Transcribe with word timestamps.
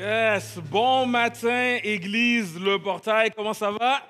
Yes, 0.00 0.58
bon 0.70 1.04
matin, 1.04 1.76
Église 1.84 2.58
Le 2.58 2.78
Portail, 2.78 3.32
comment 3.36 3.52
ça 3.52 3.70
va? 3.70 4.00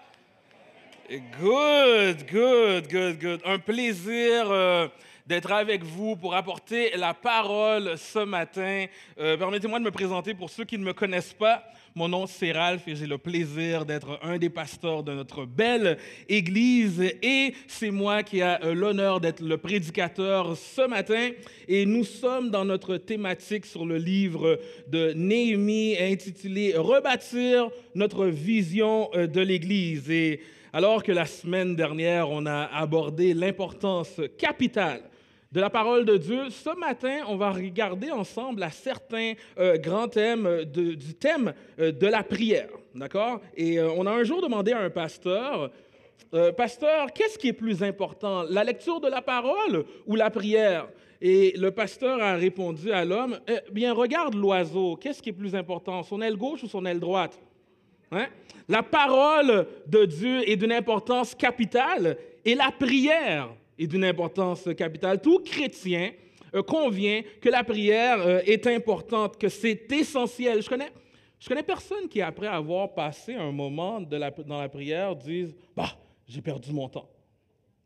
Good, 1.10 2.30
good, 2.30 2.86
good, 2.88 3.18
good. 3.18 3.40
Un 3.44 3.58
plaisir 3.58 4.48
euh, 4.52 4.86
d'être 5.30 5.52
avec 5.52 5.84
vous 5.84 6.16
pour 6.16 6.34
apporter 6.34 6.90
la 6.96 7.14
parole 7.14 7.92
ce 7.96 8.18
matin. 8.18 8.86
Euh, 9.20 9.36
permettez-moi 9.36 9.78
de 9.78 9.84
me 9.84 9.92
présenter 9.92 10.34
pour 10.34 10.50
ceux 10.50 10.64
qui 10.64 10.76
ne 10.76 10.82
me 10.82 10.92
connaissent 10.92 11.34
pas. 11.34 11.62
Mon 11.94 12.08
nom 12.08 12.26
c'est 12.26 12.50
Ralph 12.50 12.88
et 12.88 12.96
j'ai 12.96 13.06
le 13.06 13.16
plaisir 13.16 13.86
d'être 13.86 14.18
un 14.24 14.38
des 14.38 14.50
pasteurs 14.50 15.04
de 15.04 15.12
notre 15.12 15.44
belle 15.44 15.98
église 16.28 17.00
et 17.00 17.54
c'est 17.68 17.92
moi 17.92 18.24
qui 18.24 18.42
a 18.42 18.60
euh, 18.64 18.74
l'honneur 18.74 19.20
d'être 19.20 19.40
le 19.40 19.56
prédicateur 19.56 20.56
ce 20.56 20.88
matin 20.88 21.30
et 21.68 21.86
nous 21.86 22.02
sommes 22.02 22.50
dans 22.50 22.64
notre 22.64 22.96
thématique 22.96 23.66
sur 23.66 23.86
le 23.86 23.98
livre 23.98 24.58
de 24.88 25.12
Néhémie 25.12 25.96
intitulé 25.96 26.74
Rebâtir 26.76 27.70
notre 27.94 28.26
vision 28.26 29.10
euh, 29.14 29.28
de 29.28 29.40
l'église 29.40 30.10
et 30.10 30.40
alors 30.72 31.04
que 31.04 31.12
la 31.12 31.26
semaine 31.26 31.76
dernière 31.76 32.30
on 32.30 32.46
a 32.46 32.64
abordé 32.64 33.32
l'importance 33.32 34.20
capitale 34.36 35.02
de 35.52 35.60
la 35.60 35.70
parole 35.70 36.04
de 36.04 36.16
Dieu. 36.16 36.48
Ce 36.50 36.78
matin, 36.78 37.24
on 37.28 37.36
va 37.36 37.50
regarder 37.50 38.10
ensemble 38.10 38.62
à 38.62 38.70
certains 38.70 39.34
euh, 39.58 39.78
grands 39.78 40.08
thèmes 40.08 40.64
de, 40.64 40.94
du 40.94 41.14
thème 41.14 41.52
euh, 41.78 41.90
de 41.90 42.06
la 42.06 42.22
prière. 42.22 42.68
D'accord? 42.94 43.40
Et 43.56 43.78
euh, 43.78 43.90
on 43.96 44.06
a 44.06 44.12
un 44.12 44.22
jour 44.22 44.40
demandé 44.40 44.72
à 44.72 44.80
un 44.80 44.90
pasteur, 44.90 45.70
Pasteur, 46.56 47.12
qu'est-ce 47.12 47.36
qui 47.36 47.48
est 47.48 47.52
plus 47.52 47.82
important, 47.82 48.44
la 48.48 48.62
lecture 48.62 49.00
de 49.00 49.08
la 49.08 49.20
parole 49.20 49.84
ou 50.06 50.14
la 50.14 50.30
prière? 50.30 50.86
Et 51.20 51.52
le 51.58 51.72
pasteur 51.72 52.22
a 52.22 52.34
répondu 52.36 52.92
à 52.92 53.04
l'homme, 53.04 53.40
eh 53.48 53.58
bien, 53.72 53.92
regarde 53.92 54.34
l'oiseau, 54.36 54.94
qu'est-ce 54.94 55.20
qui 55.20 55.30
est 55.30 55.32
plus 55.32 55.56
important, 55.56 56.04
son 56.04 56.22
aile 56.22 56.36
gauche 56.36 56.62
ou 56.62 56.68
son 56.68 56.86
aile 56.86 57.00
droite? 57.00 57.40
Hein? 58.12 58.26
La 58.68 58.84
parole 58.84 59.66
de 59.88 60.04
Dieu 60.04 60.48
est 60.48 60.54
d'une 60.54 60.70
importance 60.70 61.34
capitale 61.34 62.16
et 62.44 62.54
la 62.54 62.70
prière 62.70 63.48
et 63.80 63.86
d'une 63.86 64.04
importance 64.04 64.68
capitale. 64.76 65.22
Tout 65.22 65.40
chrétien 65.42 66.12
euh, 66.54 66.62
convient 66.62 67.22
que 67.40 67.48
la 67.48 67.64
prière 67.64 68.20
euh, 68.20 68.40
est 68.44 68.66
importante, 68.66 69.38
que 69.38 69.48
c'est 69.48 69.90
essentiel. 69.90 70.62
Je 70.62 70.68
connais, 70.68 70.92
je 71.38 71.48
connais 71.48 71.62
personne 71.62 72.06
qui, 72.06 72.20
après 72.20 72.46
avoir 72.46 72.92
passé 72.92 73.34
un 73.34 73.50
moment 73.50 74.02
dans 74.02 74.58
la 74.58 74.68
prière, 74.68 75.16
dise 75.16 75.56
Bah, 75.74 75.96
j'ai 76.28 76.42
perdu 76.42 76.72
mon 76.72 76.90
temps. 76.90 77.08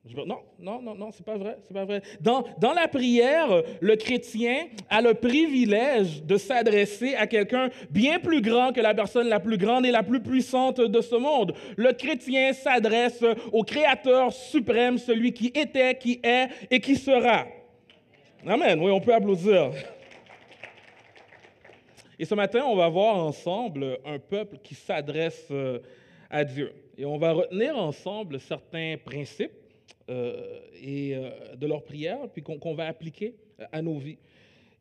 Non, 0.05 0.43
non, 0.59 0.83
non, 0.83 0.95
non, 0.95 1.11
c'est 1.13 1.25
pas 1.25 1.39
vrai, 1.39 1.57
c'est 1.63 1.73
pas 1.73 1.87
vrai. 1.87 2.03
Dans, 2.21 2.45
dans 2.59 2.75
la 2.75 2.89
prière, 2.89 3.63
le 3.81 3.97
chrétien 3.97 4.67
a 4.91 5.01
le 5.01 5.15
privilège 5.15 6.23
de 6.23 6.37
s'adresser 6.37 7.15
à 7.15 7.27
quelqu'un 7.27 7.71
bien 7.89 8.19
plus 8.19 8.43
grand 8.43 8.75
que 8.75 8.83
la 8.83 8.93
personne 8.95 9.29
la 9.29 9.41
plus 9.41 9.57
grande 9.57 9.87
et 9.87 9.91
la 9.91 10.03
plus 10.03 10.21
puissante 10.21 10.79
de 10.79 11.01
ce 11.01 11.17
monde. 11.17 11.55
Le 11.77 11.93
chrétien 11.95 12.53
s'adresse 12.53 13.25
au 13.51 13.63
Créateur 13.63 14.31
suprême, 14.31 14.99
celui 14.99 15.33
qui 15.33 15.47
était, 15.47 15.97
qui 15.97 16.21
est 16.23 16.49
et 16.71 16.81
qui 16.81 16.97
sera. 16.97 17.47
Amen, 18.47 18.79
oui, 18.81 18.91
on 18.91 19.01
peut 19.01 19.15
applaudir. 19.15 19.71
Et 22.19 22.27
ce 22.27 22.35
matin, 22.35 22.63
on 22.67 22.77
va 22.77 22.91
voir 22.91 23.17
ensemble 23.17 23.99
un 24.05 24.19
peuple 24.19 24.59
qui 24.63 24.75
s'adresse 24.75 25.47
euh, 25.51 25.79
à 26.29 26.45
Dieu. 26.45 26.75
Et 26.99 27.07
on 27.07 27.17
va 27.17 27.33
retenir 27.33 27.77
ensemble 27.77 28.39
certains 28.39 28.97
principes 29.03 29.64
et 30.09 31.15
euh, 31.15 31.57
de 31.57 31.67
leur 31.67 31.83
prière, 31.83 32.19
puis 32.33 32.43
qu'on 32.43 32.75
va 32.75 32.87
appliquer 32.87 33.35
à 33.73 33.81
nos 33.83 33.99
vies. 33.99 34.19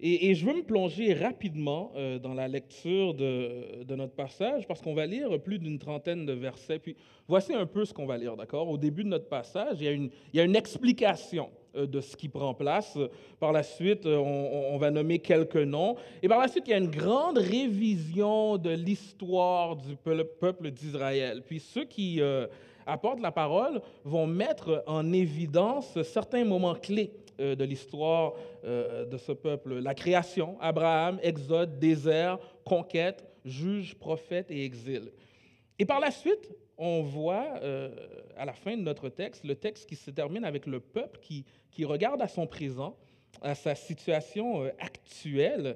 Et, 0.05 0.35
je 0.35 0.45
veux 0.45 0.53
me 0.53 0.63
plonger 0.63 1.13
rapidement 1.13 1.93
euh, 1.95 2.19
dans 2.19 2.33
la 2.33 2.49
lecture 2.49 3.13
de, 3.13 3.85
notre 3.95 4.11
passage 4.11 4.67
parce 4.67 4.81
qu'on 4.81 4.93
va 4.93 5.05
lire 5.05 5.39
plus 5.41 5.59
d'une 5.59 5.79
trentaine 5.79 6.25
de 6.25 6.33
versets. 6.33 6.79
Puis 6.79 6.97
voici 7.25 7.53
un 7.53 7.65
peu 7.65 7.85
ce 7.85 7.93
qu'on 7.93 8.05
va 8.05 8.17
lire, 8.17 8.35
d'accord? 8.35 8.67
Au 8.67 8.77
début 8.77 9.05
de 9.05 9.09
notre 9.09 9.29
passage, 9.29 9.77
il 9.79 10.09
y 10.33 10.39
a 10.39 10.43
une, 10.43 10.55
explication 10.57 11.49
de 11.73 12.01
ce 12.01 12.17
qui 12.17 12.27
prend 12.27 12.53
place. 12.53 12.97
Par 13.39 13.53
la 13.53 13.63
suite, 13.63 14.05
on, 14.05 14.77
va 14.77 14.91
nommer 14.91 15.19
quelques 15.19 15.55
noms. 15.55 15.95
Et 16.21 16.27
par 16.27 16.39
la 16.39 16.49
suite, 16.49 16.65
il 16.67 16.71
y 16.71 16.73
a 16.73 16.79
une 16.79 16.91
grande 16.91 17.37
révision 17.37 18.57
de 18.57 18.71
l'histoire 18.71 19.77
du 19.77 19.95
peuple 19.95 20.69
d'Israël. 20.71 21.43
Puis 21.45 21.61
ceux 21.61 21.85
qui 21.85 22.19
apportent 22.85 23.21
la 23.21 23.31
parole 23.31 23.81
vont 24.03 24.27
mettre 24.27 24.83
en 24.87 25.11
évidence 25.13 26.01
certains 26.03 26.45
moments 26.45 26.75
clés 26.75 27.11
euh, 27.39 27.55
de 27.55 27.63
l'histoire 27.63 28.33
euh, 28.63 29.05
de 29.05 29.17
ce 29.17 29.31
peuple. 29.31 29.75
La 29.79 29.95
création, 29.95 30.57
Abraham, 30.61 31.19
Exode, 31.23 31.79
désert, 31.79 32.37
conquête, 32.63 33.25
juge, 33.43 33.95
prophète 33.95 34.51
et 34.51 34.63
exil. 34.63 35.11
Et 35.79 35.85
par 35.85 35.99
la 35.99 36.11
suite, 36.11 36.51
on 36.77 37.01
voit 37.01 37.55
euh, 37.63 37.89
à 38.37 38.45
la 38.45 38.53
fin 38.53 38.77
de 38.77 38.81
notre 38.81 39.09
texte, 39.09 39.43
le 39.45 39.55
texte 39.55 39.89
qui 39.89 39.95
se 39.95 40.11
termine 40.11 40.45
avec 40.45 40.65
le 40.67 40.79
peuple 40.79 41.19
qui, 41.21 41.45
qui 41.71 41.85
regarde 41.85 42.21
à 42.21 42.27
son 42.27 42.45
présent, 42.45 42.95
à 43.41 43.55
sa 43.55 43.73
situation 43.73 44.65
actuelle 44.79 45.75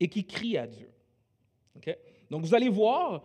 et 0.00 0.08
qui 0.08 0.26
crie 0.26 0.58
à 0.58 0.66
Dieu. 0.66 0.90
Donc 2.30 2.42
vous 2.42 2.54
allez 2.54 2.68
voir 2.68 3.22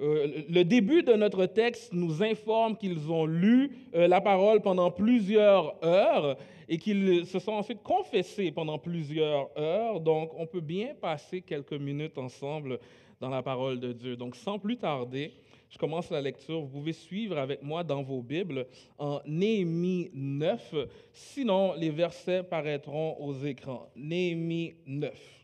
le 0.00 0.62
début 0.62 1.02
de 1.02 1.14
notre 1.14 1.46
texte 1.46 1.92
nous 1.92 2.22
informe 2.22 2.76
qu'ils 2.76 3.10
ont 3.10 3.26
lu 3.26 3.70
euh, 3.94 4.08
la 4.08 4.20
parole 4.20 4.60
pendant 4.60 4.90
plusieurs 4.90 5.74
heures 5.84 6.36
et 6.68 6.78
qu'ils 6.78 7.26
se 7.26 7.38
sont 7.38 7.52
ensuite 7.52 7.82
confessés 7.82 8.50
pendant 8.50 8.78
plusieurs 8.78 9.50
heures. 9.58 10.00
Donc, 10.00 10.32
on 10.36 10.46
peut 10.46 10.60
bien 10.60 10.94
passer 11.00 11.40
quelques 11.40 11.72
minutes 11.72 12.18
ensemble 12.18 12.78
dans 13.20 13.30
la 13.30 13.42
parole 13.42 13.78
de 13.78 13.92
Dieu. 13.92 14.16
Donc, 14.16 14.36
sans 14.36 14.58
plus 14.58 14.76
tarder, 14.76 15.32
je 15.70 15.78
commence 15.78 16.10
la 16.10 16.20
lecture. 16.20 16.60
Vous 16.60 16.68
pouvez 16.68 16.92
suivre 16.92 17.38
avec 17.38 17.62
moi 17.62 17.84
dans 17.84 18.02
vos 18.02 18.20
Bibles 18.20 18.66
en 18.98 19.20
Néhémie 19.26 20.10
9. 20.12 20.74
Sinon, 21.12 21.74
les 21.74 21.90
versets 21.90 22.42
paraîtront 22.42 23.16
aux 23.20 23.34
écrans. 23.44 23.88
Néhémie 23.96 24.74
9. 24.86 25.41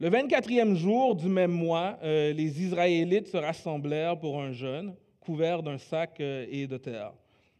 Le 0.00 0.10
24e 0.10 0.76
jour 0.76 1.16
du 1.16 1.26
même 1.26 1.50
mois, 1.50 1.98
euh, 2.04 2.32
les 2.32 2.62
Israélites 2.62 3.26
se 3.26 3.36
rassemblèrent 3.36 4.16
pour 4.16 4.40
un 4.40 4.52
jeûne, 4.52 4.94
couvert 5.18 5.60
d'un 5.60 5.76
sac 5.76 6.20
euh, 6.20 6.46
et 6.48 6.68
de 6.68 6.76
terre. 6.76 7.12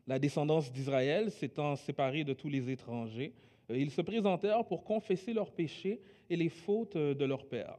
La 0.07 0.21
descendance 0.21 0.71
d'Israël 0.71 1.33
s'étant 1.33 1.75
séparée 1.75 2.23
de 2.23 2.35
tous 2.35 2.49
les 2.49 2.71
étrangers, 2.71 3.35
euh, 3.73 3.77
ils 3.77 3.91
se 3.91 4.03
présentèrent 4.03 4.65
pour 4.65 4.85
confesser 4.85 5.33
leurs 5.33 5.51
péchés 5.51 6.01
et 6.31 6.37
les 6.37 6.49
fautes 6.49 6.97
de 6.97 7.25
leur 7.25 7.45
père. 7.45 7.77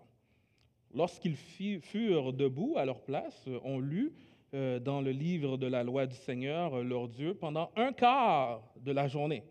Lorsqu'ils 0.94 1.38
furent 1.38 2.34
debout 2.34 2.74
à 2.76 2.84
leur 2.84 3.00
place, 3.00 3.48
on 3.64 3.80
lut 3.80 4.12
dans 4.52 5.00
le 5.00 5.12
livre 5.12 5.56
de 5.56 5.68
la 5.68 5.84
loi 5.84 6.06
du 6.06 6.16
Seigneur, 6.16 6.84
leur 6.84 7.08
Dieu, 7.08 7.34
pendant 7.34 7.72
un 7.78 7.94
quart 7.94 8.62
de 8.84 8.92
la 8.92 9.08
journée. 9.08 9.44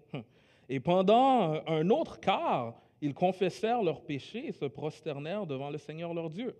Et 0.68 0.80
pendant 0.80 1.62
un 1.66 1.88
autre 1.88 2.18
quart, 2.18 2.74
ils 3.00 3.14
confessèrent 3.14 3.82
leurs 3.82 4.00
péchés 4.00 4.46
et 4.48 4.52
se 4.52 4.64
prosternèrent 4.64 5.46
devant 5.46 5.70
le 5.70 5.78
Seigneur 5.78 6.14
leur 6.14 6.30
Dieu. 6.30 6.54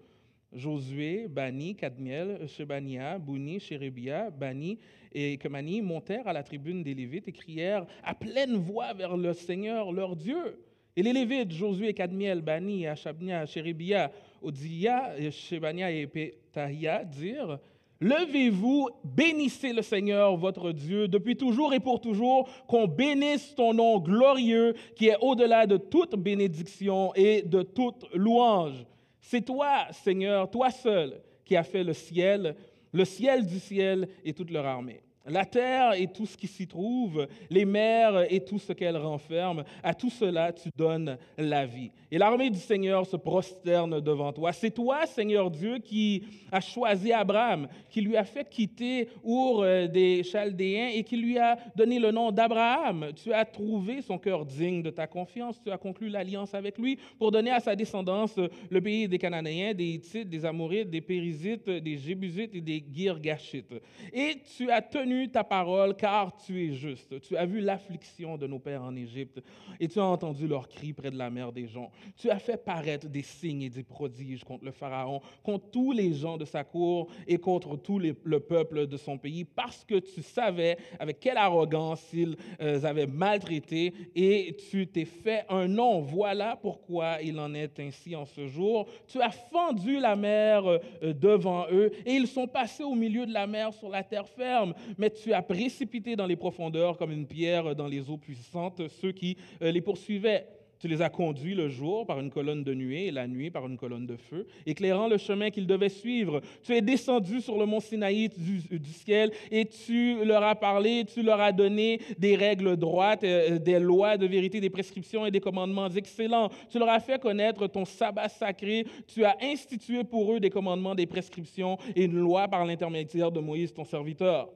Josué, 0.52 1.28
Bani, 1.28 1.74
Kadmiel, 1.74 2.48
Shebania, 2.48 3.18
Bouni, 3.18 3.60
Chérébia, 3.60 4.30
Bani 4.30 4.78
et 5.12 5.36
Kemani 5.36 5.82
montèrent 5.82 6.26
à 6.26 6.32
la 6.32 6.42
tribune 6.42 6.82
des 6.82 6.94
Lévites 6.94 7.28
et 7.28 7.32
crièrent 7.32 7.86
à 8.02 8.14
pleine 8.14 8.56
voix 8.56 8.94
vers 8.94 9.16
le 9.16 9.32
Seigneur 9.34 9.92
leur 9.92 10.16
Dieu. 10.16 10.58
Et 10.96 11.02
les 11.02 11.12
Lévites, 11.12 11.52
Josué, 11.52 11.92
Kadmiel, 11.92 12.40
Bani, 12.40 12.86
Achabnia, 12.86 13.46
Chérébia, 13.46 14.10
Odia, 14.40 15.30
Shebania 15.30 15.90
et 15.90 16.06
Petahia 16.06 17.04
dirent 17.04 17.58
Levez-vous, 18.00 18.90
bénissez 19.02 19.72
le 19.72 19.82
Seigneur 19.82 20.36
votre 20.36 20.70
Dieu 20.70 21.08
depuis 21.08 21.36
toujours 21.36 21.74
et 21.74 21.80
pour 21.80 22.00
toujours, 22.00 22.48
qu'on 22.68 22.86
bénisse 22.86 23.54
ton 23.56 23.74
nom 23.74 23.98
glorieux 23.98 24.74
qui 24.94 25.08
est 25.08 25.16
au-delà 25.20 25.66
de 25.66 25.76
toute 25.76 26.14
bénédiction 26.14 27.12
et 27.16 27.42
de 27.42 27.62
toute 27.62 28.06
louange. 28.14 28.86
C'est 29.20 29.44
toi, 29.44 29.88
Seigneur, 29.90 30.48
toi 30.48 30.70
seul, 30.70 31.20
qui 31.44 31.56
as 31.56 31.64
fait 31.64 31.82
le 31.82 31.92
ciel, 31.92 32.54
le 32.92 33.04
ciel 33.04 33.44
du 33.44 33.58
ciel 33.58 34.08
et 34.24 34.32
toute 34.32 34.50
leur 34.50 34.64
armée. 34.64 35.02
La 35.28 35.44
terre 35.44 35.92
et 35.92 36.06
tout 36.06 36.26
ce 36.26 36.36
qui 36.36 36.46
s'y 36.46 36.66
trouve, 36.66 37.26
les 37.50 37.64
mers 37.64 38.26
et 38.32 38.40
tout 38.40 38.58
ce 38.58 38.72
qu'elles 38.72 38.96
renferment, 38.96 39.64
à 39.82 39.94
tout 39.94 40.10
cela 40.10 40.52
tu 40.52 40.70
donnes 40.76 41.18
la 41.36 41.66
vie. 41.66 41.90
Et 42.10 42.18
l'armée 42.18 42.50
du 42.50 42.58
Seigneur 42.58 43.06
se 43.06 43.16
prosterne 43.16 44.00
devant 44.00 44.32
toi. 44.32 44.52
C'est 44.52 44.70
toi, 44.70 45.04
Seigneur 45.06 45.50
Dieu, 45.50 45.78
qui 45.78 46.22
as 46.50 46.60
choisi 46.60 47.12
Abraham, 47.12 47.68
qui 47.90 48.00
lui 48.00 48.16
a 48.16 48.24
fait 48.24 48.48
quitter 48.48 49.08
Our 49.24 49.62
euh, 49.62 49.86
des 49.86 50.22
Chaldéens 50.22 50.90
et 50.94 51.04
qui 51.04 51.16
lui 51.16 51.38
a 51.38 51.58
donné 51.76 51.98
le 51.98 52.10
nom 52.10 52.32
d'Abraham. 52.32 53.10
Tu 53.22 53.32
as 53.32 53.44
trouvé 53.44 54.00
son 54.00 54.18
cœur 54.18 54.46
digne 54.46 54.82
de 54.82 54.90
ta 54.90 55.06
confiance. 55.06 55.60
Tu 55.62 55.70
as 55.70 55.78
conclu 55.78 56.08
l'alliance 56.08 56.54
avec 56.54 56.78
lui 56.78 56.98
pour 57.18 57.30
donner 57.30 57.50
à 57.50 57.60
sa 57.60 57.76
descendance 57.76 58.38
le 58.70 58.80
pays 58.80 59.08
des 59.08 59.18
Cananéens, 59.18 59.74
des 59.74 59.86
Hittites, 59.86 60.28
des 60.28 60.44
Amorites, 60.44 60.90
des 60.90 61.00
Périsites, 61.00 61.68
des 61.68 61.98
Jébusites 61.98 62.54
et 62.54 62.60
des 62.60 62.82
Girgashites. 62.90 63.74
Et 64.12 64.40
tu 64.56 64.70
as 64.70 64.80
tenu 64.80 65.17
ta 65.26 65.42
parole 65.42 65.96
car 65.96 66.36
tu 66.36 66.66
es 66.66 66.72
juste. 66.72 67.20
Tu 67.20 67.36
as 67.36 67.46
vu 67.46 67.60
l'affliction 67.60 68.36
de 68.36 68.46
nos 68.46 68.58
pères 68.58 68.82
en 68.82 68.94
Égypte 68.94 69.42
et 69.80 69.88
tu 69.88 69.98
as 69.98 70.04
entendu 70.04 70.46
leurs 70.46 70.68
cris 70.68 70.92
près 70.92 71.10
de 71.10 71.18
la 71.18 71.30
mer 71.30 71.52
des 71.52 71.66
gens. 71.66 71.90
Tu 72.16 72.30
as 72.30 72.38
fait 72.38 72.56
paraître 72.56 73.08
des 73.08 73.22
signes 73.22 73.62
et 73.62 73.70
des 73.70 73.82
prodiges 73.82 74.44
contre 74.44 74.64
le 74.64 74.72
Pharaon, 74.72 75.20
contre 75.42 75.70
tous 75.70 75.92
les 75.92 76.12
gens 76.12 76.36
de 76.36 76.44
sa 76.44 76.64
cour 76.64 77.08
et 77.26 77.38
contre 77.38 77.76
tout 77.76 77.98
le 77.98 78.40
peuple 78.40 78.86
de 78.86 78.96
son 78.96 79.18
pays 79.18 79.44
parce 79.44 79.84
que 79.84 79.98
tu 79.98 80.22
savais 80.22 80.76
avec 80.98 81.20
quelle 81.20 81.36
arrogance 81.36 82.04
ils 82.12 82.36
euh, 82.60 82.82
avaient 82.84 83.06
maltraité 83.06 83.92
et 84.14 84.56
tu 84.70 84.86
t'es 84.86 85.04
fait 85.04 85.44
un 85.48 85.66
nom. 85.66 86.00
Voilà 86.00 86.56
pourquoi 86.56 87.22
il 87.22 87.38
en 87.40 87.54
est 87.54 87.78
ainsi 87.80 88.14
en 88.14 88.24
ce 88.24 88.46
jour. 88.46 88.86
Tu 89.06 89.20
as 89.20 89.30
fendu 89.30 89.98
la 89.98 90.16
mer 90.16 90.66
euh, 90.66 90.78
devant 91.12 91.66
eux 91.70 91.90
et 92.04 92.12
ils 92.12 92.26
sont 92.26 92.46
passés 92.46 92.84
au 92.84 92.94
milieu 92.94 93.26
de 93.26 93.32
la 93.32 93.46
mer 93.46 93.72
sur 93.72 93.88
la 93.88 94.02
terre 94.02 94.28
ferme, 94.28 94.74
tu 95.10 95.32
as 95.32 95.42
précipité 95.42 96.16
dans 96.16 96.26
les 96.26 96.36
profondeurs 96.36 96.96
comme 96.96 97.12
une 97.12 97.26
pierre 97.26 97.74
dans 97.74 97.86
les 97.86 98.08
eaux 98.10 98.16
puissantes? 98.16 98.82
Ceux 98.88 99.12
qui 99.12 99.36
euh, 99.62 99.70
les 99.70 99.80
poursuivaient. 99.80 100.46
Tu 100.80 100.86
les 100.86 101.02
as 101.02 101.10
conduits 101.10 101.56
le 101.56 101.68
jour 101.68 102.06
par 102.06 102.20
une 102.20 102.30
colonne 102.30 102.62
de 102.62 102.72
nuée 102.72 103.06
et 103.06 103.10
la 103.10 103.26
nuit 103.26 103.50
par 103.50 103.66
une 103.66 103.76
colonne 103.76 104.06
de 104.06 104.16
feu, 104.16 104.46
éclairant 104.64 105.08
le 105.08 105.18
chemin 105.18 105.50
qu'ils 105.50 105.66
devaient 105.66 105.88
suivre. 105.88 106.40
Tu 106.62 106.72
es 106.72 106.80
descendu 106.80 107.40
sur 107.40 107.58
le 107.58 107.66
mont 107.66 107.80
Sinaï 107.80 108.28
du, 108.28 108.92
ciel 108.92 109.32
et 109.50 109.64
tu 109.64 110.24
leur 110.24 110.44
as 110.44 110.54
parlé, 110.54 111.04
tu 111.04 111.22
leur 111.22 111.40
as 111.40 111.50
donné 111.50 112.00
des 112.16 112.36
règles 112.36 112.76
droites, 112.76 113.24
euh, 113.24 113.58
des 113.58 113.80
lois 113.80 114.16
de 114.16 114.26
vérité, 114.26 114.60
des 114.60 114.70
prescriptions 114.70 115.26
et 115.26 115.32
des 115.32 115.40
commandements 115.40 115.88
excellents. 115.88 116.48
Tu 116.70 116.78
leur 116.78 116.90
as 116.90 117.00
fait 117.00 117.20
connaître 117.20 117.66
ton 117.66 117.84
sabbat 117.84 118.28
sacré. 118.28 118.86
Tu 119.08 119.24
as 119.24 119.36
institué 119.42 120.04
pour 120.04 120.32
eux 120.32 120.38
des 120.38 120.50
commandements, 120.50 120.94
des 120.94 121.06
prescriptions 121.06 121.76
et 121.96 122.04
une 122.04 122.20
loi 122.20 122.46
par 122.46 122.64
l'intermédiaire 122.64 123.32
de 123.32 123.40
Moïse, 123.40 123.72
ton 123.72 123.84
serviteur. 123.84 124.48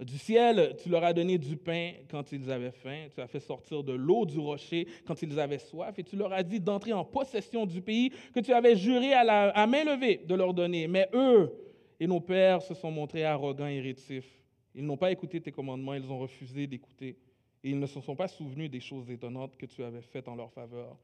Du 0.00 0.18
ciel, 0.18 0.76
tu 0.82 0.90
leur 0.90 1.02
as 1.04 1.14
donné 1.14 1.38
du 1.38 1.56
pain 1.56 1.92
quand 2.10 2.30
ils 2.30 2.50
avaient 2.50 2.70
faim, 2.70 3.06
tu 3.14 3.20
as 3.20 3.26
fait 3.26 3.40
sortir 3.40 3.82
de 3.82 3.94
l'eau 3.94 4.26
du 4.26 4.38
rocher 4.38 4.86
quand 5.06 5.22
ils 5.22 5.40
avaient 5.40 5.58
soif, 5.58 5.98
et 5.98 6.04
tu 6.04 6.16
leur 6.16 6.32
as 6.34 6.42
dit 6.42 6.60
d'entrer 6.60 6.92
en 6.92 7.04
possession 7.04 7.64
du 7.64 7.80
pays 7.80 8.12
que 8.34 8.40
tu 8.40 8.52
avais 8.52 8.76
juré 8.76 9.14
à, 9.14 9.66
main 9.66 9.84
levée 9.84 10.20
de 10.26 10.34
leur 10.34 10.52
donner. 10.52 10.86
Mais 10.86 11.08
eux 11.14 11.50
et 11.98 12.06
nos 12.06 12.20
pères 12.20 12.60
se 12.60 12.74
sont 12.74 12.90
montrés 12.90 13.24
arrogants 13.24 13.66
et 13.66 13.80
rétifs. 13.80 14.30
Ils 14.74 14.84
n'ont 14.84 14.98
pas 14.98 15.10
écouté 15.10 15.40
tes 15.40 15.50
commandements, 15.50 15.94
ils 15.94 16.10
ont 16.12 16.18
refusé 16.18 16.66
d'écouter, 16.66 17.16
et 17.64 17.70
ils 17.70 17.78
ne 17.78 17.86
se 17.86 18.00
sont 18.02 18.14
pas 18.14 18.28
souvenus 18.28 18.70
des 18.70 18.80
choses 18.80 19.10
étonnantes 19.10 19.56
que 19.56 19.64
tu 19.64 19.82
avais 19.82 20.02
faites 20.02 20.28
en 20.28 20.34
leur 20.34 20.52
faveur. 20.52 20.94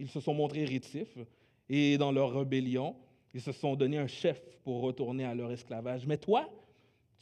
Ils 0.00 0.08
se 0.08 0.18
sont 0.18 0.34
montrés 0.34 0.64
rétifs, 0.64 1.16
et 1.68 1.96
dans 1.96 2.10
leur 2.10 2.32
rébellion, 2.32 2.96
ils 3.34 3.40
se 3.40 3.52
sont 3.52 3.76
donné 3.76 3.98
un 3.98 4.08
chef 4.08 4.42
pour 4.64 4.80
retourner 4.80 5.24
à 5.24 5.34
leur 5.34 5.52
esclavage. 5.52 6.06
Mais 6.06 6.16
toi, 6.16 6.48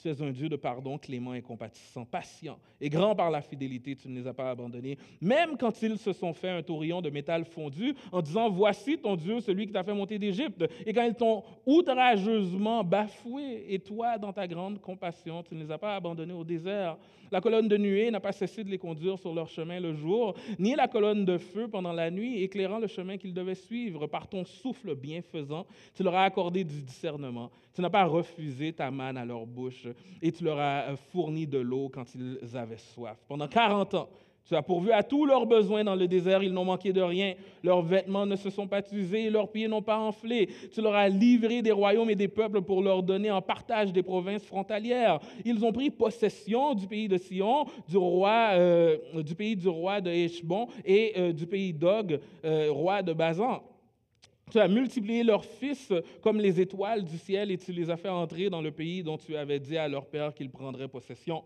tu 0.01 0.09
es 0.09 0.23
un 0.23 0.31
Dieu 0.31 0.49
de 0.49 0.57
pardon, 0.57 0.99
clément 0.99 1.35
et 1.35 1.43
compatissant, 1.43 2.05
patient 2.05 2.59
et 2.81 2.91
grand 2.91 3.15
par 3.15 3.31
la 3.31 3.41
fidélité, 3.41 3.97
tu 3.97 4.09
ne 4.09 4.21
les 4.21 4.27
as 4.27 4.35
pas 4.35 4.51
abandonnés. 4.51 4.99
Même 5.21 5.57
quand 5.57 5.83
ils 5.83 5.99
se 5.99 6.13
sont 6.13 6.33
fait 6.33 6.51
un 6.51 6.63
taurillon 6.63 7.01
de 7.01 7.11
métal 7.11 7.45
fondu 7.45 7.95
en 8.13 8.21
disant 8.21 8.51
Voici 8.51 8.99
ton 8.99 9.17
Dieu, 9.17 9.41
celui 9.41 9.67
qui 9.67 9.73
t'a 9.73 9.83
fait 9.83 9.95
monter 9.95 10.19
d'Égypte. 10.19 10.65
Et 10.85 10.93
quand 10.93 11.05
ils 11.05 11.15
t'ont 11.15 11.43
outrageusement 11.65 12.85
bafoué, 12.85 13.65
et 13.69 13.79
toi, 13.79 14.19
dans 14.19 14.33
ta 14.33 14.47
grande 14.47 14.81
compassion, 14.81 15.43
tu 15.43 15.55
ne 15.55 15.65
les 15.65 15.71
as 15.71 15.79
pas 15.79 15.97
abandonnés 15.97 16.35
au 16.35 16.45
désert. 16.45 16.97
La 17.33 17.41
colonne 17.41 17.67
de 17.67 17.77
nuée 17.77 18.11
n'a 18.11 18.21
pas 18.21 18.33
cessé 18.33 18.63
de 18.63 18.71
les 18.71 18.79
conduire 18.79 19.19
sur 19.19 19.35
leur 19.35 19.49
chemin 19.49 19.81
le 19.81 19.95
jour, 19.95 20.35
ni 20.59 20.75
la 20.75 20.87
colonne 20.87 21.25
de 21.25 21.39
feu 21.39 21.67
pendant 21.67 21.93
la 21.93 22.11
nuit, 22.11 22.43
éclairant 22.43 22.79
le 22.79 22.87
chemin 22.87 23.17
qu'ils 23.17 23.35
devaient 23.35 23.57
suivre. 23.57 24.07
Par 24.07 24.29
ton 24.29 24.45
souffle 24.45 24.95
bienfaisant, 24.95 25.67
tu 25.95 26.03
leur 26.05 26.15
as 26.15 26.25
accordé 26.25 26.63
du 26.63 26.83
discernement. 26.83 27.51
Tu 27.75 27.83
n'as 27.83 27.91
pas 27.91 28.05
refusé 28.05 28.73
ta 28.73 28.91
manne 28.91 29.17
à 29.17 29.25
leur 29.25 29.45
bouche, 29.45 29.86
et 30.23 30.33
tu 30.33 30.45
leur 30.45 30.59
as 30.59 30.97
fourni 31.11 31.47
de 31.47 31.59
l'eau 31.59 31.91
quand 31.93 32.07
ils 32.15 32.57
avaient 32.57 32.77
soif. 32.77 33.17
Pendant 33.29 33.49
40 33.49 33.95
ans, 33.95 34.09
tu 34.47 34.55
as 34.55 34.63
pourvu 34.63 34.93
à 34.93 35.03
tous 35.03 35.27
leurs 35.27 35.45
besoins 35.45 35.83
dans 35.83 35.97
le 35.97 36.07
désert, 36.07 36.41
ils 36.41 36.53
n'ont 36.53 36.65
manqué 36.65 36.93
de 36.93 37.01
rien. 37.01 37.35
Leurs 37.65 37.83
vêtements 37.83 38.25
ne 38.27 38.37
se 38.37 38.49
sont 38.49 38.69
pas 38.69 38.81
usés, 38.93 39.29
leurs 39.29 39.51
pieds 39.51 39.67
n'ont 39.67 39.83
pas 39.83 39.99
enflé. 39.99 40.49
Tu 40.73 40.81
leur 40.81 40.95
as 40.95 41.09
livré 41.09 41.63
des 41.63 41.73
royaumes 41.73 42.11
et 42.11 42.15
des 42.15 42.29
peuples 42.29 42.63
pour 42.63 42.81
leur 42.81 43.03
donner 43.03 43.29
en 43.31 43.43
partage 43.43 43.93
des 43.93 44.05
provinces 44.05 44.45
frontalières. 44.45 45.19
Ils 45.45 45.65
ont 45.65 45.73
pris 45.73 45.91
possession 45.91 46.75
du 46.75 46.87
pays 46.87 47.09
de 47.09 47.19
Sion, 47.19 47.67
du, 47.89 47.97
roi, 47.97 48.51
euh, 48.53 48.97
du 49.17 49.35
pays 49.35 49.57
du 49.57 49.69
roi 49.69 50.01
de 50.01 50.11
Heshbon 50.11 50.69
et 50.85 51.13
euh, 51.17 51.33
du 51.33 51.47
pays 51.47 51.73
d'Og, 51.73 52.21
euh, 52.45 52.69
roi 52.71 53.03
de 53.03 53.13
Bazan. 53.13 53.63
Tu 54.49 54.61
as 54.61 54.69
multiplié 54.69 55.25
leurs 55.25 55.45
fils 55.45 55.93
comme 56.23 56.39
les 56.39 56.61
étoiles 56.61 57.05
du 57.05 57.19
ciel 57.19 57.51
et 57.51 57.59
tu 57.59 57.73
les 57.73 57.91
as 57.91 57.97
fait 57.97 58.09
entrer 58.09 58.49
dans 58.49 58.63
le 58.63 58.71
pays 58.71 59.03
dont 59.03 59.19
tu 59.19 59.37
avais 59.37 59.59
dit 59.59 59.77
à 59.77 59.89
leur 59.89 60.07
père 60.07 60.33
qu'ils 60.33 60.51
prendraient 60.51 60.87
possession. 60.87 61.43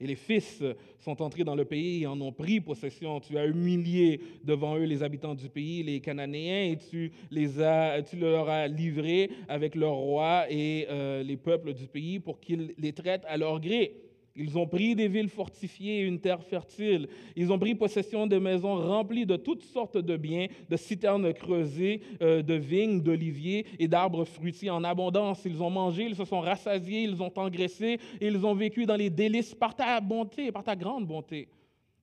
Et 0.00 0.06
les 0.06 0.14
fils 0.14 0.62
sont 1.00 1.20
entrés 1.20 1.42
dans 1.42 1.56
le 1.56 1.64
pays 1.64 2.02
et 2.02 2.06
en 2.06 2.20
ont 2.20 2.30
pris 2.30 2.60
possession. 2.60 3.18
Tu 3.18 3.36
as 3.38 3.46
humilié 3.46 4.20
devant 4.44 4.76
eux 4.76 4.84
les 4.84 5.02
habitants 5.02 5.34
du 5.34 5.48
pays, 5.48 5.82
les 5.82 5.98
Cananéens, 5.98 6.70
et 6.70 6.78
tu, 6.78 7.10
les 7.32 7.60
as, 7.60 8.02
tu 8.02 8.16
leur 8.16 8.48
as 8.48 8.68
livrés 8.68 9.30
avec 9.48 9.74
leurs 9.74 9.94
rois 9.94 10.46
et 10.48 10.86
euh, 10.90 11.24
les 11.24 11.36
peuples 11.36 11.74
du 11.74 11.88
pays 11.88 12.20
pour 12.20 12.38
qu'ils 12.38 12.72
les 12.78 12.92
traitent 12.92 13.24
à 13.26 13.36
leur 13.36 13.58
gré. 13.58 14.03
Ils 14.36 14.58
ont 14.58 14.66
pris 14.66 14.96
des 14.96 15.06
villes 15.06 15.28
fortifiées 15.28 16.00
et 16.00 16.02
une 16.02 16.18
terre 16.18 16.42
fertile. 16.42 17.08
Ils 17.36 17.52
ont 17.52 17.58
pris 17.58 17.76
possession 17.76 18.26
de 18.26 18.36
maisons 18.36 18.74
remplies 18.74 19.26
de 19.26 19.36
toutes 19.36 19.62
sortes 19.62 19.96
de 19.96 20.16
biens, 20.16 20.48
de 20.68 20.76
citernes 20.76 21.32
creusées, 21.32 22.00
euh, 22.20 22.42
de 22.42 22.54
vignes, 22.54 23.00
d'oliviers 23.00 23.64
et 23.78 23.86
d'arbres 23.86 24.24
fruitiers 24.24 24.70
en 24.70 24.82
abondance. 24.82 25.44
Ils 25.44 25.62
ont 25.62 25.70
mangé, 25.70 26.06
ils 26.06 26.16
se 26.16 26.24
sont 26.24 26.40
rassasiés, 26.40 27.02
ils 27.02 27.22
ont 27.22 27.32
engraissé 27.36 28.00
et 28.20 28.26
ils 28.26 28.44
ont 28.44 28.54
vécu 28.54 28.86
dans 28.86 28.96
les 28.96 29.08
délices 29.08 29.54
par 29.54 29.76
ta 29.76 30.00
bonté, 30.00 30.50
par 30.50 30.64
ta 30.64 30.74
grande 30.74 31.06
bonté. 31.06 31.46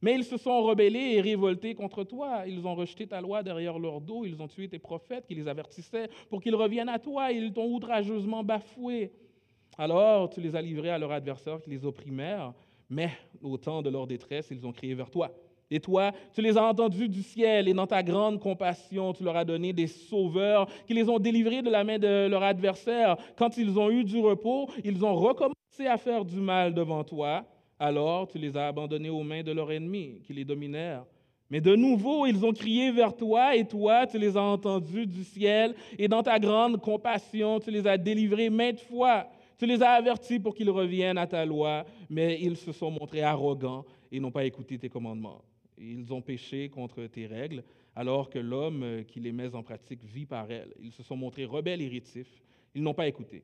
Mais 0.02 0.16
ils 0.16 0.24
se 0.24 0.38
sont 0.38 0.64
rebellés 0.64 1.16
et 1.16 1.22
révoltés 1.22 1.76
contre 1.76 2.06
toi. 2.06 2.44
Ils 2.48 2.66
ont 2.66 2.76
rejeté 2.76 3.06
ta 3.08 3.20
loi 3.20 3.44
derrière 3.44 3.78
leur 3.78 4.00
dos. 4.00 4.24
Ils 4.26 4.42
ont 4.42 4.48
tué 4.48 4.70
tes 4.70 4.80
prophètes 4.80 5.28
qui 5.28 5.36
les 5.36 5.50
avertissaient 5.50 6.10
pour 6.30 6.42
qu'ils 6.42 6.56
reviennent 6.56 6.90
à 6.90 6.98
toi. 6.98 7.32
Ils 7.32 7.52
t'ont 7.52 7.72
outrageusement 7.72 8.42
bafoué. 8.42 9.12
Alors 9.78 10.30
tu 10.30 10.42
les 10.42 10.56
as 10.56 10.62
livrés 10.62 10.90
à 10.90 10.98
leurs 10.98 11.12
adversaires 11.12 11.62
qui 11.62 11.70
les 11.70 11.86
opprimèrent, 11.86 12.54
mais 12.90 13.12
au 13.42 13.58
temps 13.58 13.82
de 13.82 13.90
leur 13.90 14.06
détresse, 14.06 14.48
ils 14.52 14.66
ont 14.66 14.72
crié 14.72 14.94
vers 14.94 15.10
toi. 15.10 15.32
Et 15.74 15.80
toi, 15.80 16.12
tu 16.34 16.42
les 16.42 16.58
as 16.58 16.64
entendus 16.64 17.08
du 17.08 17.24
ciel 17.24 17.70
et 17.70 17.74
dans 17.74 17.88
ta 17.88 18.04
grande 18.04 18.42
compassion, 18.42 19.14
tu 19.14 19.24
leur 19.24 19.38
as 19.38 19.46
donné 19.46 19.72
des 19.72 19.88
sauveurs 19.88 20.68
qui 20.86 20.94
les 20.94 21.08
ont 21.08 21.18
délivrés 21.18 21.62
de 21.62 21.70
la 21.70 21.86
main 21.86 21.98
de 21.98 22.28
leurs 22.28 22.44
adversaires. 22.44 23.16
Quand 23.38 23.56
ils 23.56 23.80
ont 23.80 23.90
eu 23.90 24.04
du 24.04 24.20
repos, 24.20 24.70
ils 24.84 25.04
ont 25.06 25.16
recommencé 25.16 25.88
à 25.88 25.98
faire 25.98 26.26
du 26.26 26.36
mal 26.42 26.74
devant 26.74 27.06
toi. 27.06 27.46
Alors 27.80 28.28
tu 28.28 28.38
les 28.38 28.58
as 28.58 28.68
abandonnés 28.68 29.10
aux 29.10 29.24
mains 29.24 29.44
de 29.44 29.54
leurs 29.54 29.72
ennemis 29.72 30.22
qui 30.28 30.34
les 30.34 30.44
dominèrent. 30.44 31.06
Mais 31.50 31.62
de 31.62 31.76
nouveau, 31.76 32.26
ils 32.26 32.46
ont 32.46 32.54
crié 32.54 32.92
vers 32.92 33.16
toi 33.16 33.56
et 33.56 33.66
toi, 33.66 34.06
tu 34.08 34.18
les 34.18 34.36
as 34.36 34.42
entendus 34.42 35.06
du 35.06 35.24
ciel 35.24 35.74
et 35.98 36.10
dans 36.10 36.22
ta 36.22 36.38
grande 36.38 36.82
compassion, 36.82 37.60
tu 37.60 37.72
les 37.72 37.88
as 37.88 37.98
délivrés 37.98 38.50
maintes 38.50 38.82
fois. 38.82 39.26
Tu 39.62 39.68
les 39.68 39.84
as 39.84 39.92
avertis 39.92 40.40
pour 40.40 40.56
qu'ils 40.56 40.72
reviennent 40.72 41.20
à 41.20 41.28
ta 41.28 41.46
loi, 41.46 41.86
mais 42.10 42.42
ils 42.42 42.58
se 42.58 42.72
sont 42.72 42.90
montrés 42.90 43.22
arrogants 43.22 43.86
et 44.12 44.20
n'ont 44.20 44.32
pas 44.32 44.44
écouté 44.44 44.80
tes 44.80 44.90
commandements. 44.90 45.44
Ils 45.78 46.12
ont 46.12 46.24
péché 46.24 46.68
contre 46.70 47.06
tes 47.06 47.28
règles, 47.28 47.64
alors 47.96 48.32
que 48.32 48.40
l'homme 48.40 49.04
qui 49.08 49.20
les 49.20 49.32
met 49.32 49.54
en 49.54 49.62
pratique 49.62 50.04
vit 50.04 50.26
par 50.26 50.50
elles. 50.50 50.74
Ils 50.82 50.92
se 50.92 51.04
sont 51.04 51.16
montrés 51.16 51.46
rebelles 51.46 51.84
et 51.84 51.88
rétifs. 51.88 52.42
Ils 52.74 52.82
n'ont 52.82 52.96
pas 52.96 53.08
écouté. 53.08 53.44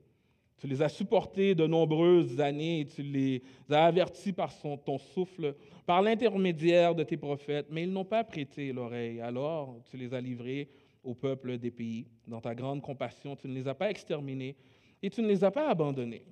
Tu 0.58 0.66
les 0.66 0.82
as 0.82 0.90
supportés 0.90 1.54
de 1.54 1.68
nombreuses 1.68 2.42
années 2.42 2.80
et 2.80 2.86
tu 2.88 3.04
les 3.04 3.44
as 3.70 3.86
avertis 3.86 4.34
par 4.34 4.52
ton 4.60 4.98
souffle, 4.98 5.54
par 5.86 6.02
l'intermédiaire 6.02 6.96
de 6.96 7.04
tes 7.04 7.18
prophètes, 7.18 7.68
mais 7.70 7.84
ils 7.84 7.92
n'ont 7.92 8.06
pas 8.06 8.24
prêté 8.24 8.74
l'oreille. 8.74 9.22
Alors 9.22 9.76
tu 9.92 9.98
les 9.98 10.16
as 10.16 10.22
livrés 10.22 10.68
au 11.04 11.14
peuple 11.14 11.60
des 11.60 11.70
pays. 11.70 12.08
Dans 12.28 12.42
ta 12.42 12.56
grande 12.56 12.82
compassion, 12.82 13.36
tu 13.36 13.48
ne 13.48 13.54
les 13.54 13.68
as 13.68 13.76
pas 13.76 13.92
exterminés, 13.92 14.56
et 15.02 15.10
tu 15.10 15.22
ne 15.22 15.28
les 15.28 15.44
as 15.44 15.52
pas 15.52 15.70
abandonnés. 15.70 16.26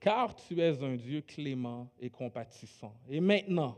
Car 0.00 0.34
tu 0.36 0.60
es 0.60 0.82
un 0.82 0.96
Dieu 0.96 1.22
clément 1.22 1.90
et 2.00 2.10
compatissant. 2.10 2.94
Et 3.10 3.20
maintenant, 3.20 3.76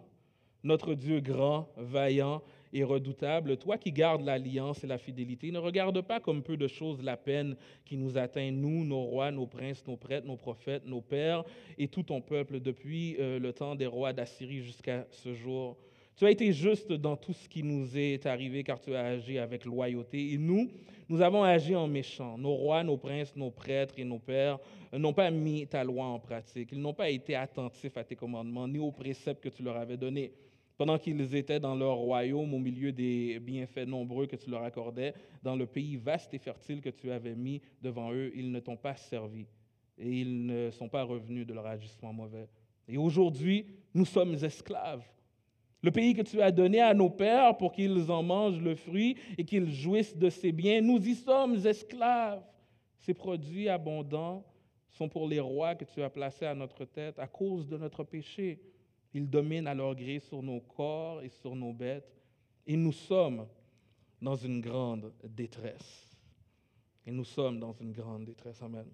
notre 0.63 0.95
Dieu 0.95 1.21
grand, 1.21 1.69
vaillant 1.77 2.43
et 2.73 2.85
redoutable, 2.85 3.57
toi 3.57 3.79
qui 3.79 3.91
gardes 3.91 4.23
l'alliance 4.23 4.85
et 4.85 4.87
la 4.87 4.99
fidélité, 4.99 5.51
ne 5.51 5.59
regarde 5.59 6.01
pas 6.03 6.21
comme 6.21 6.43
peu 6.43 6.57
de 6.57 6.69
choses 6.69 7.03
la 7.03 7.17
peine 7.17 7.57
qui 7.85 7.97
nous 7.97 8.17
atteint, 8.19 8.51
nous, 8.51 8.85
nos 8.85 9.03
rois, 9.03 9.31
nos 9.31 9.47
princes, 9.47 9.85
nos 9.87 9.97
prêtres, 9.97 10.27
nos 10.27 10.37
prophètes, 10.37 10.87
nos 10.87 11.01
pères 11.01 11.43
et 11.79 11.89
tout 11.89 12.03
ton 12.03 12.21
peuple 12.21 12.61
depuis 12.61 13.17
euh, 13.19 13.39
le 13.39 13.53
temps 13.53 13.75
des 13.75 13.87
rois 13.87 14.13
d'Assyrie 14.13 14.63
jusqu'à 14.63 15.07
ce 15.11 15.35
jour. 15.35 15.77
Tu 16.21 16.27
as 16.27 16.33
été 16.33 16.53
juste 16.53 16.93
dans 16.93 17.17
tout 17.17 17.33
ce 17.33 17.49
qui 17.49 17.63
nous 17.63 17.97
est 17.97 18.27
arrivé 18.27 18.63
car 18.63 18.79
tu 18.79 18.95
as 18.95 19.07
agi 19.07 19.39
avec 19.39 19.65
loyauté. 19.65 20.35
Et 20.35 20.37
nous, 20.37 20.69
nous 21.09 21.23
avons 21.23 21.43
agi 21.43 21.75
en 21.75 21.89
méchant. 21.89 22.37
Nos 22.37 22.53
rois, 22.53 22.85
nos 22.85 22.99
princes, 22.99 23.35
nos 23.35 23.51
prêtres 23.51 23.95
et 23.97 24.05
nos 24.05 24.19
pères 24.19 24.59
n'ont 24.93 25.15
pas 25.15 25.31
mis 25.31 25.67
ta 25.67 25.83
loi 25.83 26.05
en 26.05 26.19
pratique. 26.19 26.73
Ils 26.73 26.79
n'ont 26.83 26.93
pas 26.93 27.09
été 27.09 27.35
attentifs 27.35 27.97
à 27.97 28.05
tes 28.05 28.17
commandements 28.17 28.69
ni 28.69 28.79
aux 28.79 28.93
préceptes 28.93 29.43
que 29.43 29.49
tu 29.49 29.63
leur 29.63 29.79
avais 29.79 29.97
donnés. 29.97 30.35
Pendant 30.77 30.99
qu'ils 30.99 31.35
étaient 31.35 31.59
dans 31.59 31.75
leur 31.75 31.95
royaume, 31.95 32.53
au 32.53 32.59
milieu 32.59 32.93
des 32.93 33.39
bienfaits 33.41 33.87
nombreux 33.87 34.27
que 34.27 34.37
tu 34.37 34.51
leur 34.51 34.63
accordais, 34.63 35.15
dans 35.43 35.57
le 35.57 35.65
pays 35.65 35.97
vaste 35.97 36.35
et 36.35 36.39
fertile 36.39 36.83
que 36.83 36.91
tu 36.91 37.11
avais 37.11 37.35
mis 37.35 37.63
devant 37.81 38.13
eux, 38.13 38.31
ils 38.35 38.53
ne 38.53 38.61
t'ont 38.61 38.77
pas 38.77 38.95
servi 38.95 39.47
et 39.97 40.21
ils 40.21 40.45
ne 40.45 40.71
sont 40.71 40.91
pas 40.91 41.03
revenus 41.03 41.47
de 41.47 41.55
leur 41.55 41.67
agissement 41.67 42.13
mauvais. 42.13 42.47
Et 42.87 42.99
aujourd'hui, 42.99 43.65
nous 43.95 44.05
sommes 44.05 44.35
esclaves. 44.35 45.07
Le 45.83 45.91
pays 45.91 46.15
que 46.15 46.23
tu 46.23 46.43
as 46.43 46.53
donné 46.53 46.81
à 46.81 46.93
nos 46.93 47.09
pères 47.09 47.57
pour 47.57 47.73
qu'ils 47.73 48.11
en 48.11 48.23
mangent 48.23 48.61
le 48.61 48.75
fruit 48.75 49.17
et 49.39 49.45
qu'ils 49.45 49.73
jouissent 49.73 50.17
de 50.17 50.29
ses 50.29 50.53
biens, 50.53 50.81
nous 50.83 50.99
y 50.99 51.15
sommes 51.15 51.55
esclaves. 51.67 52.43
Ces 52.99 53.15
produits 53.15 53.69
abondants 53.69 54.45
sont 54.91 55.09
pour 55.09 55.27
les 55.27 55.41
rois 55.41 55.75
que 55.75 55.85
tu 55.85 56.03
as 56.03 56.11
placés 56.11 56.45
à 56.45 56.55
notre 56.55 56.85
tête 56.85 57.19
à 57.19 57.27
cause 57.27 57.67
de 57.67 57.79
notre 57.79 58.05
péché. 58.05 58.61
Ils 59.15 59.29
dominent 59.29 59.67
à 59.67 59.75
leur 59.75 59.95
gré 59.95 60.19
sur 60.19 60.43
nos 60.43 60.61
corps 60.61 61.23
et 61.23 61.31
sur 61.31 61.57
nos 61.57 61.73
bêtes. 61.73 62.13
Et 62.67 62.77
nous 62.77 62.93
sommes 62.93 63.47
dans 64.21 64.37
une 64.37 64.61
grande 64.61 65.13
détresse. 65.25 66.19
Et 67.07 67.11
nous 67.11 67.25
sommes 67.25 67.59
dans 67.59 67.73
une 67.73 67.93
grande 67.93 68.27
détresse. 68.27 68.61
Amen. 68.63 68.87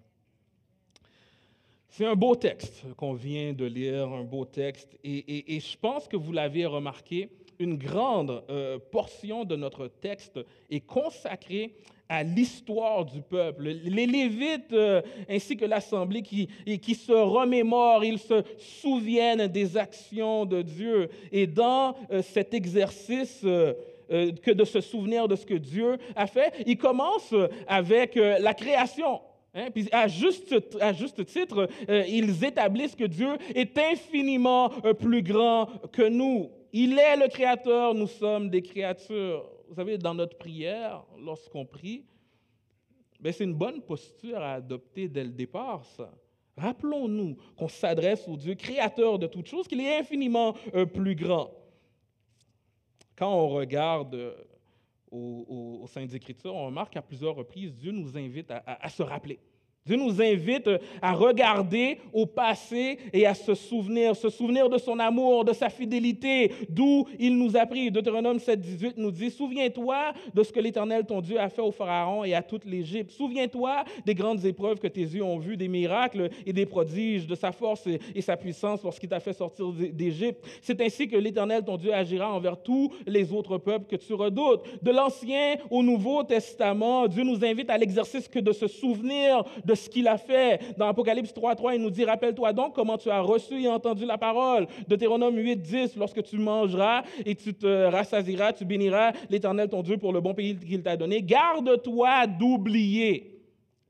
C'est 1.89 2.05
un 2.05 2.15
beau 2.15 2.35
texte 2.35 2.85
qu'on 2.95 3.13
vient 3.13 3.53
de 3.53 3.65
lire, 3.65 4.07
un 4.09 4.23
beau 4.23 4.45
texte. 4.45 4.97
Et, 5.03 5.59
je 5.59 5.77
pense 5.77 6.07
que 6.07 6.17
vous 6.17 6.31
l'avez 6.31 6.65
remarqué, 6.65 7.29
une 7.59 7.77
grande 7.77 8.43
euh, 8.49 8.77
portion 8.91 9.43
de 9.43 9.55
notre 9.55 9.87
texte 9.87 10.39
est 10.69 10.81
consacrée 10.81 11.73
à 12.07 12.23
l'histoire 12.23 13.03
du 13.03 13.21
peuple. 13.21 13.63
Les 13.63 14.05
Lévites 14.05 14.73
euh, 14.73 15.01
ainsi 15.27 15.57
que 15.57 15.65
l'Assemblée 15.65 16.21
qui, 16.21 16.95
se 16.95 17.11
remémorent, 17.11 18.05
ils 18.05 18.19
se 18.19 18.43
souviennent 18.59 19.47
des 19.47 19.75
actions 19.75 20.45
de 20.45 20.61
Dieu. 20.61 21.09
Et 21.31 21.47
dans 21.47 21.95
euh, 22.11 22.21
cet 22.21 22.53
exercice 22.53 23.41
que 23.41 24.51
de 24.51 24.63
se 24.63 24.79
souvenir 24.79 25.27
de 25.27 25.35
ce 25.35 25.45
que 25.45 25.55
Dieu 25.55 25.97
a 26.15 26.27
fait, 26.27 26.53
ils 26.65 26.77
commencent 26.77 27.35
avec 27.67 28.15
la 28.15 28.53
création. 28.53 29.19
Hein? 29.57 29.71
Puis 29.73 29.89
à 29.91 30.07
juste, 30.07 30.55
à 30.79 30.93
juste 30.93 31.25
titre, 31.25 31.67
euh, 31.89 32.03
ils 32.07 32.45
établissent 32.45 32.95
que 32.95 33.05
Dieu 33.05 33.37
est 33.55 33.75
infiniment 33.77 34.71
euh, 34.85 34.93
plus 34.93 35.23
grand 35.23 35.65
que 35.91 36.07
nous. 36.07 36.51
Il 36.71 36.99
est 36.99 37.15
le 37.15 37.27
Créateur, 37.27 37.95
nous 37.95 38.07
sommes 38.07 38.49
des 38.51 38.61
créatures. 38.61 39.49
Vous 39.67 39.75
savez, 39.75 39.97
dans 39.97 40.13
notre 40.13 40.37
prière, 40.37 41.03
lorsqu'on 41.19 41.65
prie, 41.65 42.05
ben, 43.19 43.33
c'est 43.33 43.45
une 43.45 43.55
bonne 43.55 43.81
posture 43.81 44.37
à 44.37 44.53
adopter 44.53 45.07
dès 45.07 45.23
le 45.23 45.31
départ, 45.31 45.83
ça. 45.83 46.11
Rappelons-nous 46.55 47.37
qu'on 47.55 47.67
s'adresse 47.67 48.27
au 48.27 48.37
Dieu 48.37 48.53
créateur 48.53 49.17
de 49.17 49.25
toutes 49.25 49.47
choses, 49.47 49.67
qu'il 49.67 49.79
est 49.79 49.97
infiniment 49.97 50.55
euh, 50.75 50.85
plus 50.85 51.15
grand. 51.15 51.51
Quand 53.15 53.33
on 53.33 53.49
regarde 53.49 54.35
au, 55.09 55.85
sein 55.87 56.05
des 56.05 56.15
Écritures, 56.15 56.53
on 56.53 56.67
remarque 56.67 56.93
qu'à 56.93 57.01
plusieurs 57.01 57.35
reprises, 57.35 57.73
Dieu 57.73 57.91
nous 57.91 58.15
invite 58.17 58.51
à 58.51 58.89
se 58.89 59.01
rappeler. 59.01 59.39
Dieu 59.87 59.95
nous 59.95 60.21
invite 60.21 60.69
à 61.01 61.13
regarder 61.13 61.99
au 62.11 62.25
passé 62.25 62.99
et 63.13 63.25
à 63.25 63.33
se 63.33 63.55
souvenir, 63.55 64.15
se 64.15 64.29
souvenir 64.29 64.69
de 64.69 64.77
son 64.77 64.99
amour, 64.99 65.45
de 65.45 65.53
sa 65.53 65.69
fidélité, 65.69 66.51
d'où 66.69 67.07
il 67.17 67.37
nous 67.37 67.55
a 67.55 67.65
pris. 67.65 67.89
Deutéronome 67.89 68.39
7, 68.39 68.59
18 68.59 68.97
nous 68.97 69.11
dit, 69.11 69.31
Souviens-toi 69.31 70.13
de 70.33 70.43
ce 70.43 70.51
que 70.51 70.59
l'Éternel, 70.59 71.05
ton 71.05 71.21
Dieu, 71.21 71.39
a 71.39 71.47
fait 71.47 71.61
au 71.61 71.71
Pharaon 71.71 72.25
et 72.25 72.33
à 72.33 72.41
toute 72.41 72.65
l'Égypte. 72.65 73.11
Souviens-toi 73.11 73.85
des 74.05 74.13
grandes 74.13 74.43
épreuves 74.45 74.79
que 74.79 74.87
tes 74.87 75.01
yeux 75.01 75.23
ont 75.23 75.39
vues, 75.39 75.55
des 75.55 75.69
miracles 75.69 76.29
et 76.45 76.51
des 76.51 76.65
prodiges, 76.65 77.25
de 77.25 77.35
sa 77.35 77.53
force 77.53 77.87
et 77.87 78.21
sa 78.21 78.35
puissance 78.35 78.83
lorsqu'il 78.83 79.07
t'a 79.07 79.21
fait 79.21 79.33
sortir 79.33 79.71
d'Égypte. 79.71 80.45
C'est 80.61 80.81
ainsi 80.81 81.07
que 81.07 81.15
l'Éternel, 81.15 81.63
ton 81.63 81.77
Dieu, 81.77 81.93
agira 81.93 82.33
envers 82.33 82.61
tous 82.61 82.91
les 83.05 83.31
autres 83.31 83.57
peuples 83.57 83.85
que 83.87 83.95
tu 83.95 84.13
redoutes. 84.13 84.63
De 84.81 84.91
l'Ancien 84.91 85.55
au 85.71 85.81
Nouveau 85.81 86.23
Testament, 86.23 87.07
Dieu 87.07 87.23
nous 87.23 87.45
invite 87.45 87.69
à 87.69 87.77
l'exercice 87.77 88.27
que 88.27 88.39
de 88.39 88.51
se 88.51 88.67
souvenir 88.67 89.43
de 89.63 89.76
ce 89.77 89.89
qu'il 89.89 90.07
a 90.07 90.17
fait. 90.17 90.59
Dans 90.77 90.87
Apocalypse 90.87 91.33
3.3, 91.33 91.75
il 91.75 91.81
nous 91.81 91.89
dit, 91.89 92.03
rappelle-toi 92.03 92.51
donc 92.51 92.75
comment 92.75 92.97
tu 92.97 93.09
as 93.09 93.21
reçu 93.21 93.61
et 93.61 93.69
entendu 93.69 94.05
la 94.05 94.17
parole. 94.17 94.67
Deutéronome 94.87 95.37
8.10, 95.37 95.97
lorsque 95.97 96.23
tu 96.23 96.37
mangeras 96.37 97.03
et 97.25 97.35
tu 97.35 97.53
te 97.53 97.85
rassasieras, 97.85 98.53
tu 98.53 98.65
béniras 98.65 99.13
l'Éternel 99.29 99.69
ton 99.69 99.81
Dieu 99.81 99.97
pour 99.97 100.11
le 100.11 100.19
bon 100.19 100.33
pays 100.33 100.57
qu'il 100.57 100.83
t'a 100.83 100.97
donné. 100.97 101.21
Garde-toi 101.21 102.27
d'oublier 102.27 103.41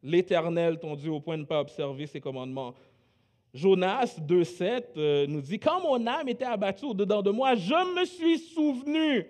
l'Éternel 0.04 0.78
ton 0.80 0.96
Dieu 0.96 1.12
au 1.12 1.20
point 1.20 1.38
de 1.38 1.42
ne 1.42 1.48
pas 1.48 1.60
observer 1.60 2.06
ses 2.06 2.20
commandements. 2.20 2.74
Jonas 3.54 4.20
2.7 4.22 4.84
euh, 4.98 5.26
nous 5.28 5.42
dit, 5.42 5.58
quand 5.58 5.82
mon 5.82 6.06
âme 6.06 6.28
était 6.30 6.46
abattue 6.46 6.86
au-dedans 6.86 7.22
de 7.22 7.32
moi, 7.32 7.56
je 7.56 8.00
me 8.00 8.06
suis 8.06 8.38
souvenu 8.38 9.26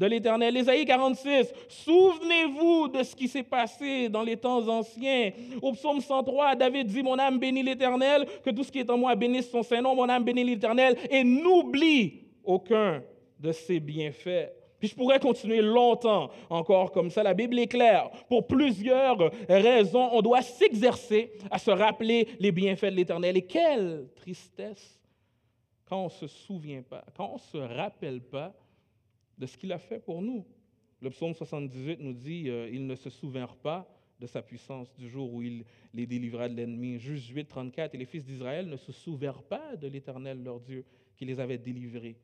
de 0.00 0.06
l'Éternel. 0.06 0.56
Ésaïe 0.56 0.86
46, 0.86 1.52
souvenez-vous 1.68 2.88
de 2.88 3.02
ce 3.02 3.14
qui 3.14 3.28
s'est 3.28 3.42
passé 3.42 4.08
dans 4.08 4.22
les 4.22 4.38
temps 4.38 4.66
anciens. 4.66 5.30
Au 5.60 5.72
psaume 5.72 6.00
103, 6.00 6.56
David 6.56 6.86
dit, 6.86 7.02
mon 7.02 7.18
âme 7.18 7.38
bénit 7.38 7.62
l'Éternel, 7.62 8.26
que 8.42 8.48
tout 8.48 8.64
ce 8.64 8.72
qui 8.72 8.78
est 8.78 8.88
en 8.88 8.96
moi 8.96 9.14
bénisse 9.14 9.50
son 9.50 9.62
Saint-Nom, 9.62 9.94
mon 9.94 10.08
âme 10.08 10.24
bénit 10.24 10.42
l'Éternel, 10.42 10.96
et 11.10 11.22
n'oublie 11.22 12.22
aucun 12.42 13.02
de 13.38 13.52
ses 13.52 13.78
bienfaits. 13.78 14.52
Puis 14.78 14.88
je 14.88 14.94
pourrais 14.94 15.20
continuer 15.20 15.60
longtemps 15.60 16.30
encore 16.48 16.90
comme 16.92 17.10
ça. 17.10 17.22
La 17.22 17.34
Bible 17.34 17.58
est 17.58 17.66
claire. 17.66 18.08
Pour 18.30 18.46
plusieurs 18.46 19.30
raisons, 19.46 20.08
on 20.12 20.22
doit 20.22 20.40
s'exercer 20.40 21.30
à 21.50 21.58
se 21.58 21.70
rappeler 21.70 22.26
les 22.38 22.50
bienfaits 22.50 22.86
de 22.86 22.96
l'Éternel. 22.96 23.36
Et 23.36 23.42
quelle 23.42 24.08
tristesse 24.16 24.98
quand 25.86 26.00
on 26.00 26.04
ne 26.04 26.08
se 26.08 26.26
souvient 26.26 26.80
pas, 26.80 27.04
quand 27.14 27.32
on 27.32 27.34
ne 27.34 27.38
se 27.68 27.74
rappelle 27.74 28.22
pas 28.22 28.54
de 29.40 29.46
ce 29.46 29.56
qu'il 29.56 29.72
a 29.72 29.78
fait 29.78 29.98
pour 29.98 30.20
nous. 30.20 30.44
Le 31.00 31.08
psaume 31.10 31.34
78 31.34 31.98
nous 32.00 32.12
dit 32.12 32.50
euh, 32.50 32.68
Ils 32.70 32.86
ne 32.86 32.94
se 32.94 33.08
souvinrent 33.08 33.56
pas 33.56 33.88
de 34.20 34.26
sa 34.26 34.42
puissance 34.42 34.94
du 34.98 35.08
jour 35.08 35.32
où 35.32 35.40
il 35.40 35.64
les 35.94 36.06
délivra 36.06 36.46
de 36.48 36.54
l'ennemi. 36.54 36.98
Juge 36.98 37.30
8, 37.30 37.46
34. 37.46 37.94
Et 37.94 37.98
les 37.98 38.04
fils 38.04 38.22
d'Israël 38.22 38.68
ne 38.68 38.76
se 38.76 38.92
souvinrent 38.92 39.42
pas 39.42 39.76
de 39.76 39.88
l'Éternel, 39.88 40.44
leur 40.44 40.60
Dieu, 40.60 40.84
qui 41.16 41.24
les 41.24 41.40
avait 41.40 41.56
délivrés. 41.56 42.16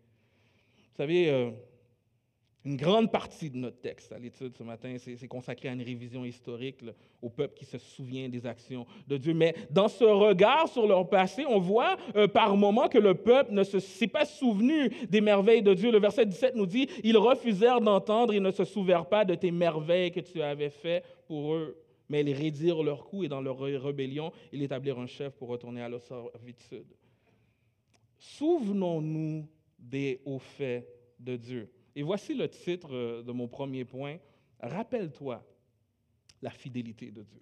Vous 0.90 0.96
savez, 0.96 1.30
euh, 1.30 1.50
une 2.65 2.77
grande 2.77 3.13
partie 3.13 3.49
de 3.49 3.57
notre 3.57 3.81
texte 3.81 4.11
à 4.11 4.19
l'étude 4.19 4.57
ce 4.57 4.65
matin, 4.65 4.97
c'est 4.99 5.29
consacré 5.29 5.69
à 5.69 5.73
une 5.73 5.83
révision 5.83 6.25
historique 6.25 6.85
au 7.23 7.31
peuple 7.31 7.55
qui 7.55 7.65
se 7.65 7.79
souvient 7.79 8.29
des 8.29 8.45
actions 8.45 8.87
de 9.07 9.17
Dieu. 9.17 9.35
Mais 9.35 9.55
dans 9.71 9.87
ce 9.87 10.03
regard 10.03 10.69
sur 10.69 10.85
leur 10.85 11.09
passé, 11.09 11.45
on 11.49 11.61
voit 11.61 11.97
euh, 12.17 12.27
par 12.27 12.57
moments 12.57 12.89
que 12.89 12.99
le 12.99 13.15
peuple 13.15 13.53
ne 13.53 13.63
s'est 13.63 14.09
pas 14.09 14.25
souvenu 14.25 14.91
des 15.09 15.21
merveilles 15.21 15.63
de 15.63 15.75
Dieu. 15.75 15.93
Le 15.93 16.01
verset 16.01 16.27
17 16.27 16.57
nous 16.57 16.67
dit, 16.67 16.89
ils 17.05 17.17
refusèrent 17.17 17.81
d'entendre 17.81 18.35
et 18.35 18.41
ne 18.41 18.51
se 18.51 18.65
souvinrent 18.65 19.09
pas 19.09 19.25
de 19.25 19.37
tes 19.37 19.53
merveilles 19.53 20.11
que 20.11 20.21
tu 20.21 20.43
avais 20.43 20.71
faites 20.71 21.05
pour 21.29 21.55
eux. 21.55 21.77
Mais 22.09 22.23
ils 22.23 22.33
rédirent 22.33 22.83
leur 22.83 23.05
coup 23.05 23.23
et 23.23 23.29
dans 23.29 23.41
leur 23.41 23.61
rébellion, 23.61 24.33
ils 24.53 24.63
établirent 24.63 24.99
un 24.99 25.07
chef 25.07 25.35
pour 25.35 25.49
retourner 25.49 25.83
à 25.83 25.89
leur 25.89 26.01
servitude. 26.01 26.87
Souvenons-nous 28.19 29.47
des 29.79 30.21
hauts 30.25 30.41
faits 30.41 30.89
de 31.21 31.37
Dieu. 31.37 31.71
Et 31.97 32.03
voici 32.03 32.35
le 32.35 32.47
titre 32.47 32.91
euh, 32.93 33.23
de 33.23 33.33
mon 33.33 33.49
premier 33.49 33.87
point. 33.87 34.19
Rappelle-toi 34.61 35.43
la 36.43 36.50
fidélité 36.50 37.11
de 37.11 37.23
Dieu. 37.23 37.41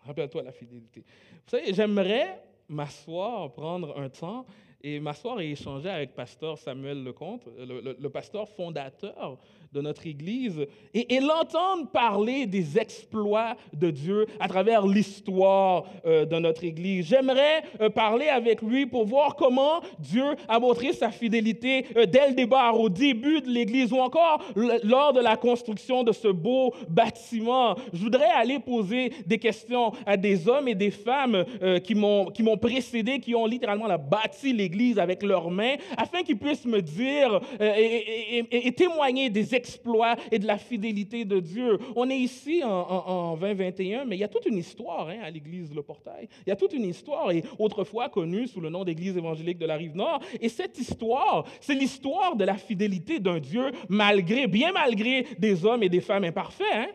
Rappelle-toi 0.00 0.42
la 0.42 0.52
fidélité. 0.52 1.00
Vous 1.00 1.50
savez, 1.50 1.72
j'aimerais 1.72 2.44
m'asseoir, 2.68 3.50
prendre 3.52 3.98
un 3.98 4.10
temps 4.10 4.44
et 4.82 5.00
m'asseoir 5.00 5.40
et 5.40 5.50
échanger 5.50 5.88
avec 5.88 6.14
pasteur 6.14 6.58
Samuel 6.58 7.02
Lecomte, 7.02 7.48
le, 7.56 7.96
le, 7.98 8.10
pasteur 8.10 8.46
fondateur 8.48 9.38
de 9.72 9.80
notre 9.80 10.06
Église 10.06 10.66
et, 10.94 11.20
l'entendre 11.20 11.88
parler 11.92 12.46
des 12.46 12.78
exploits 12.78 13.56
de 13.74 13.90
Dieu 13.90 14.26
à 14.40 14.48
travers 14.48 14.86
l'histoire 14.86 15.84
euh, 16.06 16.24
de 16.24 16.38
notre 16.38 16.64
Église. 16.64 17.06
J'aimerais 17.06 17.62
euh, 17.80 17.90
parler 17.90 18.28
avec 18.28 18.62
lui 18.62 18.86
pour 18.86 19.04
voir 19.04 19.34
comment 19.36 19.80
Dieu 19.98 20.24
a 20.48 20.58
montré 20.58 20.92
sa 20.92 21.10
fidélité 21.10 21.84
euh, 21.96 22.06
dès 22.06 22.28
le 22.28 22.34
départ, 22.34 22.80
au 22.80 22.88
début 22.88 23.40
de 23.40 23.48
l'Église 23.48 23.92
ou 23.92 23.98
encore 23.98 24.42
lors 24.84 25.12
de 25.12 25.20
la 25.20 25.36
construction 25.36 26.02
de 26.02 26.12
ce 26.12 26.28
beau 26.28 26.72
bâtiment. 26.88 27.74
Je 27.92 27.98
voudrais 27.98 28.30
aller 28.30 28.58
poser 28.60 29.12
des 29.26 29.38
questions 29.38 29.92
à 30.06 30.16
des 30.16 30.48
hommes 30.48 30.68
et 30.68 30.74
des 30.74 30.90
femmes 30.90 31.44
qui 31.84 31.94
m'ont 31.94 32.56
précédé, 32.60 33.18
qui 33.20 33.34
ont 33.34 33.46
littéralement 33.46 33.88
bâti 33.98 34.52
l'Église 34.52 34.98
avec 34.98 35.22
leurs 35.22 35.50
mains, 35.50 35.74
afin 35.96 36.22
qu'ils 36.22 36.38
puissent 36.38 36.64
me 36.64 36.80
dire 36.80 37.40
et, 37.60 38.44
et 38.50 38.72
témoigner 38.72 39.30
des 39.30 39.54
exploits 39.58 40.16
et 40.30 40.38
de 40.38 40.46
la 40.46 40.56
fidélité 40.56 41.24
de 41.24 41.40
Dieu. 41.40 41.78
On 41.96 42.08
est 42.08 42.18
ici 42.18 42.62
en, 42.64 43.36
2021, 43.36 44.04
mais 44.04 44.16
il 44.16 44.20
y 44.20 44.24
a 44.24 44.28
toute 44.28 44.46
une 44.46 44.56
histoire 44.56 45.08
hein, 45.08 45.18
à 45.22 45.30
l'Église 45.30 45.74
Le 45.74 45.82
Portail. 45.82 46.28
Il 46.46 46.50
y 46.50 46.52
a 46.52 46.56
toute 46.56 46.72
une 46.72 46.84
histoire, 46.84 47.30
et 47.30 47.42
autrefois 47.58 48.08
connue 48.08 48.46
sous 48.46 48.60
le 48.60 48.70
nom 48.70 48.84
d'Église 48.84 49.16
évangélique 49.16 49.58
de 49.58 49.66
la 49.66 49.76
Rive-Nord. 49.76 50.20
Et 50.40 50.48
cette 50.48 50.78
histoire, 50.78 51.44
c'est 51.60 51.74
l'histoire 51.74 52.36
de 52.36 52.44
la 52.44 52.54
fidélité 52.54 53.18
d'un 53.18 53.38
Dieu 53.38 53.72
malgré, 53.88 54.46
bien 54.46 54.72
malgré 54.72 55.26
des 55.38 55.64
hommes 55.64 55.82
et 55.82 55.88
des 55.88 56.00
femmes 56.00 56.24
imparfaits. 56.24 56.66
Hein. 56.72 56.88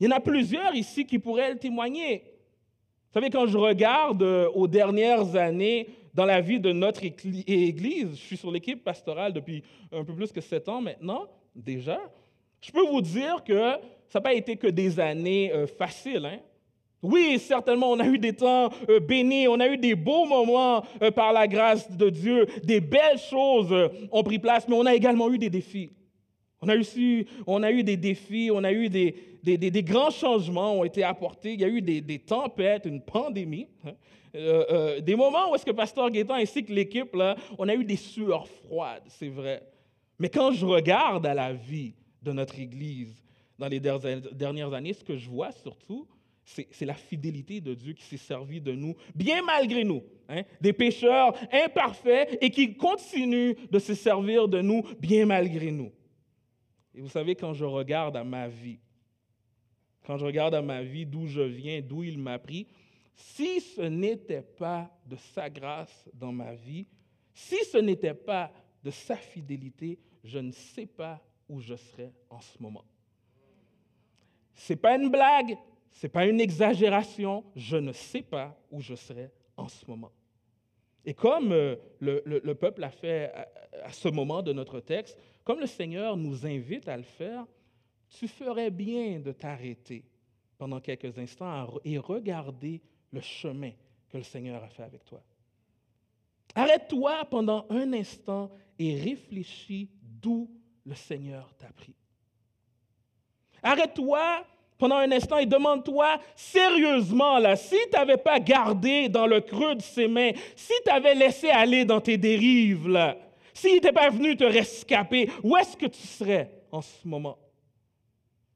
Il 0.00 0.06
y 0.06 0.12
en 0.12 0.16
a 0.16 0.20
plusieurs 0.20 0.74
ici 0.74 1.06
qui 1.06 1.18
pourraient 1.18 1.56
témoigner. 1.56 2.24
Vous 3.12 3.20
savez, 3.20 3.30
quand 3.30 3.46
je 3.46 3.58
regarde 3.58 4.22
euh, 4.22 4.48
aux 4.54 4.66
dernières 4.66 5.36
années 5.36 5.86
dans 6.14 6.24
la 6.24 6.40
vie 6.40 6.60
de 6.60 6.72
notre 6.72 7.04
Église, 7.04 8.08
je 8.10 8.20
suis 8.20 8.36
sur 8.36 8.50
l'équipe 8.50 8.82
pastorale 8.82 9.32
depuis 9.32 9.62
un 9.92 10.04
peu 10.04 10.14
plus 10.14 10.32
que 10.32 10.40
sept 10.40 10.68
ans 10.68 10.80
maintenant, 10.80 11.28
déjà, 11.54 12.00
je 12.60 12.70
peux 12.70 12.86
vous 12.86 13.02
dire 13.02 13.42
que 13.44 13.72
ça 14.08 14.18
n'a 14.18 14.22
pas 14.22 14.34
été 14.34 14.56
que 14.56 14.66
des 14.66 15.00
années 15.00 15.52
euh, 15.52 15.66
faciles. 15.66 16.26
Hein. 16.26 16.38
Oui, 17.02 17.38
certainement, 17.38 17.90
on 17.90 17.98
a 17.98 18.06
eu 18.06 18.18
des 18.18 18.34
temps 18.34 18.70
euh, 18.88 19.00
bénis, 19.00 19.48
on 19.48 19.58
a 19.58 19.66
eu 19.66 19.76
des 19.76 19.94
beaux 19.94 20.26
moments 20.26 20.84
euh, 21.02 21.10
par 21.10 21.32
la 21.32 21.48
grâce 21.48 21.90
de 21.90 22.10
Dieu, 22.10 22.46
des 22.62 22.80
belles 22.80 23.18
choses 23.18 23.74
ont 24.12 24.22
pris 24.22 24.38
place, 24.38 24.68
mais 24.68 24.76
on 24.76 24.86
a 24.86 24.94
également 24.94 25.30
eu 25.32 25.38
des 25.38 25.50
défis. 25.50 25.90
On 26.60 26.68
a 26.68 26.76
eu, 26.76 27.82
des 27.82 27.96
défis, 27.96 28.50
on 28.52 28.62
a 28.62 28.70
eu 28.70 28.88
des, 28.88 29.82
grands 29.82 30.10
changements 30.10 30.74
ont 30.74 30.84
été 30.84 31.02
apportés. 31.02 31.54
Il 31.54 31.60
y 31.60 31.64
a 31.64 31.68
eu 31.68 31.82
des, 31.82 32.18
tempêtes, 32.20 32.84
une 32.84 33.00
pandémie. 33.00 33.66
Hein. 33.84 35.00
des 35.00 35.16
moments 35.16 35.50
où 35.50 35.56
est-ce 35.56 35.66
que 35.66 35.72
Pasteur 35.72 36.08
Gaétan 36.08 36.34
ainsi 36.34 36.64
que 36.64 36.72
l'équipe, 36.72 37.16
on 37.58 37.66
a 37.66 37.74
eu 37.74 37.82
des 37.82 37.96
sueurs 37.96 38.46
froides, 38.46 39.02
c'est 39.08 39.28
vrai. 39.28 39.60
Mais 40.22 40.28
quand 40.28 40.52
je 40.52 40.64
regarde 40.64 41.26
à 41.26 41.34
la 41.34 41.52
vie 41.52 41.94
de 42.22 42.30
notre 42.30 42.56
Église 42.56 43.20
dans 43.58 43.66
les 43.66 43.80
dernières 43.80 44.72
années, 44.72 44.92
ce 44.92 45.02
que 45.02 45.16
je 45.16 45.28
vois 45.28 45.50
surtout, 45.50 46.06
c'est 46.44 46.84
la 46.84 46.94
fidélité 46.94 47.60
de 47.60 47.74
Dieu 47.74 47.92
qui 47.92 48.04
s'est 48.04 48.16
servi 48.18 48.60
de 48.60 48.70
nous, 48.70 48.94
bien 49.16 49.42
malgré 49.42 49.82
nous, 49.82 50.04
hein, 50.28 50.42
des 50.60 50.72
pécheurs 50.72 51.34
imparfaits 51.52 52.38
et 52.40 52.50
qui 52.50 52.76
continuent 52.76 53.54
de 53.68 53.78
se 53.80 53.94
servir 53.94 54.46
de 54.46 54.60
nous, 54.60 54.84
bien 55.00 55.26
malgré 55.26 55.72
nous. 55.72 55.90
Et 56.94 57.00
vous 57.00 57.08
savez, 57.08 57.34
quand 57.34 57.52
je 57.52 57.64
regarde 57.64 58.16
à 58.16 58.22
ma 58.22 58.46
vie, 58.46 58.78
quand 60.06 60.18
je 60.18 60.24
regarde 60.24 60.54
à 60.54 60.62
ma 60.62 60.84
vie, 60.84 61.04
d'où 61.04 61.26
je 61.26 61.42
viens, 61.42 61.80
d'où 61.80 62.04
il 62.04 62.16
m'a 62.16 62.38
pris, 62.38 62.68
si 63.16 63.60
ce 63.60 63.82
n'était 63.82 64.42
pas 64.42 64.88
de 65.04 65.16
sa 65.34 65.50
grâce 65.50 66.08
dans 66.14 66.30
ma 66.30 66.54
vie, 66.54 66.86
si 67.34 67.56
ce 67.64 67.78
n'était 67.78 68.14
pas 68.14 68.52
de 68.84 68.92
sa 68.92 69.16
fidélité, 69.16 69.98
je 70.22 70.38
ne 70.38 70.52
sais 70.52 70.86
pas 70.86 71.20
où 71.48 71.60
je 71.60 71.74
serais 71.74 72.12
en 72.30 72.40
ce 72.40 72.60
moment. 72.60 72.84
Ce 74.54 74.72
n'est 74.72 74.78
pas 74.78 74.96
une 74.96 75.10
blague, 75.10 75.56
ce 75.90 76.06
n'est 76.06 76.10
pas 76.10 76.26
une 76.26 76.40
exagération, 76.40 77.44
je 77.54 77.76
ne 77.76 77.92
sais 77.92 78.22
pas 78.22 78.56
où 78.70 78.80
je 78.80 78.94
serai 78.94 79.30
en 79.56 79.68
ce 79.68 79.84
moment. 79.88 80.12
Et 81.04 81.14
comme 81.14 81.52
euh, 81.52 81.76
le, 82.00 82.52
peuple 82.54 82.84
a 82.84 82.90
fait 82.90 83.32
à, 83.82 83.92
ce 83.92 84.08
moment 84.08 84.42
de 84.42 84.52
notre 84.52 84.80
texte, 84.80 85.18
comme 85.42 85.58
le 85.58 85.66
Seigneur 85.66 86.16
nous 86.16 86.46
invite 86.46 86.88
à 86.88 86.96
le 86.96 87.02
faire, 87.02 87.44
tu 88.08 88.28
ferais 88.28 88.70
bien 88.70 89.18
de 89.18 89.32
t'arrêter 89.32 90.04
pendant 90.58 90.80
quelques 90.80 91.18
instants 91.18 91.80
et 91.84 91.98
regarder 91.98 92.80
le 93.10 93.20
chemin 93.20 93.72
que 94.08 94.18
le 94.18 94.22
Seigneur 94.22 94.62
a 94.62 94.68
fait 94.68 94.84
avec 94.84 95.04
toi. 95.04 95.22
Arrête-toi 96.54 97.24
pendant 97.30 97.66
un 97.70 97.92
instant 97.94 98.50
et 98.78 99.00
réfléchis 99.00 99.90
d'où 100.22 100.48
le 100.86 100.94
Seigneur 100.94 101.52
t'a 101.58 101.68
pris. 101.72 101.94
Arrête-toi 103.62 104.44
pendant 104.78 104.96
un 104.96 105.12
instant 105.12 105.38
et 105.38 105.46
demande-toi 105.46 106.18
sérieusement, 106.34 107.38
là, 107.38 107.54
si 107.54 107.76
tu 107.92 108.16
pas 108.18 108.40
gardé 108.40 109.08
dans 109.08 109.26
le 109.26 109.40
creux 109.40 109.76
de 109.76 109.82
ses 109.82 110.08
mains, 110.08 110.32
si 110.56 110.72
tu 110.84 110.90
avais 110.90 111.14
laissé 111.14 111.50
aller 111.50 111.84
dans 111.84 112.00
tes 112.00 112.18
dérives, 112.18 112.88
là, 112.88 113.16
s'il 113.54 113.74
n'était 113.74 113.92
pas 113.92 114.10
venu 114.10 114.36
te 114.36 114.44
rescaper, 114.44 115.30
où 115.42 115.56
est-ce 115.56 115.76
que 115.76 115.86
tu 115.86 116.00
serais 116.00 116.50
en 116.72 116.80
ce 116.80 117.06
moment? 117.06 117.38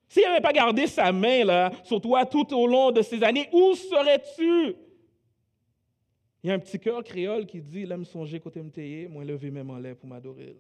S'il 0.09 0.23
n'avait 0.23 0.41
pas 0.41 0.53
gardé 0.53 0.87
sa 0.87 1.13
main 1.13 1.45
là, 1.45 1.71
sur 1.85 2.01
toi 2.01 2.27
tout 2.27 2.53
au 2.55 2.67
long 2.67 2.91
de 2.91 3.03
ces 3.03 3.23
années, 3.23 3.49
où 3.53 3.75
serais-tu? 3.75 4.75
Il 6.43 6.49
y 6.49 6.51
a 6.51 6.55
un 6.55 6.59
petit 6.59 6.79
cœur 6.79 7.05
créole 7.05 7.47
qui 7.47 7.61
dit, 7.61 7.87
l'aime 7.87 8.05
songer 8.05 8.41
côté 8.41 8.63
me 8.63 9.09
moi 9.09 9.25
lever 9.25 9.51
même 9.51 9.71
en 9.71 9.81
pour 9.95 10.09
m'adorer. 10.09 10.57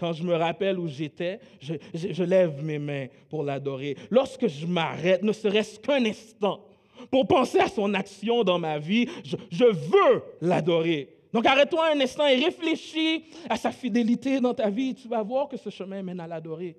Quand 0.00 0.14
je 0.14 0.24
me 0.24 0.34
rappelle 0.34 0.78
où 0.78 0.88
j'étais, 0.88 1.38
je, 1.60 2.24
lève 2.24 2.64
mes 2.64 2.78
mains 2.78 3.06
pour 3.28 3.42
l'adorer. 3.42 3.98
Lorsque 4.10 4.48
je 4.48 4.66
m'arrête, 4.66 5.22
ne 5.22 5.30
serait-ce 5.32 5.78
qu'un 5.78 6.02
instant, 6.06 6.64
pour 7.10 7.28
penser 7.28 7.58
à 7.58 7.68
son 7.68 7.92
action 7.92 8.42
dans 8.42 8.58
ma 8.58 8.78
vie, 8.78 9.06
je, 9.22 9.36
je 9.50 9.64
veux 9.64 10.22
l'adorer. 10.40 11.14
Donc 11.34 11.44
arrête-toi 11.44 11.92
un 11.94 12.00
instant 12.00 12.26
et 12.26 12.42
réfléchis 12.42 13.24
à 13.48 13.56
sa 13.56 13.70
fidélité 13.70 14.40
dans 14.40 14.54
ta 14.54 14.70
vie. 14.70 14.94
Tu 14.94 15.06
vas 15.06 15.22
voir 15.22 15.48
que 15.48 15.58
ce 15.58 15.68
chemin 15.68 16.02
mène 16.02 16.18
à 16.18 16.26
l'adorer. 16.26 16.76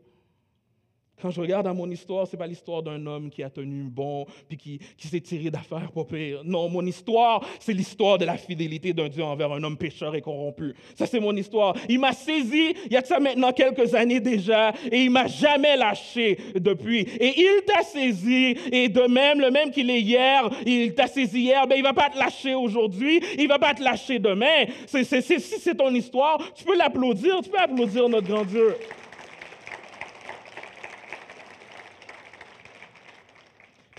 Quand 1.21 1.29
je 1.29 1.39
regarde 1.39 1.67
à 1.67 1.73
mon 1.73 1.89
histoire, 1.89 2.25
ce 2.25 2.35
n'est 2.35 2.39
pas 2.39 2.47
l'histoire 2.47 2.81
d'un 2.81 3.05
homme 3.05 3.29
qui 3.29 3.43
a 3.43 3.49
tenu 3.49 3.83
bon, 3.83 4.25
puis 4.47 4.57
qui, 4.57 4.79
qui 4.97 5.07
s'est 5.07 5.21
tiré 5.21 5.51
d'affaires 5.51 5.91
pour 5.91 6.07
pire. 6.07 6.41
Non, 6.43 6.67
mon 6.67 6.85
histoire, 6.85 7.45
c'est 7.59 7.73
l'histoire 7.73 8.17
de 8.17 8.25
la 8.25 8.37
fidélité 8.37 8.91
d'un 8.93 9.07
Dieu 9.07 9.23
envers 9.23 9.51
un 9.51 9.63
homme 9.63 9.77
pécheur 9.77 10.15
et 10.15 10.21
corrompu. 10.21 10.73
Ça, 10.95 11.05
c'est 11.05 11.19
mon 11.19 11.35
histoire. 11.35 11.75
Il 11.87 11.99
m'a 11.99 12.13
saisi, 12.13 12.73
il 12.85 12.93
y 12.93 12.97
a 12.97 13.01
de 13.01 13.07
ça 13.07 13.19
maintenant 13.19 13.51
quelques 13.51 13.93
années 13.93 14.19
déjà, 14.19 14.73
et 14.91 15.03
il 15.03 15.11
m'a 15.11 15.27
jamais 15.27 15.77
lâché 15.77 16.37
depuis. 16.55 17.01
Et 17.01 17.39
il 17.39 17.61
t'a 17.67 17.83
saisi, 17.83 18.55
et 18.71 18.89
de 18.89 19.01
même, 19.01 19.39
le 19.39 19.51
même 19.51 19.69
qu'il 19.69 19.89
est 19.89 20.01
hier, 20.01 20.49
il 20.65 20.93
t'a 20.95 21.07
saisi 21.07 21.41
hier, 21.41 21.67
ben, 21.67 21.75
il 21.75 21.83
ne 21.83 21.87
va 21.87 21.93
pas 21.93 22.09
te 22.09 22.17
lâcher 22.17 22.55
aujourd'hui, 22.55 23.21
il 23.37 23.43
ne 23.43 23.49
va 23.49 23.59
pas 23.59 23.73
te 23.73 23.83
lâcher 23.83 24.17
demain. 24.17 24.65
si 24.87 25.05
c'est 25.05 25.75
ton 25.75 25.93
histoire, 25.93 26.39
tu 26.55 26.63
peux 26.63 26.75
l'applaudir, 26.75 27.41
tu 27.43 27.49
peux 27.49 27.59
applaudir 27.59 28.09
notre 28.09 28.27
grand 28.27 28.45
Dieu. 28.45 28.75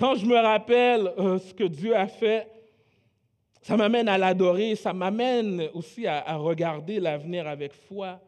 Quand 0.02 0.16
je 0.16 0.26
me 0.26 0.34
rappelle 0.34 1.12
euh, 1.16 1.38
ce 1.38 1.54
que 1.54 1.62
Dieu 1.62 1.94
a 1.94 2.08
fait, 2.08 2.48
ça 3.60 3.76
m'amène 3.76 4.08
à 4.08 4.18
l'adorer, 4.18 4.74
ça 4.74 4.92
m'amène 4.92 5.68
aussi 5.74 6.08
à, 6.08 6.34
regarder 6.34 6.98
l'avenir 6.98 7.46
avec 7.46 7.72
foi. 7.72 8.18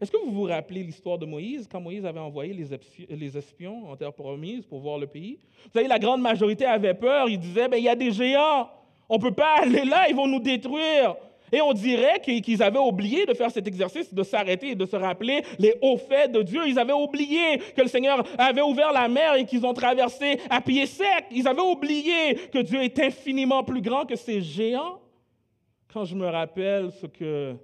Est-ce 0.00 0.10
que 0.10 0.16
vous 0.16 0.32
vous 0.32 0.42
rappelez 0.42 0.82
l'histoire 0.82 1.18
de 1.18 1.26
Moïse, 1.26 1.68
quand 1.70 1.80
Moïse 1.80 2.04
avait 2.04 2.18
envoyé 2.18 2.52
les, 2.52 3.36
espions 3.36 3.88
en 3.88 3.94
terre 3.94 4.12
promise 4.12 4.66
pour 4.66 4.80
voir 4.80 4.98
le 4.98 5.06
pays? 5.06 5.38
Vous 5.66 5.70
savez, 5.72 5.86
la 5.86 6.00
grande 6.00 6.20
majorité 6.20 6.64
avait 6.66 6.94
peur, 6.94 7.28
ils 7.28 7.38
disaient, 7.38 7.68
ben, 7.68 7.76
il 7.76 7.84
y 7.84 7.88
a 7.88 7.94
des 7.94 8.10
géants, 8.10 8.68
on 9.08 9.14
ne 9.14 9.22
peut 9.22 9.30
pas 9.30 9.60
aller 9.62 9.84
là, 9.84 10.08
ils 10.08 10.16
vont 10.16 10.26
nous 10.26 10.40
détruire. 10.40 11.14
Et 11.52 11.60
on 11.60 11.72
dirait 11.72 12.20
qu'ils 12.20 12.62
avaient 12.62 12.78
oublié 12.78 13.26
de 13.26 13.34
faire 13.34 13.50
cet 13.50 13.66
exercice, 13.66 14.12
de 14.12 14.22
s'arrêter 14.22 14.70
et 14.70 14.74
de 14.74 14.86
se 14.86 14.96
rappeler 14.96 15.42
les 15.58 15.74
hauts 15.80 15.96
faits 15.96 16.32
de 16.32 16.42
Dieu. 16.42 16.62
Ils 16.66 16.78
avaient 16.78 16.92
oublié 16.92 17.58
que 17.76 17.82
le 17.82 17.88
Seigneur 17.88 18.24
avait 18.38 18.62
ouvert 18.62 18.92
la 18.92 19.08
mer 19.08 19.34
et 19.34 19.44
qu'ils 19.44 19.64
ont 19.66 19.74
traversé 19.74 20.40
à 20.48 20.60
pied 20.60 20.86
sec. 20.86 21.26
Ils 21.30 21.46
avaient 21.46 21.60
oublié 21.60 22.34
que 22.52 22.58
Dieu 22.58 22.82
est 22.82 22.98
infiniment 22.98 23.64
plus 23.64 23.82
grand 23.82 24.04
que 24.04 24.16
ces 24.16 24.40
géants. 24.40 25.00
Quand 25.92 26.04
je 26.04 26.14
me 26.14 26.26
rappelle 26.26 26.92
ce 26.92 27.06
que, 27.06 27.56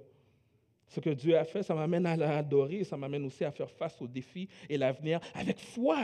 ce 0.87 0.99
que 0.99 1.11
Dieu 1.11 1.37
a 1.37 1.45
fait, 1.45 1.63
ça 1.63 1.73
m'amène 1.73 2.05
à 2.05 2.17
l'adorer, 2.17 2.83
ça 2.83 2.97
m'amène 2.97 3.25
aussi 3.25 3.45
à 3.45 3.51
faire 3.51 3.69
face 3.69 4.01
aux 4.01 4.07
défis 4.07 4.49
et 4.69 4.77
l'avenir 4.77 5.19
avec 5.33 5.59
foi. 5.59 5.97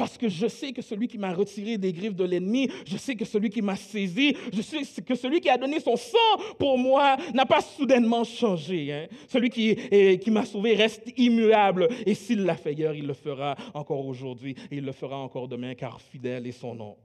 Parce 0.00 0.16
que 0.16 0.30
je 0.30 0.46
sais 0.46 0.72
que 0.72 0.80
celui 0.80 1.08
qui 1.08 1.18
m'a 1.18 1.34
retiré 1.34 1.76
des 1.76 1.92
griffes 1.92 2.14
de 2.14 2.24
l'ennemi, 2.24 2.70
je 2.86 2.96
sais 2.96 3.14
que 3.14 3.26
celui 3.26 3.50
qui 3.50 3.60
m'a 3.60 3.76
saisi, 3.76 4.34
je 4.50 4.62
sais 4.62 5.02
que 5.02 5.14
celui 5.14 5.42
qui 5.42 5.50
a 5.50 5.58
donné 5.58 5.78
son 5.78 5.94
sang 5.94 6.16
pour 6.58 6.78
moi 6.78 7.18
n'a 7.34 7.44
pas 7.44 7.60
soudainement 7.60 8.24
changé. 8.24 8.90
Hein. 8.94 9.08
Celui 9.28 9.50
qui, 9.50 9.76
qui 10.18 10.30
m'a 10.30 10.46
sauvé 10.46 10.74
reste 10.74 11.12
immuable. 11.18 11.86
Et 12.06 12.14
s'il 12.14 12.44
l'a 12.44 12.56
fait 12.56 12.72
hier, 12.72 12.94
il 12.94 13.06
le 13.06 13.12
fera 13.12 13.54
encore 13.74 14.06
aujourd'hui. 14.06 14.56
Et 14.70 14.78
il 14.78 14.86
le 14.86 14.92
fera 14.92 15.18
encore 15.18 15.48
demain, 15.48 15.74
car 15.74 16.00
fidèle 16.00 16.46
est 16.46 16.52
son 16.52 16.74
nom. 16.74 16.96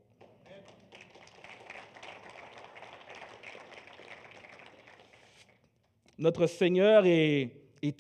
Notre 6.17 6.47
Seigneur 6.47 7.05
est 7.05 7.49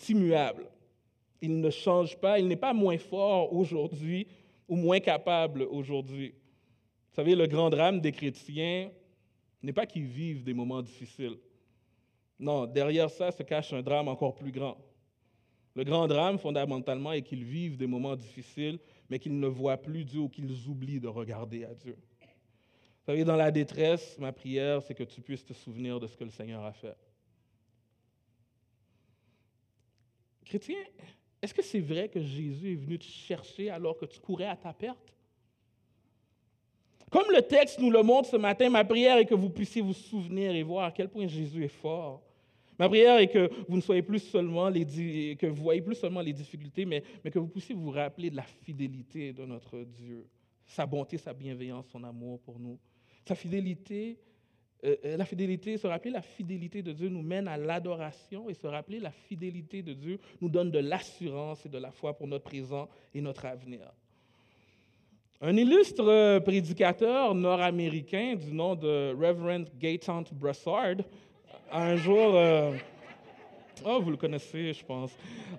immuable. 0.07 0.67
Il 1.41 1.59
ne 1.59 1.69
change 1.69 2.15
pas. 2.15 2.39
Il 2.39 2.47
n'est 2.47 2.55
pas 2.55 2.71
moins 2.71 2.97
fort 2.97 3.53
aujourd'hui 3.53 4.25
ou 4.67 4.75
moins 4.75 4.99
capables 4.99 5.63
aujourd'hui. 5.63 6.29
Vous 6.31 7.15
savez, 7.15 7.35
le 7.35 7.47
grand 7.47 7.69
drame 7.69 8.01
des 8.01 8.11
chrétiens 8.11 8.91
n'est 9.61 9.73
pas 9.73 9.85
qu'ils 9.85 10.07
vivent 10.07 10.43
des 10.43 10.53
moments 10.53 10.81
difficiles. 10.81 11.37
Non, 12.39 12.65
derrière 12.65 13.09
ça 13.09 13.31
se 13.31 13.43
cache 13.43 13.73
un 13.73 13.81
drame 13.81 14.07
encore 14.07 14.35
plus 14.35 14.51
grand. 14.51 14.77
Le 15.75 15.83
grand 15.83 16.07
drame, 16.07 16.37
fondamentalement, 16.39 17.11
est 17.11 17.21
qu'ils 17.21 17.43
vivent 17.43 17.77
des 17.77 17.87
moments 17.87 18.15
difficiles, 18.15 18.79
mais 19.09 19.19
qu'ils 19.19 19.37
ne 19.37 19.47
voient 19.47 19.77
plus 19.77 20.05
Dieu 20.05 20.21
ou 20.21 20.29
qu'ils 20.29 20.67
oublient 20.67 21.01
de 21.01 21.07
regarder 21.07 21.65
à 21.65 21.73
Dieu. 21.73 21.97
Vous 21.97 23.11
savez, 23.11 23.23
dans 23.23 23.35
la 23.35 23.51
détresse, 23.51 24.17
ma 24.17 24.31
prière, 24.31 24.81
c'est 24.81 24.95
que 24.95 25.03
tu 25.03 25.21
puisses 25.21 25.45
te 25.45 25.53
souvenir 25.53 25.99
de 25.99 26.07
ce 26.07 26.15
que 26.17 26.23
le 26.23 26.31
Seigneur 26.31 26.63
a 26.63 26.71
fait. 26.71 26.95
Chrétien, 30.45 30.83
est-ce 31.41 31.53
que 31.53 31.61
c'est 31.61 31.79
vrai 31.79 32.09
que 32.09 32.19
Jésus 32.19 32.73
est 32.73 32.75
venu 32.75 32.97
te 32.97 33.05
chercher 33.05 33.69
alors 33.69 33.97
que 33.97 34.05
tu 34.05 34.19
courais 34.19 34.47
à 34.47 34.55
ta 34.55 34.73
perte? 34.73 35.13
Comme 37.11 37.31
le 37.31 37.41
texte 37.41 37.79
nous 37.79 37.91
le 37.91 38.01
montre 38.03 38.29
ce 38.29 38.35
matin, 38.35 38.69
ma 38.69 38.83
prière 38.83 39.17
est 39.17 39.25
que 39.25 39.35
vous 39.35 39.49
puissiez 39.49 39.81
vous 39.81 39.93
souvenir 39.93 40.51
et 40.51 40.63
voir 40.63 40.85
à 40.85 40.91
quel 40.91 41.07
point 41.07 41.27
Jésus 41.27 41.63
est 41.63 41.69
fort. 41.69 42.21
Ma 42.77 42.89
prière 42.89 43.19
est 43.19 43.27
que 43.27 43.49
vous 43.69 43.77
ne 43.77 43.81
soyez 43.81 44.01
plus 44.01 44.19
seulement 44.19 44.67
les, 44.69 45.37
que 45.39 45.47
vous 45.47 45.63
voyez 45.63 45.81
plus 45.81 45.95
seulement 45.95 46.21
les 46.21 46.33
difficultés, 46.33 46.83
mais, 46.85 47.03
mais 47.23 47.31
que 47.31 47.39
vous 47.39 47.47
puissiez 47.47 47.73
vous 47.73 47.91
rappeler 47.91 48.29
de 48.29 48.35
la 48.35 48.43
fidélité 48.43 49.31
de 49.31 49.45
notre 49.45 49.83
Dieu, 49.83 50.25
sa 50.65 50.85
bonté, 50.85 51.17
sa 51.17 51.33
bienveillance, 51.33 51.85
son 51.91 52.03
amour 52.03 52.39
pour 52.41 52.59
nous. 52.59 52.77
Sa 53.25 53.35
fidélité, 53.35 54.17
euh, 54.83 54.95
euh, 55.05 55.17
la 55.17 55.25
fidélité, 55.25 55.77
se 55.77 55.87
rappeler 55.87 56.11
la 56.11 56.21
fidélité 56.21 56.81
de 56.81 56.91
Dieu 56.91 57.09
nous 57.09 57.21
mène 57.21 57.47
à 57.47 57.57
l'adoration 57.57 58.49
et 58.49 58.53
se 58.53 58.67
rappeler 58.67 58.99
la 58.99 59.11
fidélité 59.11 59.81
de 59.81 59.93
Dieu 59.93 60.19
nous 60.41 60.49
donne 60.49 60.71
de 60.71 60.79
l'assurance 60.79 61.65
et 61.65 61.69
de 61.69 61.77
la 61.77 61.91
foi 61.91 62.13
pour 62.15 62.27
notre 62.27 62.43
présent 62.43 62.89
et 63.13 63.21
notre 63.21 63.45
avenir. 63.45 63.91
Un 65.41 65.55
illustre 65.57 66.39
prédicateur 66.39 67.35
nord-américain 67.35 68.35
du 68.35 68.53
nom 68.53 68.75
de 68.75 69.13
Reverend 69.13 69.65
Gaetan 69.79 70.23
Brassard 70.33 70.97
un 71.71 71.95
jour, 71.97 72.35
euh, 72.35 72.71
oh 73.85 73.99
vous 74.01 74.11
le 74.11 74.17
connaissez 74.17 74.73
je 74.73 74.85
pense, 74.85 75.11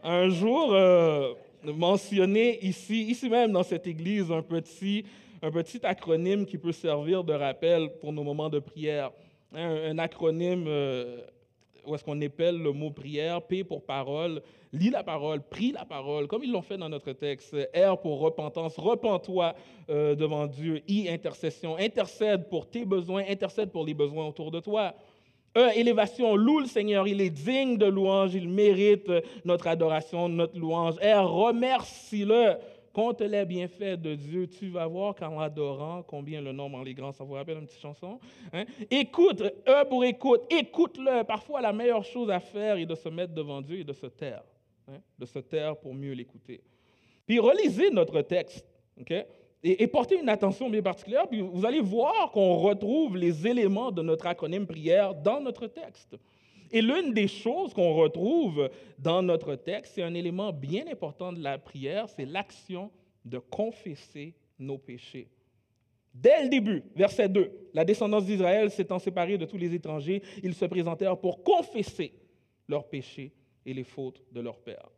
un 0.03 0.29
jour 0.29 0.73
euh, 0.73 1.35
mentionné 1.65 2.65
ici, 2.65 3.03
ici 3.05 3.29
même 3.29 3.53
dans 3.53 3.63
cette 3.63 3.87
église, 3.87 4.31
un 4.31 4.43
petit, 4.43 5.05
un 5.47 5.51
petit 5.53 5.87
acronyme 5.87 6.45
qui 6.45 6.59
peut 6.59 6.73
servir 6.73 7.23
de 7.23 7.33
rappel 7.33 7.89
pour 8.01 8.13
nos 8.13 8.25
moments 8.25 8.49
de 8.49 8.59
prière. 8.59 9.13
Un, 9.55 9.93
un 9.93 9.99
acronyme 9.99 10.65
euh, 10.67 11.21
où 11.87 11.95
est-ce 11.95 12.03
qu'on 12.03 12.21
épelle 12.21 12.59
le 12.59 12.73
mot 12.73 12.91
prière, 12.91 13.41
P 13.43 13.63
pour 13.63 13.85
parole, 13.85 14.43
lis 14.73 14.91
la 14.91 15.05
parole, 15.05 15.41
prie 15.41 15.71
la 15.71 15.85
parole, 15.85 16.27
comme 16.27 16.43
ils 16.43 16.51
l'ont 16.51 16.63
fait 16.63 16.77
dans 16.77 16.89
notre 16.89 17.13
texte. 17.13 17.55
R 17.77 17.97
pour 18.01 18.19
repentance, 18.19 18.77
repens-toi 18.77 19.55
euh, 19.89 20.17
devant 20.17 20.49
Dieu. 20.49 20.83
I, 20.89 21.09
intercession, 21.09 21.77
intercède 21.77 22.49
pour 22.49 22.69
tes 22.69 22.85
besoins, 22.85 23.23
intercède 23.29 23.71
pour 23.71 23.85
les 23.85 23.95
besoins 23.95 24.27
autour 24.27 24.51
de 24.51 24.59
toi. 24.59 24.95
E, 25.57 25.71
élévation, 25.77 26.35
loue 26.35 26.59
le 26.59 26.67
Seigneur, 26.67 27.07
il 27.07 27.21
est 27.21 27.31
digne 27.31 27.79
de 27.79 27.87
louange, 27.87 28.35
il 28.35 28.49
mérite 28.49 29.13
notre 29.45 29.69
adoration, 29.69 30.29
notre 30.29 30.59
louange. 30.59 30.97
R, 30.97 31.25
remercie-le. 31.25 32.57
Compte 32.97 33.21
les 33.21 33.45
bienfaits 33.45 34.01
de 34.01 34.15
Dieu, 34.15 34.47
tu 34.47 34.71
vas 34.71 34.87
voir 34.87 35.15
qu'en 35.15 35.39
l'adorant, 35.39 36.03
combien 36.03 36.41
le 36.41 36.51
nombre 36.51 36.79
en 36.79 36.83
les 36.83 36.95
grands, 36.95 37.13
ça 37.13 37.25
vous 37.25 37.35
rappelle 37.35 37.59
une 37.59 37.67
petite 37.67 37.83
chanson? 37.83 38.19
Hein? 38.55 38.65
Écoute, 38.91 39.43
E 39.43 39.85
pour 39.87 40.03
écoute, 40.03 40.45
écoute-le. 40.49 41.23
Parfois, 41.25 41.61
la 41.61 41.75
meilleure 41.75 42.05
chose 42.05 42.31
à 42.31 42.41
faire 42.41 42.79
est 42.79 42.87
de 42.87 42.95
se 42.95 43.11
mettre 43.11 43.35
devant 43.35 43.61
Dieu 43.61 43.81
et 43.81 43.85
de 43.85 43.93
se 43.93 44.07
taire. 44.07 44.43
Hein? 44.89 44.97
De 45.19 45.27
se 45.27 45.39
taire 45.41 45.77
pour 45.77 45.93
mieux 45.93 46.13
l'écouter. 46.13 46.63
Puis 47.27 47.39
relisez 47.39 47.91
notre 47.91 48.23
texte, 48.23 48.67
OK? 48.99 49.13
Et, 49.63 49.87
portez 49.89 50.19
une 50.19 50.31
attention 50.31 50.71
bien 50.71 50.81
particulière, 50.81 51.29
puis 51.29 51.43
vous 51.43 51.67
allez 51.67 51.83
voir 51.83 52.31
qu'on 52.31 52.57
retrouve 52.57 53.19
les 53.19 53.47
éléments 53.47 53.91
de 53.91 54.01
notre 54.01 54.27
acronyme 54.27 54.67
prière 54.67 55.15
dans 55.15 55.41
notre 55.41 55.67
texte. 55.67 56.17
Et 56.71 56.83
l'une 56.83 57.13
des 57.13 57.29
choses 57.29 57.73
qu'on 57.73 57.95
retrouve 57.95 58.71
dans 58.99 59.23
notre 59.23 59.55
texte, 59.55 59.95
c'est 59.95 60.03
un 60.03 60.15
élément 60.15 60.53
bien 60.53 60.85
important 60.91 61.33
de 61.33 61.43
la 61.43 61.59
prière, 61.59 62.09
c'est 62.09 62.25
l'action 62.25 62.91
de 63.25 63.39
confesser 63.39 64.35
nos 64.59 64.79
péchés. 64.79 65.29
Dès 66.15 66.45
le 66.45 66.49
début, 66.49 66.83
verset 66.95 67.29
2, 67.29 67.71
la 67.75 67.85
descendance 67.85 68.25
d'Israël 68.25 68.71
s'étant 68.71 68.99
séparée 68.99 69.37
de 69.37 69.45
tous 69.45 69.59
les 69.59 69.75
étrangers, 69.75 70.23
ils 70.43 70.55
se 70.55 70.65
présentèrent 70.65 71.19
pour 71.19 71.43
confesser 71.43 72.15
leurs 72.69 72.89
péchés 72.89 73.33
et 73.67 73.75
les 73.75 73.85
fautes 73.85 74.23
de 74.33 74.41
leur 74.41 74.59
père. 74.59 74.89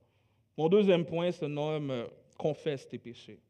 Mon 0.56 0.68
deuxième 0.68 1.04
point 1.04 1.32
se 1.32 1.44
nomme 1.44 1.90
euh, 1.90 2.06
confesse 2.36 2.86
tes 2.86 2.98
péchés. 2.98 3.40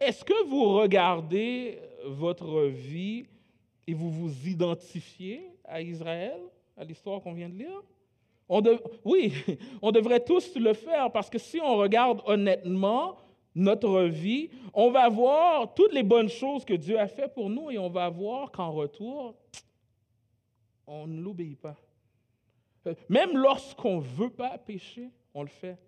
Est-ce 0.00 0.24
que 0.24 0.46
vous 0.46 0.74
regardez 0.74 1.78
votre 2.04 2.64
vie 2.64 3.26
et 3.86 3.94
vous 3.94 4.10
vous 4.10 4.48
identifiez 4.48 5.50
à 5.64 5.82
Israël? 5.82 6.40
À 6.76 6.84
l'histoire 6.84 7.20
qu'on 7.20 7.32
vient 7.32 7.48
de 7.48 7.56
lire? 7.56 7.82
On 8.48 8.62
oui, 9.04 9.32
on 9.82 9.90
devrait 9.90 10.20
tous 10.20 10.54
le 10.56 10.74
faire 10.74 11.10
parce 11.10 11.30
que 11.30 11.38
si 11.38 11.60
on 11.60 11.76
regarde 11.76 12.20
honnêtement 12.26 13.16
notre 13.54 14.02
vie, 14.02 14.50
on 14.72 14.90
va 14.90 15.08
voir 15.08 15.74
toutes 15.74 15.92
les 15.92 16.02
bonnes 16.02 16.28
choses 16.28 16.64
que 16.64 16.74
Dieu 16.74 16.98
a 16.98 17.06
fait 17.06 17.32
pour 17.32 17.48
nous 17.48 17.70
et 17.70 17.78
on 17.78 17.88
va 17.88 18.08
voir 18.08 18.50
qu'en 18.50 18.72
retour, 18.72 19.34
on 20.86 21.06
ne 21.06 21.20
l'obéit 21.20 21.60
pas. 21.60 21.76
Euh, 22.86 22.94
même 23.08 23.36
lorsqu'on 23.36 23.96
ne 23.96 24.02
veut 24.02 24.30
pas 24.30 24.58
pécher, 24.58 25.10
on 25.32 25.42
le 25.42 25.48
fait. 25.48 25.78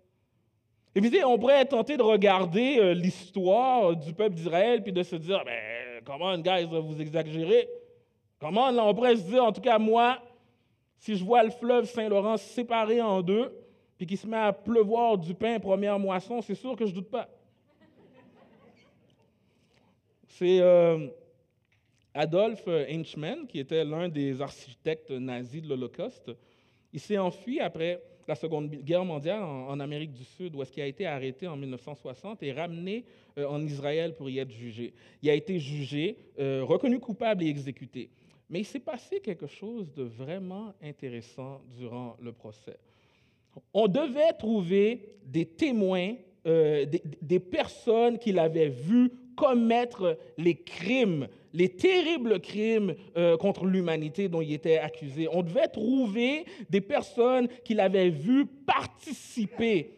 Et 0.95 1.01
puis, 1.01 1.23
on 1.23 1.37
pourrait 1.37 1.63
tenté 1.65 1.95
de 1.95 2.01
regarder 2.01 2.79
euh, 2.79 2.93
l'histoire 2.93 3.95
du 3.95 4.13
peuple 4.13 4.35
d'Israël 4.35 4.81
puis 4.81 4.91
de 4.91 5.03
se 5.03 5.15
dire, 5.15 5.43
ben, 5.45 6.01
comment, 6.03 6.35
guys, 6.39 6.65
vous 6.65 6.99
exagérez? 6.99 7.69
Comment, 8.39 8.69
on 8.69 8.93
pourrait 8.95 9.15
se 9.15 9.21
dire, 9.21 9.43
en 9.43 9.51
tout 9.51 9.61
cas, 9.61 9.77
moi, 9.77 10.19
si 10.99 11.15
je 11.15 11.23
vois 11.23 11.43
le 11.43 11.51
fleuve 11.51 11.85
Saint-Laurent 11.85 12.37
séparé 12.37 13.01
en 13.01 13.21
deux, 13.21 13.53
puis 13.97 14.05
qu'il 14.05 14.17
se 14.17 14.27
met 14.27 14.37
à 14.37 14.53
pleuvoir 14.53 15.17
du 15.17 15.33
pain 15.33 15.59
première 15.59 15.97
moisson, 15.97 16.41
c'est 16.41 16.55
sûr 16.55 16.75
que 16.75 16.85
je 16.85 16.91
ne 16.91 16.95
doute 16.95 17.09
pas. 17.09 17.29
C'est 20.27 20.59
euh, 20.61 21.07
Adolf 22.13 22.67
Eichmann, 22.67 23.47
qui 23.47 23.59
était 23.59 23.83
l'un 23.83 24.07
des 24.07 24.41
architectes 24.41 25.09
nazis 25.09 25.63
de 25.63 25.69
l'Holocauste. 25.69 26.31
Il 26.93 26.99
s'est 26.99 27.17
enfui 27.17 27.59
après 27.59 28.01
la 28.27 28.35
Seconde 28.35 28.69
Guerre 28.69 29.05
mondiale 29.05 29.41
en, 29.41 29.79
Amérique 29.79 30.11
du 30.11 30.23
Sud, 30.23 30.55
où 30.55 30.61
est-ce 30.61 30.71
qu'il 30.71 30.83
a 30.83 30.87
été 30.87 31.05
arrêté 31.05 31.47
en 31.47 31.55
1960 31.55 32.43
et 32.43 32.51
ramené 32.51 33.05
euh, 33.37 33.47
en 33.47 33.63
Israël 33.63 34.15
pour 34.15 34.29
y 34.29 34.39
être 34.39 34.51
jugé. 34.51 34.93
Il 35.21 35.29
a 35.29 35.33
été 35.33 35.59
jugé, 35.59 36.17
euh, 36.37 36.63
reconnu 36.63 36.99
coupable 36.99 37.43
et 37.43 37.47
exécuté. 37.47 38.09
Mais 38.49 38.59
il 38.59 38.65
s'est 38.65 38.79
passé 38.79 39.19
quelque 39.19 39.47
chose 39.47 39.93
de 39.93 40.03
vraiment 40.03 40.73
intéressant 40.81 41.61
durant 41.75 42.15
le 42.21 42.31
procès. 42.31 42.77
On 43.73 43.87
devait 43.87 44.33
trouver 44.33 45.17
des 45.25 45.45
témoins, 45.45 46.15
euh, 46.45 46.85
des, 47.21 47.39
personnes 47.39 48.19
qui 48.19 48.31
l'avaient 48.31 48.69
vu 48.69 49.11
commettre 49.35 50.17
les 50.37 50.55
crimes, 50.55 51.27
les 51.53 51.69
terribles 51.69 52.39
crimes 52.39 52.95
euh, 53.17 53.35
contre 53.37 53.65
l'humanité 53.65 54.29
dont 54.29 54.41
il 54.41 54.53
était 54.53 54.77
accusé. 54.77 55.27
On 55.31 55.43
devait 55.43 55.67
trouver 55.67 56.45
des 56.69 56.81
personnes 56.81 57.47
qui 57.65 57.73
l'avaient 57.73 58.09
vu 58.09 58.45
participer 58.45 59.91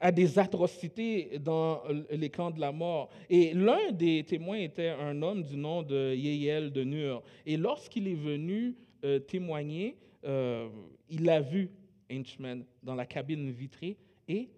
à 0.00 0.10
des 0.10 0.38
atrocités 0.38 1.38
dans 1.38 1.82
les 2.10 2.30
camps 2.30 2.50
de 2.50 2.58
la 2.58 2.72
mort. 2.72 3.10
Et 3.28 3.52
l'un 3.52 3.92
des 3.92 4.24
témoins 4.24 4.56
était 4.56 4.88
un 4.88 5.20
homme 5.22 5.42
du 5.42 5.56
nom 5.56 5.82
de 5.82 6.14
Yéel 6.14 6.72
de 6.72 6.82
Nur. 6.82 7.22
Et 7.44 7.58
lorsqu'il 7.58 8.08
est 8.08 8.14
venu 8.14 8.74
euh, 9.04 9.18
témoigner, 9.18 9.98
euh, 10.24 10.68
il 11.10 11.28
a 11.28 11.40
vu 11.40 11.70
Inchman 12.10 12.64
dans 12.82 12.94
la 12.94 13.04
cabine 13.04 13.50
vitrée 13.50 13.96
et 14.26 14.48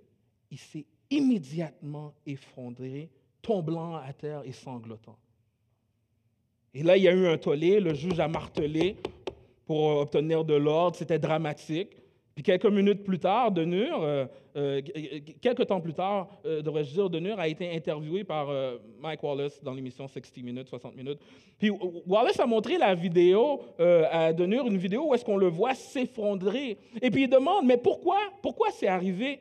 il 0.50 0.58
s'est 0.58 0.86
immédiatement 1.10 2.14
effondré, 2.24 3.10
tombant 3.42 3.96
à 3.96 4.12
terre 4.12 4.42
et 4.44 4.52
sanglotant. 4.52 5.18
Et 6.72 6.82
là, 6.82 6.96
il 6.96 7.02
y 7.02 7.08
a 7.08 7.12
eu 7.12 7.26
un 7.26 7.36
tollé, 7.36 7.80
le 7.80 7.92
juge 7.94 8.18
a 8.18 8.28
martelé 8.28 8.96
pour 9.66 9.98
obtenir 9.98 10.44
de 10.44 10.54
l'ordre, 10.54 10.96
c'était 10.96 11.18
dramatique. 11.18 11.96
Puis 12.34 12.42
quelques 12.42 12.66
minutes 12.66 13.04
plus 13.04 13.18
tard, 13.18 13.52
Denur, 13.52 14.02
euh, 14.02 14.26
euh, 14.56 14.80
quelques 15.40 15.66
temps 15.66 15.80
plus 15.80 15.92
tard, 15.92 16.28
euh, 16.46 16.62
devrais-je 16.62 16.92
dire, 16.92 17.10
Denur 17.10 17.38
a 17.38 17.46
été 17.46 17.70
interviewé 17.74 18.24
par 18.24 18.48
Mike 19.00 19.22
Wallace 19.22 19.62
dans 19.62 19.74
l'émission 19.74 20.08
60 20.08 20.38
minutes, 20.38 20.68
60 20.68 20.96
minutes. 20.96 21.18
Puis 21.58 21.70
Wallace 22.06 22.40
a 22.40 22.46
montré 22.46 22.78
la 22.78 22.94
vidéo 22.94 23.60
à 23.78 24.32
Denur, 24.32 24.66
une 24.66 24.78
vidéo 24.78 25.08
où 25.08 25.14
est-ce 25.14 25.24
qu'on 25.24 25.36
le 25.36 25.48
voit 25.48 25.74
s'effondrer. 25.74 26.78
Et 27.00 27.10
puis 27.10 27.24
il 27.24 27.28
demande, 27.28 27.66
mais 27.66 27.76
pourquoi, 27.76 28.18
pourquoi 28.40 28.70
c'est 28.70 28.88
arrivé? 28.88 29.40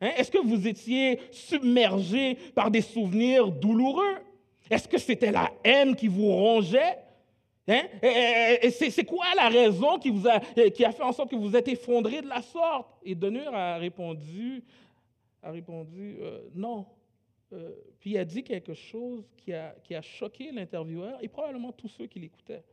Hein? 0.00 0.10
Est-ce 0.16 0.30
que 0.30 0.38
vous 0.38 0.66
étiez 0.66 1.20
submergé 1.30 2.36
par 2.54 2.70
des 2.70 2.80
souvenirs 2.80 3.50
douloureux? 3.50 4.16
Est-ce 4.70 4.88
que 4.88 4.98
c'était 4.98 5.30
la 5.30 5.50
haine 5.62 5.94
qui 5.94 6.08
vous 6.08 6.26
rongeait? 6.26 7.03
Hein? 7.66 7.82
C'est 8.70 9.04
quoi 9.04 9.26
la 9.34 9.48
raison 9.48 9.98
qui, 9.98 10.10
vous 10.10 10.28
a, 10.28 10.40
fait 10.40 11.02
en 11.02 11.12
sorte 11.12 11.30
que 11.30 11.36
vous 11.36 11.56
êtes 11.56 11.68
effondré 11.68 12.20
de 12.20 12.28
la 12.28 12.42
sorte? 12.42 12.90
Et 13.02 13.14
Denur 13.14 13.54
a 13.54 13.76
répondu, 13.76 14.62
a 15.42 15.50
répondu 15.50 16.18
euh, 16.20 16.40
non. 16.54 16.86
Euh, 17.52 17.70
puis 18.00 18.10
il 18.10 18.18
a 18.18 18.24
dit 18.24 18.42
quelque 18.42 18.74
chose 18.74 19.24
qui 19.38 19.52
a, 19.52 19.74
choqué 20.02 20.52
l'intervieweur 20.52 21.18
et 21.22 21.28
probablement 21.28 21.72
tous 21.72 21.88
ceux 21.88 22.06
qui 22.06 22.18
l'écoutaient. 22.18 22.64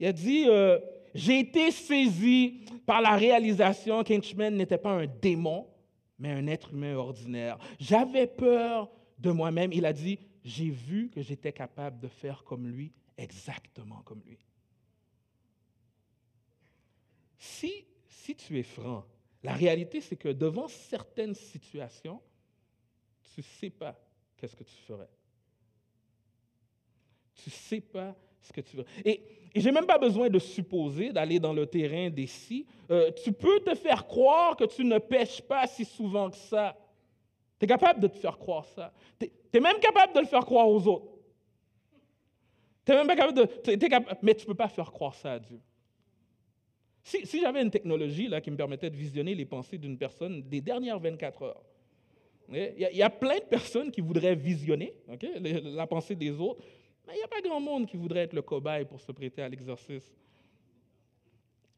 Il 0.00 0.06
a 0.06 0.12
dit 0.12 0.46
euh, 0.48 0.80
J'ai 1.14 1.38
été 1.40 1.70
saisi 1.70 2.64
par 2.86 3.00
la 3.00 3.16
réalisation 3.16 4.02
qu'Inchman 4.02 4.56
n'était 4.56 4.78
pas 4.78 4.90
un 4.90 5.06
démon, 5.06 5.68
mais 6.18 6.30
un 6.32 6.48
être 6.48 6.72
humain 6.72 6.96
ordinaire. 6.96 7.58
J'avais 7.78 8.26
peur 8.26 8.90
de 9.18 9.30
moi-même. 9.30 9.72
Il 9.72 9.86
a 9.86 9.92
dit 9.92 10.18
J'ai 10.42 10.70
vu 10.70 11.10
que 11.10 11.22
j'étais 11.22 11.52
capable 11.52 12.00
de 12.00 12.08
faire 12.08 12.42
comme 12.42 12.66
lui 12.66 12.92
exactement 13.20 14.02
comme 14.02 14.22
lui. 14.24 14.38
Si, 17.38 17.86
si 18.08 18.34
tu 18.34 18.58
es 18.58 18.62
franc, 18.62 19.04
la 19.42 19.54
réalité, 19.54 20.00
c'est 20.00 20.16
que 20.16 20.28
devant 20.28 20.68
certaines 20.68 21.34
situations, 21.34 22.20
tu 23.34 23.40
ne 23.40 23.44
sais 23.44 23.70
pas 23.70 23.98
qu'est-ce 24.36 24.56
que 24.56 24.64
tu 24.64 24.74
ferais. 24.86 25.08
Tu 27.34 27.48
ne 27.48 27.54
sais 27.54 27.80
pas 27.80 28.14
ce 28.42 28.52
que 28.52 28.60
tu 28.60 28.76
veux. 28.76 28.84
Et, 29.04 29.22
je 29.54 29.64
n'ai 29.64 29.72
même 29.72 29.86
pas 29.86 29.98
besoin 29.98 30.28
de 30.28 30.38
supposer, 30.38 31.12
d'aller 31.12 31.40
dans 31.40 31.52
le 31.52 31.66
terrain 31.66 32.08
des 32.08 32.28
si. 32.28 32.66
Euh, 32.90 33.10
tu 33.24 33.32
peux 33.32 33.58
te 33.60 33.74
faire 33.74 34.06
croire 34.06 34.56
que 34.56 34.64
tu 34.64 34.84
ne 34.84 34.98
pêches 34.98 35.42
pas 35.42 35.66
si 35.66 35.84
souvent 35.84 36.30
que 36.30 36.36
ça. 36.36 36.76
Tu 37.58 37.64
es 37.64 37.68
capable 37.68 38.00
de 38.00 38.06
te 38.06 38.16
faire 38.16 38.38
croire 38.38 38.64
ça. 38.66 38.92
Tu 39.18 39.28
es 39.52 39.60
même 39.60 39.80
capable 39.80 40.12
de 40.14 40.20
le 40.20 40.26
faire 40.26 40.44
croire 40.44 40.68
aux 40.68 40.86
autres. 40.86 41.09
Tu 42.84 42.92
même 42.92 43.06
capable 43.08 43.34
de. 43.34 43.48
mais 44.22 44.34
tu 44.34 44.42
ne 44.42 44.46
peux 44.46 44.54
pas 44.54 44.68
faire 44.68 44.90
croire 44.90 45.14
ça 45.14 45.34
à 45.34 45.38
Dieu. 45.38 45.60
Si, 47.02 47.26
si 47.26 47.40
j'avais 47.40 47.62
une 47.62 47.70
technologie 47.70 48.28
là, 48.28 48.40
qui 48.40 48.50
me 48.50 48.56
permettait 48.56 48.90
de 48.90 48.96
visionner 48.96 49.34
les 49.34 49.46
pensées 49.46 49.78
d'une 49.78 49.96
personne 49.96 50.42
des 50.42 50.60
dernières 50.60 50.98
24 50.98 51.42
heures, 51.42 51.62
Il 52.48 52.74
y, 52.78 53.02
a, 53.02 53.10
plein 53.10 53.38
de 53.38 53.44
personnes 53.44 53.90
qui 53.90 54.00
voudraient 54.00 54.34
visionner 54.34 54.92
la 55.08 55.86
pensée 55.86 56.14
des 56.14 56.32
autres, 56.32 56.62
mais 57.06 57.14
il 57.14 57.16
n'y 57.16 57.22
a 57.22 57.28
pas 57.28 57.40
grand 57.40 57.60
monde 57.60 57.86
qui 57.86 57.96
voudrait 57.96 58.20
être 58.20 58.32
le 58.34 58.42
cobaye 58.42 58.84
pour 58.84 59.00
se 59.00 59.12
prêter 59.12 59.42
à 59.42 59.48
l'exercice. 59.48 60.12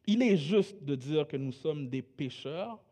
Il 0.07 0.23
est 0.23 0.37
juste 0.37 0.83
de 0.83 0.95
dire 0.95 1.29
que 1.29 1.37
nous 1.37 1.53
sommes 1.53 1.89
des 1.89 2.03
pécheurs 2.03 2.83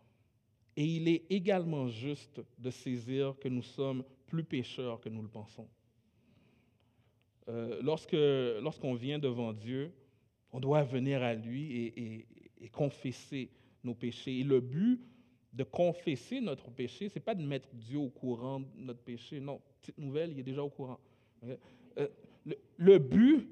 et 0.77 0.85
il 0.85 1.09
est 1.09 1.25
également 1.31 1.88
juste 1.88 2.40
de 2.59 2.70
saisir 2.70 3.35
que 3.40 3.49
nous 3.49 3.62
sommes 3.62 4.05
plus 4.27 4.44
pécheurs 4.44 5.01
que 5.01 5.09
nous 5.09 5.23
le 5.23 5.29
pensons. 5.29 5.68
Euh, 7.50 7.80
lorsque, 7.82 8.16
lorsqu'on 8.62 8.94
vient 8.94 9.18
devant 9.18 9.52
Dieu, 9.52 9.92
on 10.52 10.60
doit 10.60 10.82
venir 10.82 11.22
à 11.22 11.34
lui 11.34 11.92
et, 11.96 12.68
confesser 12.72 13.50
nos 13.82 13.94
péchés. 13.94 14.40
Et 14.40 14.44
le 14.44 14.60
but 14.60 15.00
de 15.52 15.64
confesser 15.64 16.40
notre 16.40 16.70
péché, 16.70 17.08
ce 17.08 17.18
n'est 17.18 17.24
pas 17.24 17.34
de 17.34 17.42
mettre 17.42 17.68
Dieu 17.72 17.98
au 17.98 18.10
courant 18.10 18.60
de 18.60 18.66
notre 18.76 19.00
péché. 19.00 19.40
Non, 19.40 19.60
petite 19.80 19.98
nouvelle, 19.98 20.32
il 20.32 20.38
est 20.38 20.44
déjà 20.44 20.62
au 20.62 20.68
courant. 20.68 21.00
Euh, 21.44 22.08
le, 22.79 22.98
but, 22.98 23.46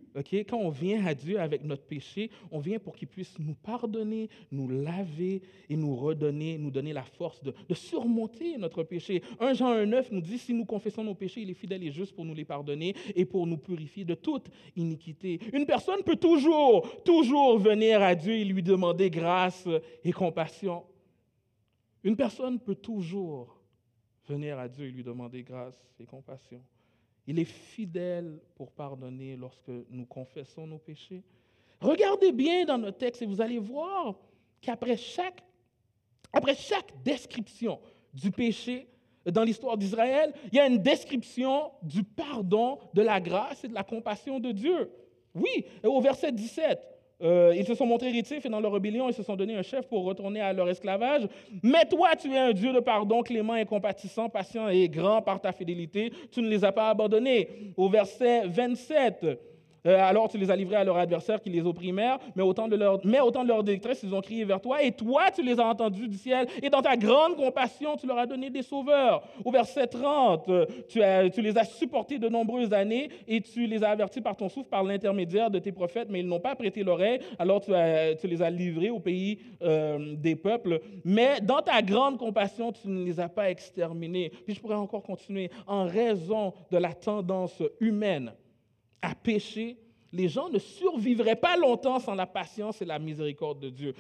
quand 0.48 0.57
on 0.57 0.70
vient 0.70 1.05
à 1.05 1.14
Dieu 1.14 1.38
avec 1.38 1.62
notre 1.62 1.85
péché, 1.85 2.31
on 2.51 2.59
vient 2.59 2.79
pour 2.79 2.96
qu'il 2.96 3.09
puisse 3.09 3.38
nous 3.38 3.55
pardonner, 3.55 4.31
nous 4.51 4.68
laver 4.68 5.42
et 5.68 5.77
nous 5.77 5.94
redonner, 5.94 6.57
nous 6.57 6.70
donner 6.70 6.92
la 6.92 7.03
force 7.03 7.42
de, 7.42 7.53
surmonter 7.74 8.57
notre 8.57 8.83
péché. 8.83 9.22
1 9.40 9.53
Jean 9.55 9.74
1,9 9.74 10.07
nous 10.12 10.20
dit 10.20 10.38
si 10.38 10.55
nous 10.55 10.64
confessons 10.64 11.05
nos 11.05 11.14
péchés, 11.14 11.42
il 11.42 11.51
est 11.51 11.55
fidèle 11.55 11.83
et 11.85 11.90
juste 11.90 12.14
pour 12.14 12.24
nous 12.24 12.35
les 12.35 12.44
pardonner 12.44 12.94
et 13.14 13.24
pour 13.24 13.46
nous 13.46 13.59
purifier 13.59 14.05
de 14.05 14.14
toute 14.14 14.48
iniquité. 14.77 15.38
Une 15.53 15.66
personne 15.66 16.03
peut 16.03 16.16
toujours, 16.16 17.03
toujours 17.05 17.59
venir 17.59 18.03
à 18.03 18.14
Dieu 18.14 18.33
et 18.33 18.44
lui 18.44 18.62
demander 18.62 19.11
grâce 19.11 19.68
et 20.03 20.12
compassion. 20.12 20.85
Une 22.03 22.16
personne 22.16 22.59
peut 22.59 22.77
toujours 22.77 23.59
venir 24.27 24.59
à 24.59 24.68
Dieu 24.68 24.87
et 24.87 24.90
lui 24.90 25.03
demander 25.03 25.42
grâce 25.42 25.79
et 26.01 26.07
compassion. 26.07 26.62
Il 27.28 27.38
est 27.38 27.44
fidèle 27.44 28.40
pour 28.54 28.72
pardonner 28.72 29.36
lorsque 29.36 29.68
nous 29.90 30.06
confessons 30.06 30.66
nos 30.66 30.78
péchés. 30.78 31.22
Regardez 31.78 32.32
bien 32.32 32.64
dans 32.64 32.78
notre 32.78 32.96
texte 32.96 33.20
et 33.20 33.26
vous 33.26 33.42
allez 33.42 33.58
voir 33.58 34.18
qu'après 34.62 34.96
chaque, 34.96 35.44
chaque 36.56 37.02
description 37.04 37.80
du 38.14 38.30
péché 38.30 38.88
dans 39.26 39.44
l'histoire 39.44 39.76
d'Israël, 39.76 40.32
il 40.50 40.56
y 40.56 40.58
a 40.58 40.66
une 40.66 40.78
description 40.78 41.70
du 41.82 42.02
pardon, 42.02 42.78
de 42.94 43.02
la 43.02 43.20
grâce 43.20 43.62
et 43.62 43.68
de 43.68 43.74
la 43.74 43.84
compassion 43.84 44.40
de 44.40 44.50
Dieu. 44.50 44.90
Oui, 45.34 45.66
au 45.84 46.00
verset 46.00 46.32
17, 46.32 46.80
euh, 47.20 47.52
ils 47.57 47.66
se 47.66 47.74
sont 47.74 47.87
montrés 47.87 48.11
rétifs 48.11 48.46
et 48.46 48.48
dans 48.48 48.61
leur 48.61 48.72
rébellion, 48.72 49.09
ils 49.09 49.14
se 49.14 49.22
sont 49.22 49.35
donné 49.35 49.57
un 49.57 49.62
chef 49.62 49.87
pour 49.88 50.04
retourner 50.04 50.40
à 50.40 50.52
leur 50.52 50.68
esclavage. 50.68 51.26
Mais 51.62 51.85
toi, 51.85 52.14
tu 52.14 52.33
es 52.33 52.38
un 52.38 52.52
Dieu 52.52 52.72
de 52.72 52.81
pardon, 52.81 53.22
clément 53.22 53.57
et 53.57 53.64
compatissant, 53.64 54.28
patient 54.28 54.68
et 54.68 54.88
grand 54.88 55.20
par 55.22 55.40
ta 55.40 55.52
fidélité. 55.52 56.12
Tu 56.31 56.40
ne 56.40 56.48
les 56.48 56.64
as 56.64 56.72
pas 56.72 56.90
abandonnés. 56.90 57.72
Au 57.76 57.88
verset 57.88 58.46
27, 58.46 59.24
euh, 59.24 59.35
alors 59.94 60.29
tu 60.29 60.38
les 60.38 60.51
as 60.51 60.57
livrés 60.57 60.77
à 60.77 60.85
leurs 60.85 60.96
adversaires 60.96 61.40
qui 61.40 61.51
les 61.51 61.62
opprimèrent, 61.62 62.18
mais 62.35 62.42
autant 62.42 62.68
de 62.68 62.77
leur, 62.77 63.01
mais 63.05 63.18
de 63.18 63.62
détresse, 63.62 64.03
ils 64.03 64.14
ont 64.14 64.20
crié 64.20 64.44
vers 64.44 64.61
toi, 64.61 64.83
et 64.83 64.92
toi 64.92 65.31
tu 65.35 65.42
les 65.42 65.59
as 65.59 65.64
entendus 65.64 66.09
du 66.09 66.16
ciel, 66.16 66.46
et 66.62 66.70
dans 66.70 66.83
ta 66.83 66.96
grande 66.96 67.37
compassion, 67.37 67.96
tu 67.96 68.07
leur 68.07 68.18
as 68.18 68.27
donné 68.27 68.51
des 68.51 68.62
sauveurs. 68.62 69.22
Au 69.44 69.51
verset 69.51 69.87
30, 69.87 70.51
tu, 70.88 71.03
as, 71.03 71.31
tu 71.31 71.42
les 71.42 71.57
as 71.57 71.64
supportés 71.64 72.18
de 72.18 72.29
nombreuses 72.29 72.72
années, 72.72 73.09
et 73.27 73.40
tu 73.40 73.66
les 73.66 73.83
as 73.85 73.90
avertis 73.90 74.20
par 74.20 74.37
ton 74.37 74.48
souffle, 74.48 74.68
par 74.68 74.83
l'intermédiaire 74.83 75.51
de 75.51 75.59
tes 75.59 75.72
prophètes, 75.72 76.09
mais 76.11 76.20
ils 76.20 76.27
n'ont 76.27 76.40
pas 76.40 76.55
prêté 76.55 76.83
l'oreille, 76.83 77.20
alors 77.38 77.61
tu, 77.61 77.72
tu, 78.20 78.27
les 78.27 78.42
as 78.42 78.51
livrés 78.51 78.90
au 78.90 79.01
pays 79.01 79.38
euh, 79.62 80.14
des 80.16 80.37
peuples. 80.37 80.81
Mais 81.05 81.40
dans 81.42 81.61
ta 81.61 81.83
grande 81.83 82.18
compassion, 82.18 82.72
tu 82.72 82.88
ne 82.88 83.05
les 83.05 83.20
as 83.20 83.29
pas 83.29 83.51
exterminés. 83.51 84.31
Puis 84.44 84.55
je 84.55 84.61
pourrais 84.61 84.74
encore 84.74 85.03
continuer. 85.03 85.51
En 85.66 85.85
raison 85.85 86.53
de 86.70 86.79
la 86.79 86.92
tendance 86.92 87.62
humaine, 87.81 88.33
à 89.02 89.14
pécher, 89.14 89.76
les 90.12 90.28
gens 90.28 90.48
ne 90.48 90.58
survivraient 90.58 91.37
pas 91.37 91.56
longtemps 91.56 92.00
sans 92.00 92.14
la 92.14 92.26
patience 92.26 92.80
et 92.80 92.84
la 92.84 92.98
miséricorde 92.98 93.61
de 93.61 93.70
Dieu. 93.70 93.94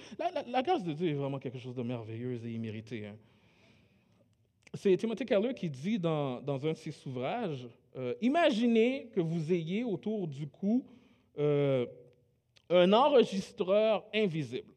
La, 0.46 0.62
grâce 0.62 0.82
de 0.82 0.92
Dieu 0.92 1.10
est 1.10 1.14
vraiment 1.14 1.38
quelque 1.38 1.58
chose 1.58 1.74
de 1.74 1.82
merveilleux 1.82 2.40
et 2.44 2.50
immérité. 2.50 3.06
Hein. 3.06 3.16
C'est 4.74 4.96
Timothy 4.96 5.24
Keller 5.24 5.54
qui 5.54 5.68
dit 5.68 5.98
dans, 5.98 6.42
un 6.46 6.72
de 6.72 6.74
ses 6.74 6.94
ouvrages, 7.06 7.66
euh, 7.96 8.14
imaginez 8.20 9.08
que 9.14 9.20
vous 9.20 9.52
ayez 9.52 9.84
autour 9.84 10.28
du 10.28 10.46
cou 10.46 10.84
euh, 11.38 11.86
un 12.70 12.92
enregistreur 12.92 14.04
invisible, 14.14 14.72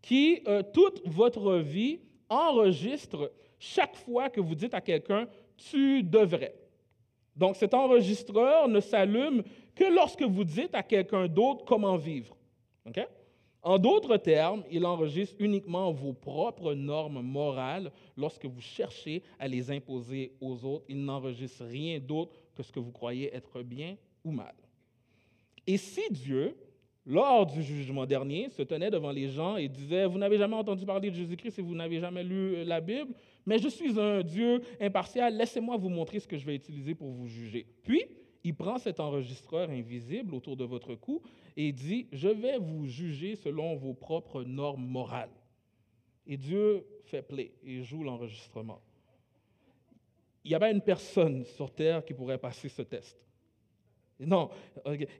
qui, 0.00 0.42
euh, 0.46 0.62
toute 0.62 1.02
votre 1.06 1.56
vie, 1.56 2.00
enregistre 2.28 3.32
chaque 3.58 3.96
fois 3.96 4.30
que 4.30 4.40
vous 4.40 4.54
dites 4.54 4.74
à 4.74 4.80
quelqu'un, 4.80 5.28
tu 5.56 6.02
devrais. 6.02 6.54
Donc 7.36 7.56
cet 7.56 7.74
enregistreur 7.74 8.68
ne 8.68 8.80
s'allume 8.80 9.42
que 9.74 9.84
lorsque 9.84 10.22
vous 10.22 10.44
dites 10.44 10.74
à 10.74 10.82
quelqu'un 10.82 11.26
d'autre 11.26 11.64
comment 11.64 11.96
vivre. 11.96 12.36
En 13.62 13.78
d'autres 13.78 14.16
termes, 14.16 14.64
il 14.70 14.84
enregistre 14.84 15.36
uniquement 15.38 15.92
vos 15.92 16.12
propres 16.12 16.74
normes 16.74 17.22
morales 17.22 17.92
lorsque 18.16 18.44
vous 18.44 18.60
cherchez 18.60 19.22
à 19.38 19.46
les 19.46 19.70
imposer 19.70 20.32
aux 20.40 20.64
autres. 20.64 20.84
Il 20.88 21.04
n'enregistre 21.04 21.64
rien 21.64 22.00
d'autre 22.00 22.32
que 22.56 22.62
ce 22.62 22.72
que 22.72 22.80
vous 22.80 22.90
croyez 22.90 23.34
être 23.34 23.62
bien 23.62 23.96
ou 24.24 24.32
mal. 24.32 24.54
Et 25.64 25.76
si 25.76 26.02
Dieu, 26.10 26.56
lors 27.06 27.46
du 27.46 27.62
jugement 27.62 28.04
dernier, 28.04 28.50
se 28.50 28.62
tenait 28.62 28.90
devant 28.90 29.12
les 29.12 29.28
gens 29.28 29.56
et 29.56 29.68
disait, 29.68 30.06
vous 30.06 30.18
n'avez 30.18 30.38
jamais 30.38 30.56
entendu 30.56 30.84
parler 30.84 31.10
de 31.10 31.14
Jésus-Christ 31.14 31.60
et 31.60 31.62
vous 31.62 31.76
n'avez 31.76 32.00
jamais 32.00 32.24
lu 32.24 32.64
la 32.64 32.80
Bible, 32.80 33.14
mais 33.46 33.58
je 33.58 33.68
suis 33.68 33.98
un 33.98 34.22
Dieu 34.22 34.62
impartial, 34.80 35.36
laissez-moi 35.36 35.76
vous 35.76 35.88
montrer 35.88 36.20
ce 36.20 36.28
que 36.28 36.36
je 36.36 36.46
vais 36.46 36.54
utiliser 36.54 36.94
pour 36.94 37.10
vous 37.10 37.26
juger. 37.26 37.66
Puis, 37.82 38.04
il 38.44 38.54
prend 38.54 38.78
cet 38.78 38.98
enregistreur 39.00 39.70
invisible 39.70 40.34
autour 40.34 40.56
de 40.56 40.64
votre 40.64 40.94
cou 40.94 41.22
et 41.56 41.72
dit, 41.72 42.08
je 42.12 42.28
vais 42.28 42.58
vous 42.58 42.86
juger 42.86 43.36
selon 43.36 43.76
vos 43.76 43.94
propres 43.94 44.42
normes 44.42 44.86
morales. 44.86 45.30
Et 46.26 46.36
Dieu 46.36 46.84
fait 47.04 47.22
play 47.22 47.52
et 47.64 47.82
joue 47.82 48.02
l'enregistrement. 48.02 48.80
Il 50.44 50.48
n'y 50.48 50.54
a 50.54 50.60
pas 50.60 50.70
une 50.70 50.80
personne 50.80 51.44
sur 51.44 51.72
Terre 51.72 52.04
qui 52.04 52.14
pourrait 52.14 52.38
passer 52.38 52.68
ce 52.68 52.82
test. 52.82 53.16
Non. 54.20 54.50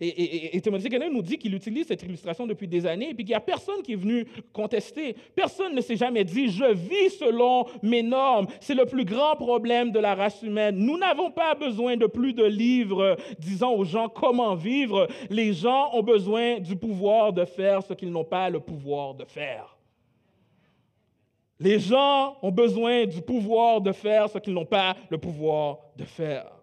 Et, 0.00 0.07
et, 0.07 0.57
et, 0.57 0.61
Keller 0.61 1.11
nous 1.11 1.22
dit 1.22 1.37
qu'il 1.37 1.55
utilise 1.55 1.87
cette 1.87 2.02
illustration 2.02 2.46
depuis 2.46 2.68
des 2.68 2.87
années 2.87 3.11
et 3.11 3.14
puis 3.14 3.24
qu'il 3.24 3.33
n'y 3.33 3.37
a 3.37 3.40
personne 3.40 3.83
qui 3.83 3.94
est 3.94 3.96
venu 3.96 4.26
contester. 4.52 5.16
Personne 5.35 5.74
ne 5.74 5.81
s'est 5.81 5.96
jamais 5.96 6.24
dit 6.24 6.48
je 6.48 6.72
vis 6.72 7.11
selon 7.18 7.66
mes 7.83 8.02
normes. 8.02 8.46
C'est 8.61 8.74
le 8.74 8.87
plus 8.87 9.05
grand 9.05 9.35
problème 9.37 9.90
de 9.90 9.98
la 9.98 10.14
race 10.14 10.42
humaine. 10.42 10.76
Nous 10.76 10.98
n'avons 10.98 11.31
pas 11.31 11.55
besoin 11.55 11.96
de 11.96 12.07
plus 12.07 12.33
de 12.33 12.44
livres 12.44 13.16
disant 13.38 13.72
aux 13.72 13.85
gens 13.85 14.09
comment 14.09 14.55
vivre. 14.55 15.09
Les 15.31 15.52
gens 15.52 15.90
ont 15.94 16.02
besoin 16.02 16.61
du 16.61 16.76
pouvoir 16.76 17.33
de 17.33 17.44
faire 17.44 17.83
ce 17.83 17.94
qu'ils 17.94 18.11
n'ont 18.11 18.24
pas 18.24 18.50
le 18.50 18.61
pouvoir 18.61 19.14
de 19.14 19.24
faire. 19.24 19.76
Les 21.59 21.78
gens 21.78 22.37
ont 22.42 22.50
besoin 22.50 23.07
du 23.07 23.20
pouvoir 23.20 23.81
de 23.81 23.92
faire 23.92 24.28
ce 24.28 24.38
qu'ils 24.38 24.55
n'ont 24.55 24.64
pas 24.64 24.96
le 25.11 25.18
pouvoir 25.18 25.78
de 25.96 26.05
faire. 26.05 26.62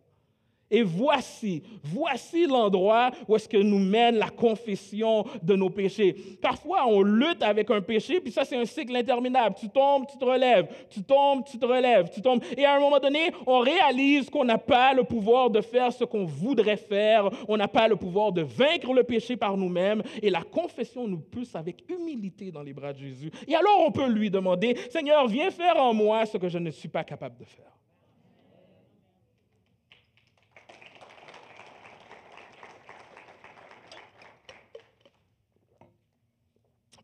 Et 0.72 0.84
voici, 0.84 1.64
voici 1.84 2.46
l'endroit 2.46 3.12
où 3.28 3.36
est-ce 3.36 3.50
que 3.50 3.58
nous 3.58 3.80
mène 3.80 4.18
la 4.18 4.30
confession 4.30 5.26
de 5.42 5.56
nos 5.56 5.70
péchés. 5.70 6.16
Parfois, 6.42 6.86
on 6.88 7.02
lutte 7.02 7.42
avec 7.42 7.72
un 7.72 7.82
péché, 7.82 8.20
puis 8.20 8.32
ça, 8.32 8.46
c'est 8.46 8.56
un 8.56 8.66
cycle 8.66 8.96
interminable. 8.96 9.56
Tu 9.60 9.70
tombes, 9.70 10.06
tu 10.08 10.18
te 10.18 10.26
relèves, 10.26 10.68
tu 10.90 11.02
tombes, 11.02 11.44
tu 11.44 11.58
te 11.58 11.66
relèves, 11.66 12.10
tu 12.14 12.22
tombes. 12.22 12.44
Et 12.56 12.66
à 12.66 12.76
un 12.76 12.80
moment 12.80 13.00
donné, 13.00 13.32
on 13.48 13.60
réalise 13.60 14.30
qu'on 14.30 14.46
n'a 14.46 14.60
pas 14.60 14.94
le 14.94 15.04
pouvoir 15.04 15.50
de 15.50 15.62
faire 15.62 15.92
ce 15.92 16.04
qu'on 16.04 16.26
voudrait 16.26 16.78
faire. 16.78 17.30
On 17.48 17.58
n'a 17.58 17.68
pas 17.68 17.88
le 17.88 17.96
pouvoir 17.96 18.32
de 18.32 18.42
vaincre 18.42 18.94
le 18.94 19.04
péché 19.04 19.38
par 19.38 19.58
nous-mêmes. 19.58 20.04
Et 20.22 20.30
la 20.30 20.44
confession 20.44 21.08
nous 21.08 21.20
pousse 21.20 21.56
avec 21.56 21.84
humilité 21.90 22.52
dans 22.52 22.62
les 22.62 22.74
bras 22.74 22.94
de 22.94 23.00
Jésus. 23.00 23.32
Et 23.48 23.56
alors, 23.56 23.84
on 23.86 23.92
peut 23.92 24.08
lui 24.08 24.30
demander, 24.30 24.78
Seigneur, 24.92 25.28
viens 25.28 25.50
faire 25.50 25.78
en 25.78 25.94
moi 25.94 26.26
ce 26.26 26.38
que 26.38 26.48
je 26.48 26.60
ne 26.60 26.70
suis 26.70 26.90
pas 26.90 27.04
capable 27.04 27.38
de 27.38 27.46
faire. 27.46 27.80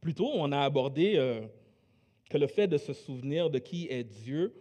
Plutôt, 0.06 0.30
on 0.36 0.52
a 0.52 0.60
abordé 0.60 1.16
euh, 1.16 1.42
que 2.30 2.38
le 2.38 2.46
fait 2.46 2.68
de 2.68 2.78
se 2.78 2.94
souvenir 2.94 3.50
de 3.50 3.58
qui 3.58 3.88
est 3.90 4.04
Dieu, 4.04 4.54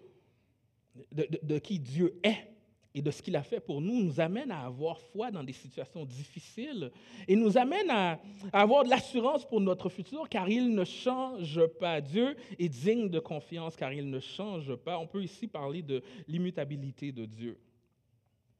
de, 1.12 1.58
qui 1.58 1.78
Dieu 1.78 2.18
est 2.22 2.48
et 2.94 3.02
de 3.02 3.10
ce 3.10 3.20
qu'il 3.20 3.36
a 3.36 3.42
fait 3.42 3.60
pour 3.60 3.82
nous, 3.82 4.04
nous 4.04 4.20
amène 4.20 4.50
à 4.50 4.60
avoir 4.60 4.98
foi 4.98 5.30
dans 5.30 5.44
des 5.44 5.52
situations 5.52 6.06
difficiles 6.06 6.90
et 7.28 7.36
nous 7.36 7.58
amène 7.58 7.90
à, 7.90 8.18
avoir 8.54 8.84
de 8.84 8.88
l'assurance 8.88 9.46
pour 9.46 9.60
notre 9.60 9.90
futur 9.90 10.30
car 10.30 10.48
il 10.48 10.74
ne 10.74 10.84
change 10.84 11.66
pas. 11.78 12.00
Dieu 12.00 12.36
est 12.58 12.70
digne 12.70 13.10
de 13.10 13.18
confiance 13.18 13.76
car 13.76 13.92
il 13.92 14.08
ne 14.08 14.20
change 14.20 14.74
pas. 14.76 14.98
On 14.98 15.06
peut 15.06 15.22
ici 15.22 15.46
parler 15.46 15.82
de 15.82 16.02
l'immutabilité 16.26 17.12
de 17.12 17.26
Dieu. 17.26 17.58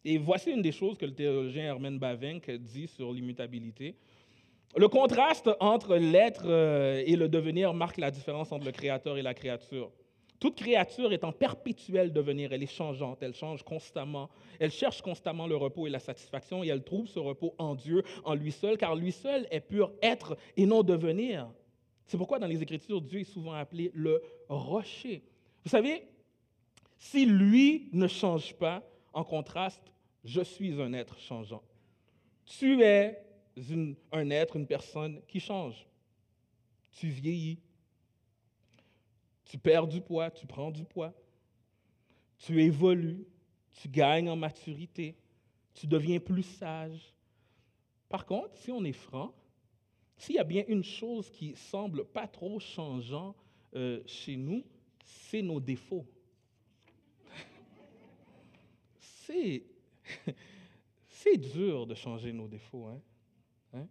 Et 0.05 0.19
voici 0.19 0.51
une 0.51 0.61
des 0.61 0.73
choses 0.73 0.99
que 0.99 1.07
le 1.07 1.15
théologien 1.15 1.65
Herman 1.65 1.99
Bavinck 1.99 2.51
dit 2.51 2.89
sur 2.89 3.11
l'immutabilité. 3.11 3.97
Le 4.77 4.89
contraste 4.89 5.51
entre 5.61 5.97
l'être 5.97 6.47
euh, 6.47 7.03
et 7.07 7.15
le 7.15 7.29
devenir 7.29 7.75
marque 7.75 7.97
la 7.97 8.11
différence 8.11 8.51
entre 8.51 8.67
le 8.67 8.73
créateur 8.73 9.17
et 9.17 9.23
la 9.23 9.33
créature. 9.33 9.93
Toute 10.41 10.57
créature 10.57 11.13
est 11.13 11.23
en 11.23 11.31
perpétuel 11.31 12.13
devenir, 12.13 12.53
elle 12.53 12.63
est 12.63 12.67
changeante, 12.67 13.23
elle 13.23 13.35
change 13.35 13.63
constamment, 13.63 14.29
elle 14.59 14.73
cherche 14.73 15.01
constamment 15.01 15.47
le 15.47 15.57
repos 15.57 15.87
et 15.87 15.91
la 15.91 16.01
satisfaction 16.01 16.65
et 16.65 16.69
elle 16.69 16.83
trouve 16.83 17.07
ce 17.07 17.21
repos 17.21 17.55
en 17.57 17.77
Dieu, 17.77 18.03
en 18.25 18.35
lui 18.35 18.51
seul, 18.51 18.77
car 18.77 18.97
lui 18.97 19.13
seul 19.13 19.47
est 19.53 19.61
pur 19.61 19.93
être 20.03 20.37
et 20.57 20.67
non 20.67 20.83
devenir. 20.83 21.49
C'est 22.07 22.19
pourquoi 22.19 22.41
dans 22.41 22.49
les 22.49 22.61
Écritures, 22.61 23.01
Dieu 23.01 23.21
est 23.21 23.25
souvent 23.25 23.53
appelé 23.53 23.93
le 23.95 24.21
rocher. 24.49 25.23
Vous 25.65 25.71
savez, 25.71 26.03
si 26.99 27.25
lui 27.25 27.89
ne 27.93 28.09
change 28.09 28.55
pas, 28.55 28.83
en 29.13 29.23
contraste, 29.23 29.93
je 30.25 30.43
suis 30.43 30.81
un 30.83 30.93
être 30.93 31.19
changeant. 31.21 31.63
Tu 32.45 32.83
es 32.83 33.25
un 34.13 34.31
être, 34.31 34.57
une 34.57 34.67
personne 34.67 35.21
qui 35.29 35.41
change. 35.41 35.87
Tu 36.93 37.09
vieillis. 37.09 37.59
Tu 39.45 39.59
perds 39.59 39.87
du 39.87 40.01
poids, 40.01 40.31
tu 40.31 40.47
prends 40.47 40.71
du 40.71 40.85
poids. 40.85 41.13
Tu 42.39 42.63
évolues, 42.63 43.27
tu 43.73 43.89
gagnes 43.89 44.29
en 44.29 44.37
maturité, 44.37 45.17
tu 45.73 45.87
deviens 45.87 46.21
plus 46.21 46.43
sage. 46.43 47.15
Par 48.09 48.27
contre, 48.27 48.57
si 48.57 48.71
on 48.71 48.85
est 48.85 48.93
franc, 48.93 49.35
s'il 50.17 50.37
y 50.37 50.39
a 50.39 50.45
bien 50.45 50.65
une 50.69 50.85
chose 50.85 51.31
qui 51.31 51.55
semble 51.57 52.05
pas 52.05 52.29
trop 52.29 52.61
changeant 52.61 53.35
euh, 53.75 54.03
chez 54.07 54.37
nous, 54.37 54.65
c'est 55.05 55.43
nos 55.43 55.61
défauts. 55.61 56.07
c'est, 59.01 59.65
c'est 61.09 61.37
dur 61.37 61.87
de 61.87 61.95
changer 61.95 62.33
nos 62.33 62.47
défauts. 62.47 62.87
Hein? 62.87 63.01
Hein? 63.75 63.87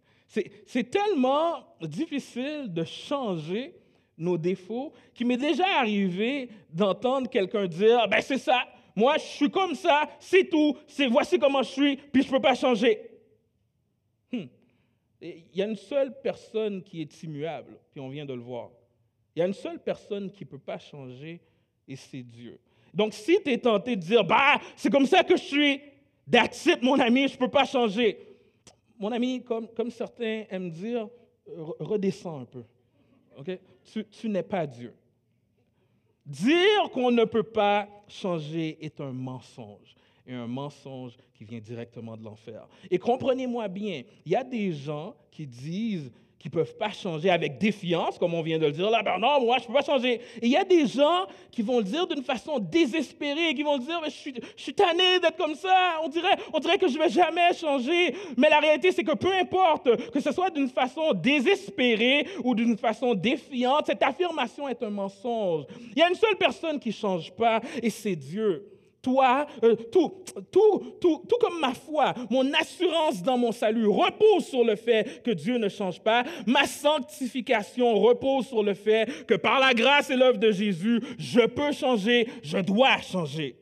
C'est, 0.66 0.90
tellement 0.90 1.64
difficile 1.80 2.72
de 2.72 2.84
changer 2.84 3.74
nos 4.16 4.36
défauts 4.36 4.92
qu'il 5.12 5.26
m'est 5.26 5.36
déjà 5.36 5.64
arrivé 5.78 6.48
d'entendre 6.70 7.28
quelqu'un 7.28 7.66
dire 7.66 8.08
Ben, 8.08 8.20
c'est 8.20 8.38
ça, 8.38 8.66
moi, 8.96 9.16
je 9.18 9.24
suis 9.24 9.50
comme 9.50 9.74
ça, 9.74 10.08
c'est 10.18 10.48
tout, 10.48 10.76
c'est 10.86 11.06
voici 11.06 11.38
comment 11.38 11.62
je 11.62 11.70
suis, 11.70 11.96
puis 11.96 12.22
je 12.22 12.28
ne 12.28 12.32
peux 12.32 12.40
pas 12.40 12.54
changer. 12.54 13.00
Hmm. 14.32 14.46
Il 15.20 15.54
y 15.54 15.62
a 15.62 15.66
une 15.66 15.76
seule 15.76 16.20
personne 16.20 16.82
qui 16.82 17.00
est 17.00 17.22
immuable, 17.22 17.78
puis 17.90 18.00
on 18.00 18.08
vient 18.08 18.24
de 18.24 18.34
le 18.34 18.40
voir. 18.40 18.70
Il 19.34 19.40
y 19.40 19.42
a 19.42 19.46
une 19.46 19.54
seule 19.54 19.80
personne 19.80 20.30
qui 20.30 20.44
ne 20.44 20.48
peut 20.48 20.58
pas 20.58 20.78
changer, 20.78 21.40
et 21.88 21.96
c'est 21.96 22.22
Dieu. 22.22 22.60
Donc, 22.92 23.12
si 23.12 23.42
tu 23.42 23.50
es 23.50 23.58
tenté 23.58 23.96
de 23.96 24.00
dire, 24.00 24.22
bah, 24.24 24.60
c'est 24.76 24.90
comme 24.90 25.06
ça 25.06 25.24
que 25.24 25.36
je 25.36 25.42
suis, 25.42 25.80
it, 26.32 26.82
mon 26.82 26.98
ami, 27.00 27.26
je 27.26 27.34
ne 27.34 27.38
peux 27.38 27.50
pas 27.50 27.64
changer. 27.64 28.33
Mon 28.98 29.12
ami, 29.12 29.42
comme, 29.42 29.90
certains 29.90 30.44
aiment 30.50 30.70
dire, 30.70 31.08
redescends 31.46 32.40
un 32.40 32.44
peu. 32.44 32.64
Tu 34.10 34.28
n'es 34.28 34.42
pas 34.42 34.66
Dieu. 34.66 34.94
Dire 36.24 36.90
qu'on 36.92 37.10
ne 37.10 37.24
peut 37.24 37.42
pas 37.42 37.88
changer 38.08 38.78
est 38.84 39.00
un 39.00 39.12
mensonge 39.12 39.94
et 40.26 40.32
un 40.32 40.46
mensonge 40.46 41.16
qui 41.34 41.44
vient 41.44 41.60
directement 41.60 42.16
de 42.16 42.24
l'enfer. 42.24 42.66
Et 42.90 42.98
comprenez-moi 42.98 43.68
bien, 43.68 44.02
il 44.24 44.32
y 44.32 44.36
a 44.36 44.44
des 44.44 44.72
gens 44.72 45.14
qui 45.30 45.46
disent 45.46 46.10
qui 46.44 46.48
ne 46.48 46.62
peuvent 46.62 46.76
pas 46.76 46.90
changer 46.90 47.30
avec 47.30 47.56
défiance, 47.56 48.18
comme 48.18 48.34
on 48.34 48.42
vient 48.42 48.58
de 48.58 48.66
le 48.66 48.72
dire 48.72 48.90
là, 48.90 49.02
ben 49.02 49.16
non, 49.18 49.40
moi, 49.40 49.56
je 49.56 49.62
ne 49.62 49.68
peux 49.68 49.72
pas 49.72 49.82
changer. 49.82 50.20
Il 50.42 50.50
y 50.50 50.58
a 50.58 50.64
des 50.64 50.86
gens 50.86 51.24
qui 51.50 51.62
vont 51.62 51.78
le 51.78 51.84
dire 51.84 52.06
d'une 52.06 52.22
façon 52.22 52.58
désespérée, 52.58 53.54
qui 53.54 53.62
vont 53.62 53.78
dire, 53.78 53.98
mais 54.02 54.10
je 54.10 54.16
suis, 54.16 54.34
je 54.54 54.62
suis 54.62 54.74
tanné 54.74 55.20
d'être 55.22 55.38
comme 55.38 55.54
ça, 55.54 55.94
on 56.04 56.08
dirait, 56.08 56.36
on 56.52 56.58
dirait 56.58 56.76
que 56.76 56.86
je 56.86 56.98
ne 56.98 57.02
vais 57.02 57.08
jamais 57.08 57.54
changer. 57.54 58.14
Mais 58.36 58.50
la 58.50 58.58
réalité, 58.58 58.92
c'est 58.92 59.04
que 59.04 59.14
peu 59.14 59.32
importe, 59.32 59.88
que 60.10 60.20
ce 60.20 60.32
soit 60.32 60.50
d'une 60.50 60.68
façon 60.68 61.14
désespérée 61.14 62.26
ou 62.42 62.54
d'une 62.54 62.76
façon 62.76 63.14
défiante, 63.14 63.86
cette 63.86 64.02
affirmation 64.02 64.68
est 64.68 64.82
un 64.82 64.90
mensonge. 64.90 65.64
Il 65.92 65.98
y 65.98 66.02
a 66.02 66.10
une 66.10 66.14
seule 66.14 66.36
personne 66.36 66.78
qui 66.78 66.90
ne 66.90 66.94
change 66.94 67.32
pas, 67.32 67.62
et 67.82 67.88
c'est 67.88 68.16
Dieu 68.16 68.73
toi, 69.04 69.46
euh, 69.62 69.76
tout, 69.92 70.24
comme 71.40 71.60
ma 71.60 71.74
foi, 71.74 72.14
mon 72.30 72.52
assurance 72.54 73.22
dans 73.22 73.36
mon 73.36 73.52
salut 73.52 73.86
repose 73.86 74.46
sur 74.46 74.64
le 74.64 74.74
fait 74.74 75.22
que 75.22 75.30
Dieu 75.30 75.58
ne 75.58 75.68
change 75.68 76.00
pas. 76.00 76.24
Ma 76.46 76.66
sanctification 76.66 77.94
repose 78.00 78.46
sur 78.46 78.62
le 78.62 78.74
fait 78.74 79.26
que 79.26 79.34
par 79.34 79.60
la 79.60 79.74
grâce 79.74 80.10
et 80.10 80.16
l'œuvre 80.16 80.38
de 80.38 80.50
Jésus, 80.50 81.00
je 81.18 81.46
peux 81.46 81.70
changer, 81.72 82.26
je 82.42 82.58
dois 82.58 82.98
changer. 83.02 83.56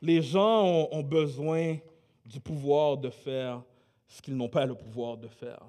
Les 0.00 0.22
gens 0.22 0.88
ont 0.92 1.02
besoin 1.02 1.76
du 2.24 2.38
pouvoir 2.38 2.98
de 2.98 3.08
faire 3.10 3.62
ce 4.06 4.22
qu'ils 4.22 4.36
n'ont 4.36 4.48
pas 4.48 4.66
le 4.66 4.74
pouvoir 4.74 5.16
de 5.16 5.26
faire 5.26 5.60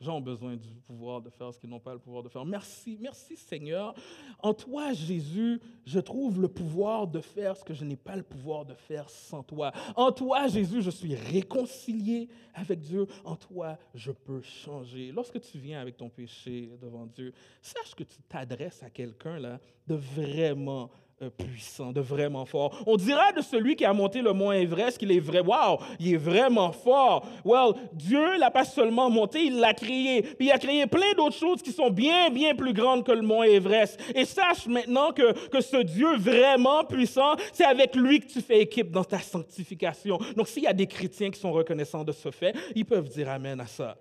gens 0.00 0.16
ont 0.16 0.20
besoin 0.20 0.56
du 0.56 0.68
pouvoir 0.86 1.20
de 1.20 1.30
faire 1.30 1.52
ce 1.52 1.58
qu'ils 1.58 1.70
n'ont 1.70 1.80
pas 1.80 1.92
le 1.92 1.98
pouvoir 1.98 2.22
de 2.22 2.28
faire. 2.28 2.44
Merci, 2.44 2.98
merci 3.00 3.36
Seigneur. 3.36 3.94
En 4.38 4.54
toi, 4.54 4.92
Jésus, 4.92 5.60
je 5.84 6.00
trouve 6.00 6.40
le 6.40 6.48
pouvoir 6.48 7.06
de 7.06 7.20
faire 7.20 7.56
ce 7.56 7.64
que 7.64 7.74
je 7.74 7.84
n'ai 7.84 7.96
pas 7.96 8.16
le 8.16 8.22
pouvoir 8.22 8.64
de 8.64 8.74
faire 8.74 9.08
sans 9.10 9.42
toi. 9.42 9.72
En 9.96 10.12
toi, 10.12 10.48
Jésus, 10.48 10.82
je 10.82 10.90
suis 10.90 11.14
réconcilié 11.14 12.28
avec 12.54 12.80
Dieu. 12.80 13.06
En 13.24 13.36
toi, 13.36 13.78
je 13.94 14.12
peux 14.12 14.40
changer. 14.40 15.12
Lorsque 15.12 15.40
tu 15.40 15.58
viens 15.58 15.80
avec 15.80 15.96
ton 15.96 16.08
péché 16.08 16.70
devant 16.80 17.06
Dieu, 17.06 17.32
sache 17.60 17.94
que 17.94 18.04
tu 18.04 18.22
t'adresses 18.22 18.82
à 18.82 18.90
quelqu'un 18.90 19.38
là 19.38 19.60
de 19.86 19.94
vraiment 19.94 20.90
puissant, 21.28 21.92
de 21.92 22.00
vraiment 22.00 22.46
fort. 22.46 22.82
On 22.86 22.96
dira 22.96 23.32
de 23.32 23.42
celui 23.42 23.76
qui 23.76 23.84
a 23.84 23.92
monté 23.92 24.22
le 24.22 24.32
mont 24.32 24.52
Everest 24.52 24.96
qu'il 24.96 25.12
est 25.12 25.20
vrai. 25.20 25.40
Waouh, 25.40 25.78
il 25.98 26.14
est 26.14 26.16
vraiment 26.16 26.72
fort. 26.72 27.26
Well, 27.44 27.74
Dieu 27.92 28.38
l'a 28.38 28.50
pas 28.50 28.64
seulement 28.64 29.10
monté, 29.10 29.44
il 29.44 29.60
l'a 29.60 29.74
créé. 29.74 30.22
Puis 30.22 30.46
il 30.46 30.50
a 30.50 30.58
créé 30.58 30.86
plein 30.86 31.12
d'autres 31.16 31.36
choses 31.36 31.60
qui 31.60 31.72
sont 31.72 31.90
bien, 31.90 32.30
bien 32.30 32.54
plus 32.54 32.72
grandes 32.72 33.04
que 33.04 33.12
le 33.12 33.20
mont 33.20 33.42
Everest. 33.42 34.00
Et 34.14 34.24
sache 34.24 34.66
maintenant 34.66 35.12
que, 35.12 35.48
que 35.48 35.60
ce 35.60 35.76
Dieu 35.82 36.16
vraiment 36.16 36.84
puissant, 36.84 37.36
c'est 37.52 37.64
avec 37.64 37.94
lui 37.94 38.20
que 38.20 38.26
tu 38.26 38.40
fais 38.40 38.60
équipe 38.60 38.90
dans 38.90 39.04
ta 39.04 39.18
sanctification. 39.18 40.18
Donc 40.36 40.48
s'il 40.48 40.62
y 40.62 40.68
a 40.68 40.72
des 40.72 40.86
chrétiens 40.86 41.30
qui 41.30 41.38
sont 41.38 41.52
reconnaissants 41.52 42.04
de 42.04 42.12
ce 42.12 42.30
fait, 42.30 42.54
ils 42.74 42.86
peuvent 42.86 43.08
dire 43.08 43.28
Amen 43.28 43.60
à 43.60 43.66
ça. 43.66 43.98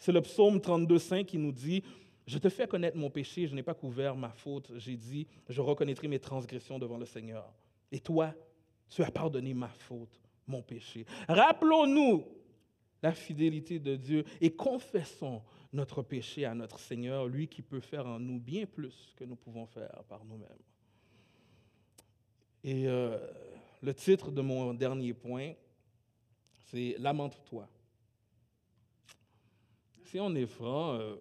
C'est 0.00 0.10
le 0.10 0.20
psaume 0.20 0.58
32.5 0.58 1.24
qui 1.24 1.38
nous 1.38 1.52
dit 1.52 1.84
je 2.26 2.38
te 2.38 2.48
fais 2.48 2.66
connaître 2.66 2.96
mon 2.96 3.10
péché, 3.10 3.46
je 3.46 3.54
n'ai 3.54 3.62
pas 3.62 3.74
couvert 3.74 4.14
ma 4.14 4.30
faute. 4.30 4.70
J'ai 4.76 4.96
dit, 4.96 5.26
je 5.48 5.60
reconnaîtrai 5.60 6.08
mes 6.08 6.20
transgressions 6.20 6.78
devant 6.78 6.98
le 6.98 7.06
Seigneur. 7.06 7.52
Et 7.90 8.00
toi, 8.00 8.34
tu 8.88 9.02
as 9.02 9.10
pardonné 9.10 9.54
ma 9.54 9.68
faute, 9.68 10.20
mon 10.46 10.62
péché. 10.62 11.04
Rappelons-nous 11.28 12.24
la 13.02 13.12
fidélité 13.12 13.78
de 13.80 13.96
Dieu 13.96 14.24
et 14.40 14.50
confessons 14.54 15.42
notre 15.72 16.02
péché 16.02 16.44
à 16.44 16.54
notre 16.54 16.78
Seigneur, 16.78 17.26
lui 17.26 17.48
qui 17.48 17.62
peut 17.62 17.80
faire 17.80 18.06
en 18.06 18.20
nous 18.20 18.38
bien 18.38 18.66
plus 18.66 19.14
que 19.16 19.24
nous 19.24 19.36
pouvons 19.36 19.66
faire 19.66 20.04
par 20.08 20.24
nous-mêmes. 20.24 20.48
Et 22.62 22.86
euh, 22.86 23.18
le 23.82 23.92
titre 23.94 24.30
de 24.30 24.42
mon 24.42 24.74
dernier 24.74 25.14
point, 25.14 25.54
c'est 26.70 26.96
Lamente-toi. 26.98 27.68
Si 30.04 30.20
on 30.20 30.34
est 30.34 30.46
franc, 30.46 30.92
euh, 30.92 31.16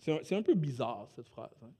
c'est 0.00 0.34
un, 0.34 0.42
peu 0.42 0.54
bizarre, 0.54 1.06
cette 1.14 1.28
phrase. 1.28 1.54
Hein. 1.62 1.70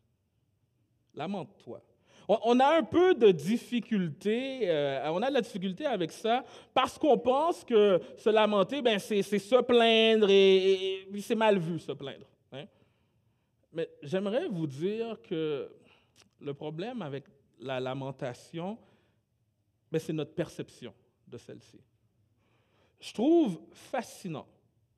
Lamente-toi. 1.15 1.83
On, 2.29 2.61
a 2.61 2.79
un 2.79 2.85
peu 2.85 3.15
de 3.15 3.33
difficulté, 3.33 4.71
euh, 4.71 5.11
on 5.11 5.21
a 5.21 5.31
de 5.31 5.35
la 5.35 5.41
difficulté 5.41 5.85
avec 5.85 6.13
ça 6.13 6.45
parce 6.73 6.97
qu'on 6.97 7.19
pense 7.19 7.65
que 7.65 8.01
se 8.17 8.31
lamenter, 8.31 8.83
ben, 8.83 9.01
c'est 9.01 9.23
se 9.23 9.63
plaindre 9.63 10.29
et, 10.31 11.09
c'est 11.23 11.35
mal 11.35 11.59
vu, 11.59 11.81
se 11.81 11.91
plaindre. 11.91 12.27
Hein. 12.53 12.67
Mais 13.73 13.91
j'aimerais 14.03 14.47
vous 14.47 14.69
dire 14.69 15.21
que 15.23 15.73
le 16.41 16.55
problème 16.55 17.03
avec 17.03 17.25
la 17.59 17.81
lamentation, 17.81 18.79
ben, 19.91 19.99
c'est 19.99 20.13
notre 20.13 20.35
perception 20.35 20.95
de 21.27 21.37
celle-ci. 21.37 21.81
Je 23.01 23.13
trouve 23.13 23.61
fascinant 23.73 24.47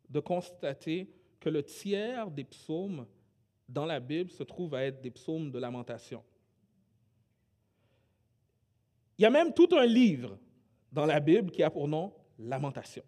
de 0.09 0.21
constater 0.21 1.09
que 1.43 1.51
le 1.51 1.65
tiers 1.65 2.31
des 2.31 2.45
psaumes 2.45 3.05
dans 3.69 3.85
la 3.85 3.99
Bible 3.99 4.31
se 4.31 4.45
trouve 4.45 4.75
à 4.75 4.85
être 4.85 5.03
des 5.03 5.11
psaumes 5.11 5.51
de 5.51 5.59
lamentation. 5.59 6.23
Il 9.19 9.23
y 9.23 9.27
a 9.27 9.31
même 9.31 9.53
tout 9.53 9.69
un 9.73 9.85
livre 9.85 10.39
dans 10.93 11.05
la 11.05 11.19
Bible 11.19 11.51
qui 11.51 11.63
a 11.63 11.71
pour 11.71 11.89
nom 11.89 12.13
Lamentation. 12.39 13.03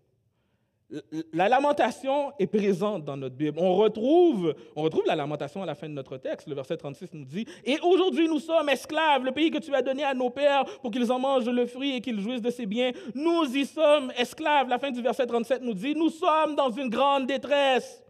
La 1.33 1.49
lamentation 1.49 2.33
est 2.39 2.47
présente 2.47 3.05
dans 3.05 3.17
notre 3.17 3.35
Bible. 3.35 3.59
On 3.59 3.75
retrouve, 3.75 4.55
on 4.77 4.83
retrouve 4.83 5.05
la 5.07 5.17
lamentation 5.17 5.63
à 5.63 5.67
la 5.67 5.75
fin 5.75 5.89
de 5.89 5.95
notre 5.95 6.19
texte. 6.19 6.47
Le 6.47 6.55
verset 6.55 6.77
36 6.77 7.15
nous 7.15 7.25
dit 7.25 7.47
Et 7.65 7.79
aujourd'hui 7.81 8.29
nous 8.29 8.39
sommes 8.39 8.69
esclaves, 8.69 9.25
le 9.25 9.33
pays 9.33 9.51
que 9.51 9.59
tu 9.59 9.75
as 9.75 9.83
donné 9.83 10.05
à 10.05 10.15
nos 10.15 10.31
pères 10.31 10.65
pour 10.83 10.91
qu'ils 10.91 11.11
en 11.11 11.19
mangent 11.19 11.49
le 11.49 11.67
fruit 11.67 11.97
et 11.97 12.01
qu'ils 12.01 12.21
jouissent 12.21 12.43
de 12.43 12.51
ses 12.51 12.67
biens. 12.67 12.93
Nous 13.15 13.45
y 13.57 13.65
sommes 13.65 14.13
esclaves. 14.17 14.69
La 14.69 14.79
fin 14.79 14.91
du 14.91 15.01
verset 15.01 15.27
37 15.27 15.63
nous 15.63 15.75
dit 15.75 15.95
Nous 15.95 16.11
sommes 16.11 16.55
dans 16.55 16.71
une 16.71 16.91
grande 16.91 17.27
détresse. 17.27 18.04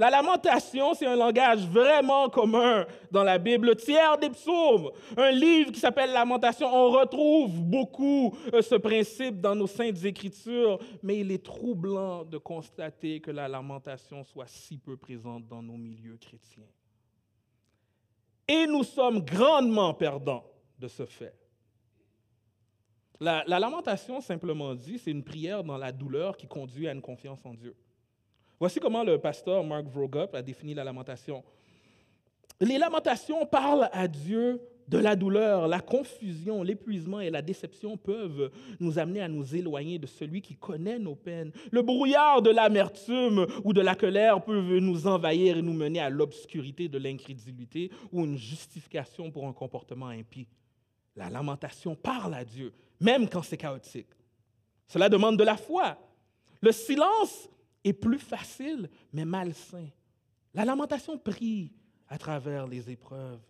La 0.00 0.08
lamentation, 0.08 0.94
c'est 0.94 1.04
un 1.04 1.14
langage 1.14 1.68
vraiment 1.68 2.30
commun 2.30 2.86
dans 3.10 3.22
la 3.22 3.36
Bible. 3.36 3.66
Le 3.66 3.76
tiers 3.76 4.16
des 4.16 4.30
psaumes, 4.30 4.90
un 5.14 5.30
livre 5.30 5.72
qui 5.72 5.78
s'appelle 5.78 6.10
Lamentation, 6.10 6.74
on 6.74 6.90
retrouve 6.90 7.62
beaucoup 7.62 8.34
euh, 8.54 8.62
ce 8.62 8.76
principe 8.76 9.42
dans 9.42 9.54
nos 9.54 9.66
saintes 9.66 10.02
écritures, 10.02 10.78
mais 11.02 11.18
il 11.18 11.30
est 11.30 11.44
troublant 11.44 12.24
de 12.24 12.38
constater 12.38 13.20
que 13.20 13.30
la 13.30 13.46
lamentation 13.46 14.24
soit 14.24 14.46
si 14.46 14.78
peu 14.78 14.96
présente 14.96 15.46
dans 15.46 15.62
nos 15.62 15.76
milieux 15.76 16.16
chrétiens. 16.16 16.64
Et 18.48 18.66
nous 18.66 18.84
sommes 18.84 19.20
grandement 19.20 19.92
perdants 19.92 20.46
de 20.78 20.88
ce 20.88 21.04
fait. 21.04 21.34
La, 23.20 23.44
la 23.46 23.58
lamentation, 23.58 24.22
simplement 24.22 24.74
dit, 24.74 24.98
c'est 24.98 25.10
une 25.10 25.24
prière 25.24 25.62
dans 25.62 25.76
la 25.76 25.92
douleur 25.92 26.38
qui 26.38 26.46
conduit 26.46 26.88
à 26.88 26.92
une 26.92 27.02
confiance 27.02 27.44
en 27.44 27.52
Dieu. 27.52 27.76
Voici 28.60 28.78
comment 28.78 29.02
le 29.02 29.16
pasteur 29.16 29.64
Mark 29.64 29.86
Vroegop 29.86 30.34
a 30.34 30.42
défini 30.42 30.74
la 30.74 30.84
lamentation. 30.84 31.42
Les 32.60 32.76
lamentations 32.76 33.46
parlent 33.46 33.88
à 33.90 34.06
Dieu 34.06 34.60
de 34.86 34.98
la 34.98 35.16
douleur, 35.16 35.66
la 35.66 35.80
confusion, 35.80 36.62
l'épuisement 36.62 37.20
et 37.20 37.30
la 37.30 37.40
déception 37.40 37.96
peuvent 37.96 38.50
nous 38.78 38.98
amener 38.98 39.22
à 39.22 39.28
nous 39.28 39.56
éloigner 39.56 39.98
de 39.98 40.06
celui 40.06 40.42
qui 40.42 40.56
connaît 40.56 40.98
nos 40.98 41.14
peines. 41.14 41.52
Le 41.70 41.80
brouillard 41.80 42.42
de 42.42 42.50
l'amertume 42.50 43.46
ou 43.64 43.72
de 43.72 43.80
la 43.80 43.94
colère 43.94 44.44
peut 44.44 44.78
nous 44.78 45.06
envahir 45.06 45.56
et 45.56 45.62
nous 45.62 45.72
mener 45.72 46.00
à 46.00 46.10
l'obscurité 46.10 46.88
de 46.88 46.98
l'incrédulité 46.98 47.90
ou 48.12 48.24
une 48.26 48.36
justification 48.36 49.30
pour 49.30 49.46
un 49.46 49.54
comportement 49.54 50.08
impie. 50.08 50.48
La 51.16 51.30
lamentation 51.30 51.94
parle 51.94 52.34
à 52.34 52.44
Dieu, 52.44 52.74
même 53.00 53.26
quand 53.26 53.42
c'est 53.42 53.56
chaotique. 53.56 54.10
Cela 54.86 55.08
demande 55.08 55.38
de 55.38 55.44
la 55.44 55.56
foi. 55.56 55.96
Le 56.60 56.72
silence 56.72 57.48
est 57.84 57.92
plus 57.92 58.18
facile, 58.18 58.90
mais 59.12 59.24
malsain. 59.24 59.88
La 60.54 60.64
lamentation 60.64 61.18
prie 61.18 61.72
à 62.08 62.18
travers 62.18 62.66
les 62.66 62.90
épreuves. 62.90 63.40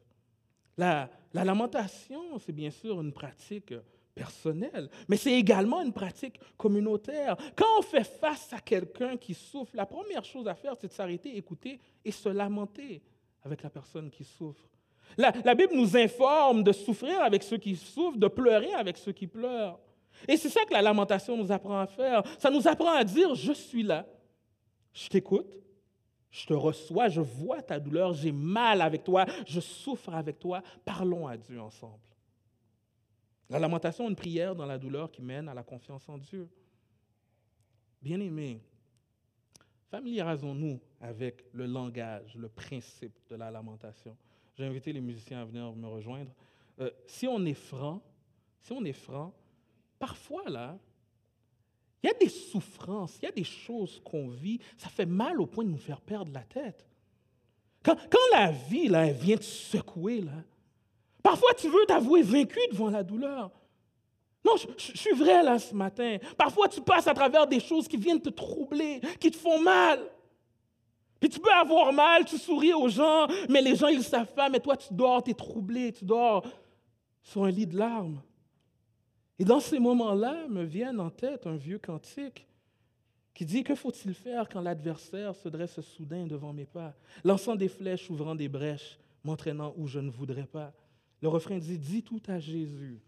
La, 0.76 1.10
la 1.32 1.44
lamentation, 1.44 2.38
c'est 2.38 2.52
bien 2.52 2.70
sûr 2.70 3.00
une 3.00 3.12
pratique 3.12 3.74
personnelle, 4.14 4.90
mais 5.08 5.16
c'est 5.16 5.32
également 5.32 5.82
une 5.82 5.92
pratique 5.92 6.40
communautaire. 6.56 7.36
Quand 7.56 7.78
on 7.78 7.82
fait 7.82 8.04
face 8.04 8.52
à 8.52 8.60
quelqu'un 8.60 9.16
qui 9.16 9.34
souffre, 9.34 9.72
la 9.74 9.86
première 9.86 10.24
chose 10.24 10.46
à 10.48 10.54
faire, 10.54 10.74
c'est 10.78 10.88
de 10.88 10.92
s'arrêter, 10.92 11.36
écouter 11.36 11.80
et 12.04 12.10
se 12.10 12.28
lamenter 12.28 13.02
avec 13.42 13.62
la 13.62 13.70
personne 13.70 14.10
qui 14.10 14.24
souffre. 14.24 14.68
La, 15.16 15.54
Bible 15.54 15.74
nous 15.74 15.96
informe 15.96 16.62
de 16.62 16.72
souffrir 16.72 17.20
avec 17.22 17.42
ceux 17.42 17.58
qui 17.58 17.76
souffrent, 17.76 18.18
de 18.18 18.28
pleurer 18.28 18.72
avec 18.74 18.96
ceux 18.96 19.12
qui 19.12 19.26
pleurent. 19.26 19.78
Et 20.28 20.36
c'est 20.36 20.48
ça 20.48 20.64
que 20.64 20.72
la 20.72 20.82
lamentation 20.82 21.36
nous 21.36 21.50
apprend 21.50 21.80
à 21.80 21.86
faire. 21.86 22.22
Ça 22.38 22.50
nous 22.50 22.66
apprend 22.68 22.92
à 22.92 23.04
dire, 23.04 23.34
je 23.34 23.52
suis 23.52 23.82
là, 23.82 24.06
je 24.92 25.08
t'écoute, 25.08 25.60
je 26.30 26.46
te 26.46 26.54
reçois, 26.54 27.08
je 27.08 27.20
vois 27.20 27.62
ta 27.62 27.80
douleur, 27.80 28.12
j'ai 28.12 28.32
mal 28.32 28.80
avec 28.80 29.04
toi, 29.04 29.26
je 29.46 29.60
souffre 29.60 30.14
avec 30.14 30.38
toi. 30.38 30.62
Parlons 30.84 31.26
à 31.26 31.36
Dieu 31.36 31.60
ensemble. 31.60 31.98
La 33.48 33.58
lamentation 33.58 34.04
est 34.04 34.10
une 34.10 34.16
prière 34.16 34.54
dans 34.54 34.66
la 34.66 34.78
douleur 34.78 35.10
qui 35.10 35.22
mène 35.22 35.48
à 35.48 35.54
la 35.54 35.64
confiance 35.64 36.08
en 36.08 36.18
Dieu. 36.18 36.48
Bien-aimés, 38.00 38.62
familiarisons-nous 39.90 40.80
avec 41.00 41.44
le 41.52 41.66
langage, 41.66 42.36
le 42.36 42.48
principe 42.48 43.18
de 43.28 43.34
la 43.34 43.50
lamentation. 43.50 44.16
J'ai 44.56 44.64
invité 44.64 44.92
les 44.92 45.00
musiciens 45.00 45.42
à 45.42 45.44
venir 45.44 45.74
me 45.74 45.88
rejoindre. 45.88 46.30
Euh, 46.78 46.90
si 47.06 47.26
on 47.26 47.44
est 47.44 47.54
franc, 47.54 48.00
si 48.60 48.72
on 48.72 48.84
est 48.84 48.92
franc, 48.92 49.34
parfois 49.98 50.48
là, 50.48 50.78
il 52.02 52.06
y 52.06 52.10
a 52.10 52.14
des 52.14 52.28
souffrances, 52.28 53.18
il 53.20 53.26
y 53.26 53.28
a 53.28 53.32
des 53.32 53.44
choses 53.44 54.00
qu'on 54.04 54.28
vit, 54.28 54.58
ça 54.78 54.88
fait 54.88 55.06
mal 55.06 55.40
au 55.40 55.46
point 55.46 55.64
de 55.64 55.70
nous 55.70 55.78
faire 55.78 56.00
perdre 56.00 56.32
la 56.32 56.42
tête. 56.42 56.86
Quand, 57.82 57.96
la 58.32 58.50
vie 58.50 58.90
elle 58.92 59.14
vient 59.14 59.36
te 59.36 59.44
secouer, 59.44 60.20
là, 60.20 60.32
parfois 61.22 61.52
tu 61.54 61.68
veux 61.68 61.84
t'avouer 61.86 62.22
vaincu 62.22 62.58
devant 62.70 62.90
la 62.90 63.02
douleur. 63.02 63.50
Non, 64.44 64.54
je, 64.56 64.96
suis 64.96 65.12
vrai 65.12 65.42
là 65.42 65.58
ce 65.58 65.74
matin. 65.74 66.16
Parfois 66.36 66.68
tu 66.68 66.80
passes 66.80 67.06
à 67.06 67.14
travers 67.14 67.46
des 67.46 67.60
choses 67.60 67.86
qui 67.86 67.98
viennent 67.98 68.20
te 68.20 68.30
troubler, 68.30 69.00
qui 69.18 69.30
te 69.30 69.36
font 69.36 69.60
mal. 69.60 70.00
Puis 71.18 71.28
tu 71.28 71.38
peux 71.38 71.52
avoir 71.52 71.92
mal, 71.92 72.24
tu 72.24 72.38
souris 72.38 72.72
aux 72.72 72.88
gens, 72.88 73.26
mais 73.50 73.60
les 73.60 73.76
gens 73.76 73.88
ils 73.88 74.02
savent 74.02 74.32
pas, 74.32 74.48
mais 74.48 74.60
toi 74.60 74.76
tu 74.76 74.88
dors, 74.92 75.22
tu 75.22 75.32
es 75.32 75.34
troublé, 75.34 75.92
tu 75.92 76.04
dors 76.06 76.44
sur 77.22 77.44
un 77.44 77.50
lit 77.50 77.66
de 77.66 77.76
larmes. 77.76 78.22
Et 79.40 79.44
dans 79.44 79.58
ces 79.58 79.78
moments-là, 79.78 80.46
me 80.48 80.62
viennent 80.62 81.00
en 81.00 81.08
tête 81.08 81.46
un 81.46 81.56
vieux 81.56 81.78
cantique 81.78 82.46
qui 83.32 83.46
dit 83.46 83.64
Que 83.64 83.74
faut-il 83.74 84.12
faire 84.12 84.50
quand 84.50 84.60
l'adversaire 84.60 85.34
se 85.34 85.48
dresse 85.48 85.80
soudain 85.80 86.26
devant 86.26 86.52
mes 86.52 86.66
pas, 86.66 86.94
lançant 87.24 87.56
des 87.56 87.68
flèches, 87.68 88.10
ouvrant 88.10 88.34
des 88.34 88.50
brèches, 88.50 88.98
m'entraînant 89.24 89.72
où 89.78 89.86
je 89.86 89.98
ne 89.98 90.10
voudrais 90.10 90.44
pas? 90.44 90.74
Le 91.22 91.28
refrain 91.28 91.56
dit 91.56 91.78
Dis 91.78 92.02
tout 92.02 92.20
à 92.28 92.38
Jésus. 92.38 93.00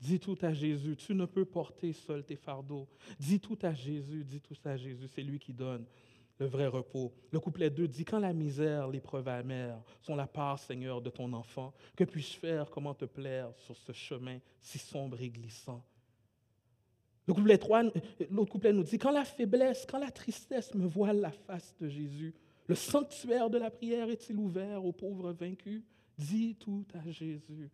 Dis 0.00 0.18
tout 0.18 0.38
à 0.40 0.54
Jésus, 0.54 0.96
tu 0.96 1.14
ne 1.14 1.26
peux 1.26 1.44
porter 1.44 1.92
seul 1.92 2.24
tes 2.24 2.36
fardeaux. 2.36 2.88
Dis 3.20 3.38
tout 3.38 3.58
à 3.60 3.74
Jésus, 3.74 4.24
dis 4.24 4.40
tout 4.40 4.56
à 4.64 4.78
Jésus, 4.78 5.08
c'est 5.14 5.22
lui 5.22 5.38
qui 5.38 5.52
donne 5.52 5.84
le 6.38 6.46
vrai 6.46 6.66
repos. 6.66 7.12
Le 7.30 7.40
couplet 7.40 7.70
2 7.70 7.88
dit, 7.88 8.04
quand 8.04 8.18
la 8.18 8.32
misère, 8.32 8.88
l'épreuve 8.88 9.28
amère 9.28 9.80
sont 10.02 10.16
la 10.16 10.26
part, 10.26 10.58
Seigneur, 10.58 11.00
de 11.00 11.10
ton 11.10 11.32
enfant, 11.32 11.72
que 11.96 12.04
puis-je 12.04 12.36
faire, 12.36 12.70
comment 12.70 12.94
te 12.94 13.04
plaire 13.04 13.54
sur 13.56 13.76
ce 13.76 13.92
chemin 13.92 14.38
si 14.60 14.78
sombre 14.78 15.20
et 15.20 15.30
glissant? 15.30 15.84
Le 17.26 17.34
couplet 17.34 17.58
3, 17.58 17.84
l'autre 18.30 18.52
couplet 18.52 18.72
nous 18.72 18.84
dit, 18.84 18.98
quand 18.98 19.10
la 19.10 19.24
faiblesse, 19.24 19.86
quand 19.88 19.98
la 19.98 20.10
tristesse 20.10 20.74
me 20.74 20.86
voile 20.86 21.20
la 21.20 21.32
face 21.32 21.74
de 21.80 21.88
Jésus, 21.88 22.34
le 22.68 22.74
sanctuaire 22.74 23.50
de 23.50 23.58
la 23.58 23.70
prière 23.70 24.10
est-il 24.10 24.36
ouvert 24.36 24.84
aux 24.84 24.92
pauvres 24.92 25.32
vaincus? 25.32 25.82
Dis 26.18 26.56
tout 26.56 26.86
à 26.94 27.10
Jésus, 27.10 27.70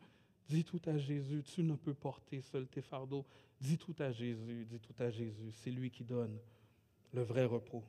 dis 0.48 0.64
tout 0.64 0.80
à 0.86 0.98
Jésus, 0.98 1.42
tu 1.42 1.62
ne 1.62 1.74
peux 1.74 1.94
porter 1.94 2.40
seul 2.40 2.66
tes 2.66 2.82
fardeaux. 2.82 3.24
Dis 3.60 3.78
tout 3.78 3.94
à 3.98 4.10
Jésus, 4.10 4.66
dis 4.68 4.80
tout 4.80 4.94
à 4.98 5.10
Jésus, 5.10 5.52
c'est 5.52 5.70
lui 5.70 5.90
qui 5.90 6.02
donne 6.02 6.36
le 7.12 7.22
vrai 7.22 7.44
repos. 7.44 7.84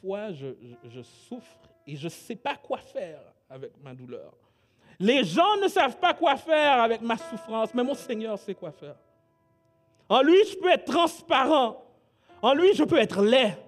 Parfois, 0.00 0.32
je, 0.32 0.46
je, 0.84 1.02
souffre 1.02 1.68
et 1.86 1.94
je 1.94 2.04
ne 2.04 2.10
sais 2.10 2.36
pas 2.36 2.56
quoi 2.56 2.78
faire 2.78 3.20
avec 3.50 3.72
ma 3.82 3.92
douleur. 3.92 4.32
Les 4.98 5.24
gens 5.24 5.56
ne 5.62 5.68
savent 5.68 5.98
pas 5.98 6.14
quoi 6.14 6.36
faire 6.36 6.80
avec 6.80 7.02
ma 7.02 7.18
souffrance, 7.18 7.74
mais 7.74 7.84
mon 7.84 7.94
Seigneur 7.94 8.38
sait 8.38 8.54
quoi 8.54 8.70
faire. 8.70 8.96
En 10.08 10.22
lui, 10.22 10.38
je 10.50 10.56
peux 10.56 10.70
être 10.70 10.86
transparent. 10.86 11.84
En 12.40 12.54
lui, 12.54 12.72
je 12.74 12.84
peux 12.84 12.96
être 12.96 13.22
laid. 13.22 13.58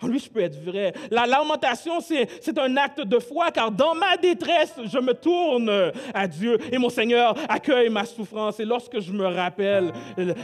En 0.00 0.06
lui, 0.06 0.18
je 0.18 0.30
peux 0.30 0.40
être 0.40 0.58
vrai. 0.62 0.94
La 1.10 1.26
lamentation, 1.26 2.00
c'est 2.00 2.58
un 2.58 2.76
acte 2.78 3.02
de 3.02 3.18
foi, 3.18 3.50
car 3.50 3.70
dans 3.70 3.94
ma 3.94 4.16
détresse, 4.16 4.74
je 4.82 4.98
me 4.98 5.12
tourne 5.12 5.92
à 6.14 6.26
Dieu 6.26 6.56
et 6.72 6.78
mon 6.78 6.88
Seigneur 6.88 7.34
accueille 7.50 7.90
ma 7.90 8.06
souffrance. 8.06 8.58
Et 8.60 8.64
lorsque 8.64 8.98
je 8.98 9.12
me 9.12 9.26
rappelle 9.26 9.92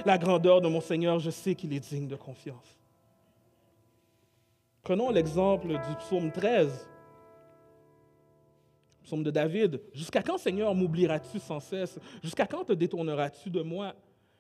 la 0.05 0.19
grandeur 0.19 0.61
de 0.61 0.69
mon 0.69 0.83
Seigneur, 0.83 1.19
je 1.19 1.31
sais 1.31 1.55
qu'il 1.55 1.73
est 1.73 1.81
digne 1.81 2.07
de 2.07 2.17
confiance. 2.17 2.77
Prenons 4.87 5.11
l'exemple 5.11 5.67
du 5.67 5.97
psaume 5.99 6.31
13, 6.31 6.89
psaume 9.03 9.25
de 9.25 9.33
David. 9.33 9.81
Jusqu'à 9.93 10.23
quand, 10.23 10.39
Seigneur, 10.39 10.73
m'oublieras-tu 10.77 11.41
sans 11.41 11.59
cesse? 11.59 11.99
Jusqu'à 12.23 12.47
quand 12.47 12.63
te 12.63 12.73
détourneras-tu 12.73 13.51
de 13.51 13.63
moi? 13.63 13.97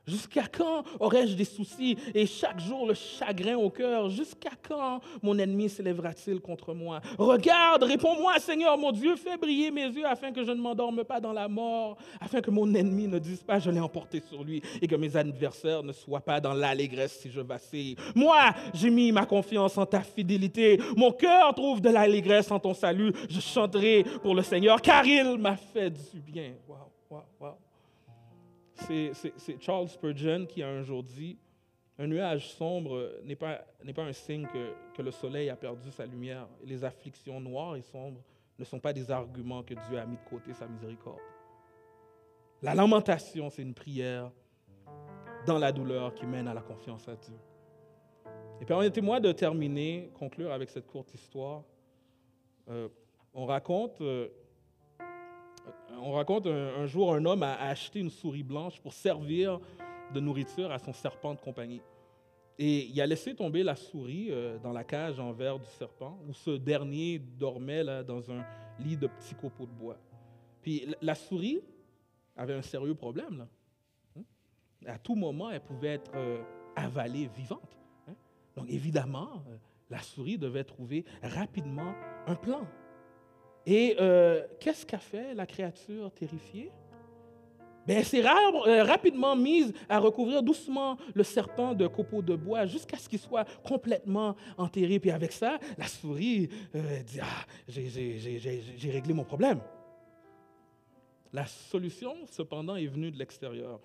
Jusqu'à 0.06 0.44
quand 0.46 0.84
aurais-je 1.00 1.34
des 1.34 1.44
soucis? 1.44 1.96
Et 2.14 2.26
chaque 2.26 2.60
jour 2.60 2.86
le 2.86 2.94
chagrin 2.94 3.56
au 3.56 3.70
cœur? 3.70 4.08
Jusqu'à 4.08 4.52
quand 4.68 5.00
mon 5.20 5.36
ennemi 5.36 5.68
s'élèvera-t-il 5.68 6.40
contre 6.40 6.74
moi? 6.74 7.00
Regarde, 7.18 7.82
réponds-moi, 7.82 8.38
Seigneur 8.38 8.78
mon 8.78 8.92
Dieu, 8.92 9.16
fais 9.16 9.36
briller 9.36 9.72
mes 9.72 9.86
yeux 9.86 10.06
afin 10.06 10.30
que 10.30 10.44
je 10.44 10.52
ne 10.52 10.60
m'endorme 10.60 11.02
pas 11.02 11.20
dans 11.20 11.32
la 11.32 11.48
mort, 11.48 11.96
afin 12.20 12.40
que 12.40 12.52
mon 12.52 12.72
ennemi 12.72 13.08
ne 13.08 13.18
dise 13.18 13.42
pas 13.42 13.58
je 13.58 13.70
l'ai 13.70 13.80
emporté 13.80 14.20
sur 14.20 14.44
lui 14.44 14.62
et 14.80 14.86
que 14.86 14.94
mes 14.94 15.16
adversaires 15.16 15.82
ne 15.82 15.92
soient 15.92 16.20
pas 16.20 16.40
dans 16.40 16.54
l'allégresse 16.54 17.18
si 17.20 17.30
je 17.30 17.40
vacille. 17.40 17.96
Moi, 18.14 18.54
j'ai 18.74 18.90
mis 18.90 19.10
ma 19.10 19.26
confiance 19.26 19.76
en 19.76 19.86
ta 19.86 20.02
fidélité. 20.02 20.78
Mon 20.96 21.10
cœur 21.10 21.52
trouve 21.54 21.80
de 21.80 21.90
l'allégresse 21.90 22.50
en 22.52 22.60
ton 22.60 22.74
salut. 22.74 23.12
Je 23.28 23.40
chanterai 23.40 24.04
pour 24.22 24.34
le 24.36 24.42
Seigneur 24.42 24.80
car 24.80 25.04
il 25.04 25.36
m'a 25.38 25.56
fait 25.56 25.90
du 25.90 26.20
bien. 26.20 26.52
Wow, 26.68 26.76
wow, 27.10 27.22
wow. 27.40 27.65
C'est 28.76 29.60
Charles 29.60 29.88
Spurgeon 29.88 30.46
qui 30.46 30.62
a 30.62 30.68
un 30.68 30.82
jour 30.82 31.02
dit 31.02 31.38
Un 31.98 32.06
nuage 32.06 32.48
sombre 32.50 33.10
n'est 33.24 33.36
pas, 33.36 33.64
pas 33.94 34.02
un 34.02 34.12
signe 34.12 34.46
que, 34.94 35.02
le 35.02 35.10
soleil 35.10 35.48
a 35.50 35.56
perdu 35.56 35.90
sa 35.90 36.06
lumière. 36.06 36.46
Les 36.64 36.84
afflictions 36.84 37.40
noires 37.40 37.76
et 37.76 37.82
sombres 37.82 38.22
ne 38.58 38.64
sont 38.64 38.78
pas 38.78 38.92
des 38.92 39.10
arguments 39.10 39.62
que 39.62 39.74
Dieu 39.88 39.98
a 39.98 40.06
mis 40.06 40.16
de 40.16 40.28
côté 40.28 40.52
sa 40.52 40.66
miséricorde. 40.66 41.20
La 42.62 42.74
lamentation, 42.74 43.50
c'est 43.50 43.62
une 43.62 43.74
prière 43.74 44.30
dans 45.46 45.58
la 45.58 45.72
douleur 45.72 46.14
qui 46.14 46.26
mène 46.26 46.48
à 46.48 46.54
la 46.54 46.62
confiance 46.62 47.08
à 47.08 47.16
Dieu. 47.16 47.36
Et 48.60 48.64
permettez-moi 48.64 49.20
de 49.20 49.32
terminer, 49.32 50.10
conclure 50.14 50.52
avec 50.52 50.70
cette 50.70 50.86
courte 50.86 51.12
histoire. 51.14 51.62
Euh, 52.68 52.88
on 53.34 53.44
raconte 53.44 54.00
euh, 54.00 54.28
on 56.00 56.12
raconte 56.12 56.46
un, 56.46 56.86
jour 56.86 57.14
un 57.14 57.24
homme 57.24 57.42
a 57.42 57.54
acheté 57.60 58.00
une 58.00 58.10
souris 58.10 58.42
blanche 58.42 58.80
pour 58.80 58.92
servir 58.92 59.60
de 60.12 60.20
nourriture 60.20 60.70
à 60.70 60.78
son 60.78 60.92
serpent 60.92 61.34
de 61.34 61.40
compagnie. 61.40 61.82
Et 62.58 62.86
il 62.86 63.00
a 63.00 63.06
laissé 63.06 63.34
tomber 63.34 63.62
la 63.62 63.76
souris 63.76 64.28
euh, 64.30 64.58
dans 64.58 64.72
la 64.72 64.84
cage 64.84 65.20
en 65.20 65.32
verre 65.32 65.58
du 65.58 65.66
serpent, 65.66 66.18
où 66.26 66.32
ce 66.32 66.50
dernier 66.52 67.18
dormait 67.18 67.84
là, 67.84 68.02
dans 68.02 68.30
un 68.30 68.44
lit 68.78 68.96
de 68.96 69.06
petits 69.06 69.34
copeaux 69.34 69.66
de 69.66 69.72
bois. 69.72 69.98
Puis 70.62 70.86
la 71.02 71.14
souris 71.14 71.60
avait 72.34 72.54
un 72.54 72.62
sérieux 72.62 72.94
problème. 72.94 73.38
Là. 73.38 73.48
Hein? 74.16 74.22
À 74.86 74.98
tout 74.98 75.14
moment, 75.14 75.50
elle 75.50 75.60
pouvait 75.60 75.94
être 75.94 76.12
euh, 76.14 76.42
avalée 76.74 77.28
vivante. 77.36 77.78
Hein? 78.08 78.14
Donc 78.56 78.70
évidemment, 78.70 79.42
euh, 79.48 79.56
la 79.90 80.00
souris 80.00 80.38
devait 80.38 80.64
trouver 80.64 81.04
rapidement 81.22 81.94
un 82.26 82.34
plan. 82.34 82.66
Et 83.66 83.96
qu'est-ce 84.60 84.86
qu'a 84.86 84.98
fait 84.98 85.34
la 85.34 85.44
créature 85.44 86.12
terrifiée? 86.12 86.70
ben, 87.86 88.02
s'est 88.02 88.24
euh, 88.24 88.82
rapidement 88.82 89.36
mise 89.36 89.72
à 89.88 89.98
recouvrir 89.98 90.42
doucement 90.42 90.96
le 91.14 91.22
serpent 91.22 91.74
de 91.74 91.86
copeaux 91.86 92.22
de 92.22 92.34
bois 92.34 92.66
jusqu'à 92.66 92.96
ce 92.96 93.08
qu'il 93.08 93.18
soit 93.18 93.44
complètement 93.62 94.34
enterré. 94.58 94.98
Puis 94.98 95.10
avec 95.10 95.32
ça, 95.32 95.58
la 95.78 95.86
souris 95.86 96.48
euh, 96.74 97.02
dit 97.04 97.20
Ah, 97.22 97.46
j'ai 97.68 98.90
réglé 98.90 99.14
mon 99.14 99.24
problème. 99.24 99.60
La 101.32 101.46
solution, 101.46 102.14
cependant, 102.26 102.76
est 102.76 102.86
venue 102.86 103.10
de 103.10 103.18
l'extérieur. 103.18 103.80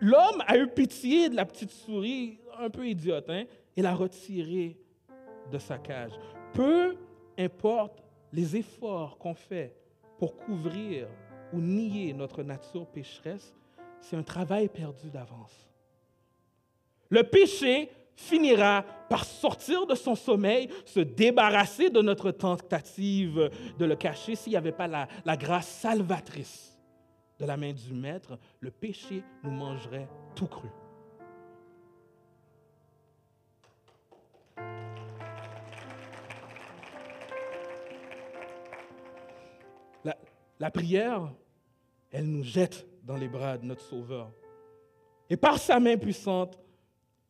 L'homme 0.00 0.42
a 0.46 0.56
eu 0.56 0.68
pitié 0.68 1.28
de 1.28 1.36
la 1.36 1.44
petite 1.44 1.70
souris, 1.70 2.38
un 2.58 2.70
peu 2.70 2.86
idiote, 2.86 3.28
hein, 3.28 3.44
et 3.76 3.82
l'a 3.82 3.94
retirée 3.94 4.78
de 5.50 5.58
sa 5.58 5.78
cage. 5.78 6.12
Peu 6.52 6.96
importe 7.38 8.01
les 8.32 8.56
efforts 8.56 9.18
qu'on 9.18 9.34
fait 9.34 9.74
pour 10.18 10.36
couvrir 10.36 11.08
ou 11.52 11.60
nier 11.60 12.12
notre 12.12 12.42
nature 12.42 12.86
pécheresse, 12.86 13.54
c'est 14.00 14.16
un 14.16 14.22
travail 14.22 14.68
perdu 14.68 15.10
d'avance. 15.10 15.68
Le 17.10 17.22
péché 17.24 17.90
finira 18.16 18.84
par 19.08 19.24
sortir 19.24 19.86
de 19.86 19.94
son 19.94 20.14
sommeil, 20.14 20.68
se 20.84 21.00
débarrasser 21.00 21.90
de 21.90 22.00
notre 22.00 22.30
tentative 22.30 23.50
de 23.78 23.84
le 23.84 23.96
cacher 23.96 24.34
s'il 24.34 24.52
n'y 24.52 24.56
avait 24.56 24.72
pas 24.72 24.86
la, 24.86 25.08
la, 25.24 25.36
grâce 25.36 25.68
salvatrice 25.68 26.78
de 27.38 27.44
la 27.44 27.56
main 27.56 27.72
du 27.72 27.92
Maître, 27.92 28.38
le 28.60 28.70
péché 28.70 29.22
nous 29.42 29.50
mangerait 29.50 30.08
tout 30.34 30.46
cru. 30.46 30.68
La, 40.62 40.70
prière 40.70 41.34
elle 42.12 42.26
nous 42.26 42.44
jette 42.44 42.86
dans 43.02 43.16
les 43.16 43.26
bras 43.26 43.58
de 43.58 43.64
notre 43.64 43.82
Sauveur. 43.82 44.30
Et 45.28 45.36
par 45.36 45.58
sa 45.58 45.80
main 45.80 45.96
puissante, 45.96 46.56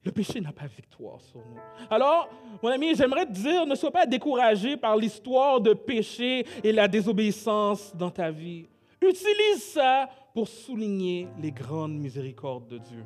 le 0.04 0.12
péché 0.12 0.38
n'a 0.38 0.52
pas 0.52 0.66
victoire 0.66 1.18
sur 1.22 1.38
nous. 1.38 1.56
Alors, 1.88 2.28
mon 2.62 2.68
ami, 2.68 2.94
j'aimerais 2.94 3.24
te 3.24 3.32
dire, 3.32 3.64
ne 3.64 3.74
sois 3.74 3.90
pas 3.90 4.04
découragé 4.04 4.76
par 4.76 4.98
l'histoire 4.98 5.62
de 5.62 5.72
péché 5.72 6.44
et 6.62 6.72
la 6.72 6.88
désobéissance 6.88 7.96
dans 7.96 8.10
ta 8.10 8.30
vie. 8.30 8.68
Utilise 9.00 9.62
ça 9.62 10.10
pour 10.34 10.46
souligner 10.46 11.26
les 11.38 11.52
grandes 11.52 11.96
miséricordes 11.96 12.68
de 12.68 12.76
Dieu. 12.76 13.04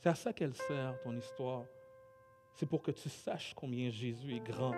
C'est 0.00 0.08
à 0.08 0.16
ça 0.16 0.32
qu'elle 0.32 0.54
sert, 0.54 1.00
ton 1.04 1.16
histoire. 1.16 1.62
C'est 2.54 2.66
pour 2.66 2.82
que 2.82 2.90
tu 2.90 3.08
saches 3.08 3.52
combien 3.54 3.88
Jésus 3.90 4.34
est 4.34 4.44
grand 4.44 4.74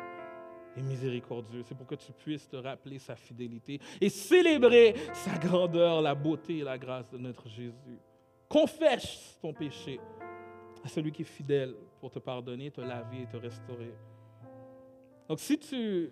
et 0.77 0.83
miséricordieux. 0.83 1.63
C'est 1.63 1.75
pour 1.75 1.87
que 1.87 1.95
tu 1.95 2.13
puisses 2.13 2.49
te 2.49 2.57
rappeler 2.57 2.99
sa 2.99 3.17
fidélité 3.17 3.81
et 4.01 4.09
célébrer 4.09 4.95
sa 5.13 5.39
grandeur, 5.39 6.03
la 6.03 6.15
beauté 6.15 6.59
et 6.59 6.65
la 6.65 6.79
grâce 6.79 7.11
de 7.11 7.19
notre 7.19 7.49
Jésus. 7.49 7.99
Confesse 8.49 9.39
ton 9.41 9.53
péché 9.53 9.99
à 10.85 10.89
celui 10.89 11.11
qui 11.13 11.23
est 11.23 11.25
fidèle 11.25 11.75
pour 12.01 12.11
te 12.11 12.19
pardonner, 12.19 12.71
te 12.71 12.81
laver 12.81 13.23
et 13.23 13.27
te 13.27 13.37
restaurer. 13.37 13.93
Donc 15.29 15.41
si 15.41 15.59
tu, 15.59 16.11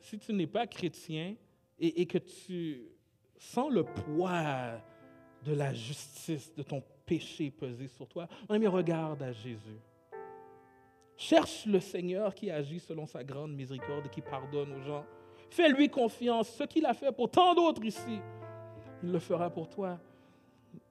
si 0.00 0.18
tu 0.18 0.32
n'es 0.32 0.46
pas 0.46 0.66
chrétien 0.66 1.34
et, 1.78 2.02
et 2.02 2.06
que 2.06 2.18
tu 2.18 2.82
sens 3.38 3.70
le 3.70 3.84
poids 3.84 4.78
de 5.44 5.54
la 5.54 5.72
justice, 5.72 6.54
de 6.54 6.62
ton 6.62 6.82
péché 7.06 7.50
peser 7.50 7.88
sur 7.88 8.06
toi, 8.06 8.28
on 8.48 8.54
ami, 8.54 8.66
regarde 8.66 9.22
à 9.22 9.32
Jésus. 9.32 9.80
Cherche 11.20 11.66
le 11.66 11.80
Seigneur 11.80 12.34
qui 12.34 12.50
agit 12.50 12.80
selon 12.80 13.04
sa 13.04 13.22
grande 13.22 13.52
miséricorde 13.52 14.08
qui 14.08 14.22
pardonne 14.22 14.72
aux 14.72 14.80
gens. 14.80 15.04
Fais-lui 15.50 15.90
confiance. 15.90 16.48
Ce 16.48 16.64
qu'il 16.64 16.86
a 16.86 16.94
fait 16.94 17.12
pour 17.12 17.30
tant 17.30 17.54
d'autres 17.54 17.84
ici, 17.84 18.18
il 19.02 19.12
le 19.12 19.18
fera 19.18 19.50
pour 19.50 19.68
toi. 19.68 19.98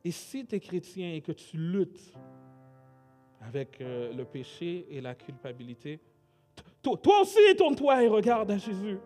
Et 0.06 0.12
si 0.12 0.46
tu 0.46 0.56
es 0.56 0.60
chrétien 0.60 1.14
et 1.14 1.22
que 1.22 1.32
tu 1.32 1.58
luttes 1.58 2.14
avec 3.42 3.82
euh, 3.82 4.14
le 4.14 4.24
péché 4.24 4.86
et 4.92 5.02
la 5.02 5.16
culpabilité, 5.16 6.00
toi 6.84 7.22
aussi 7.22 7.40
tourne-toi 7.58 8.04
et 8.04 8.08
regarde 8.08 8.52
à 8.52 8.60
Jésus. 8.60 9.00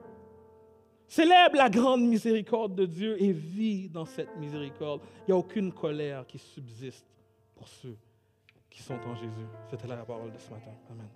Célèbre 1.07 1.55
la 1.55 1.69
grande 1.69 2.01
miséricorde 2.01 2.75
de 2.75 2.85
Dieu 2.85 3.15
et 3.23 3.31
vis 3.31 3.87
dans 3.87 4.05
cette 4.05 4.35
miséricorde. 4.35 4.99
Il 5.19 5.31
n'y 5.31 5.33
a 5.33 5.37
aucune 5.37 5.71
colère 5.71 6.27
qui 6.27 6.37
subsiste 6.37 7.07
pour 7.55 7.69
ceux 7.69 7.95
qui 8.73 8.81
sont 8.81 8.99
en 9.05 9.15
Jésus. 9.15 9.47
C'était 9.69 9.87
la 9.87 9.97
parole 9.97 10.31
de 10.31 10.39
ce 10.39 10.49
matin. 10.49 10.71
Amen. 10.89 11.07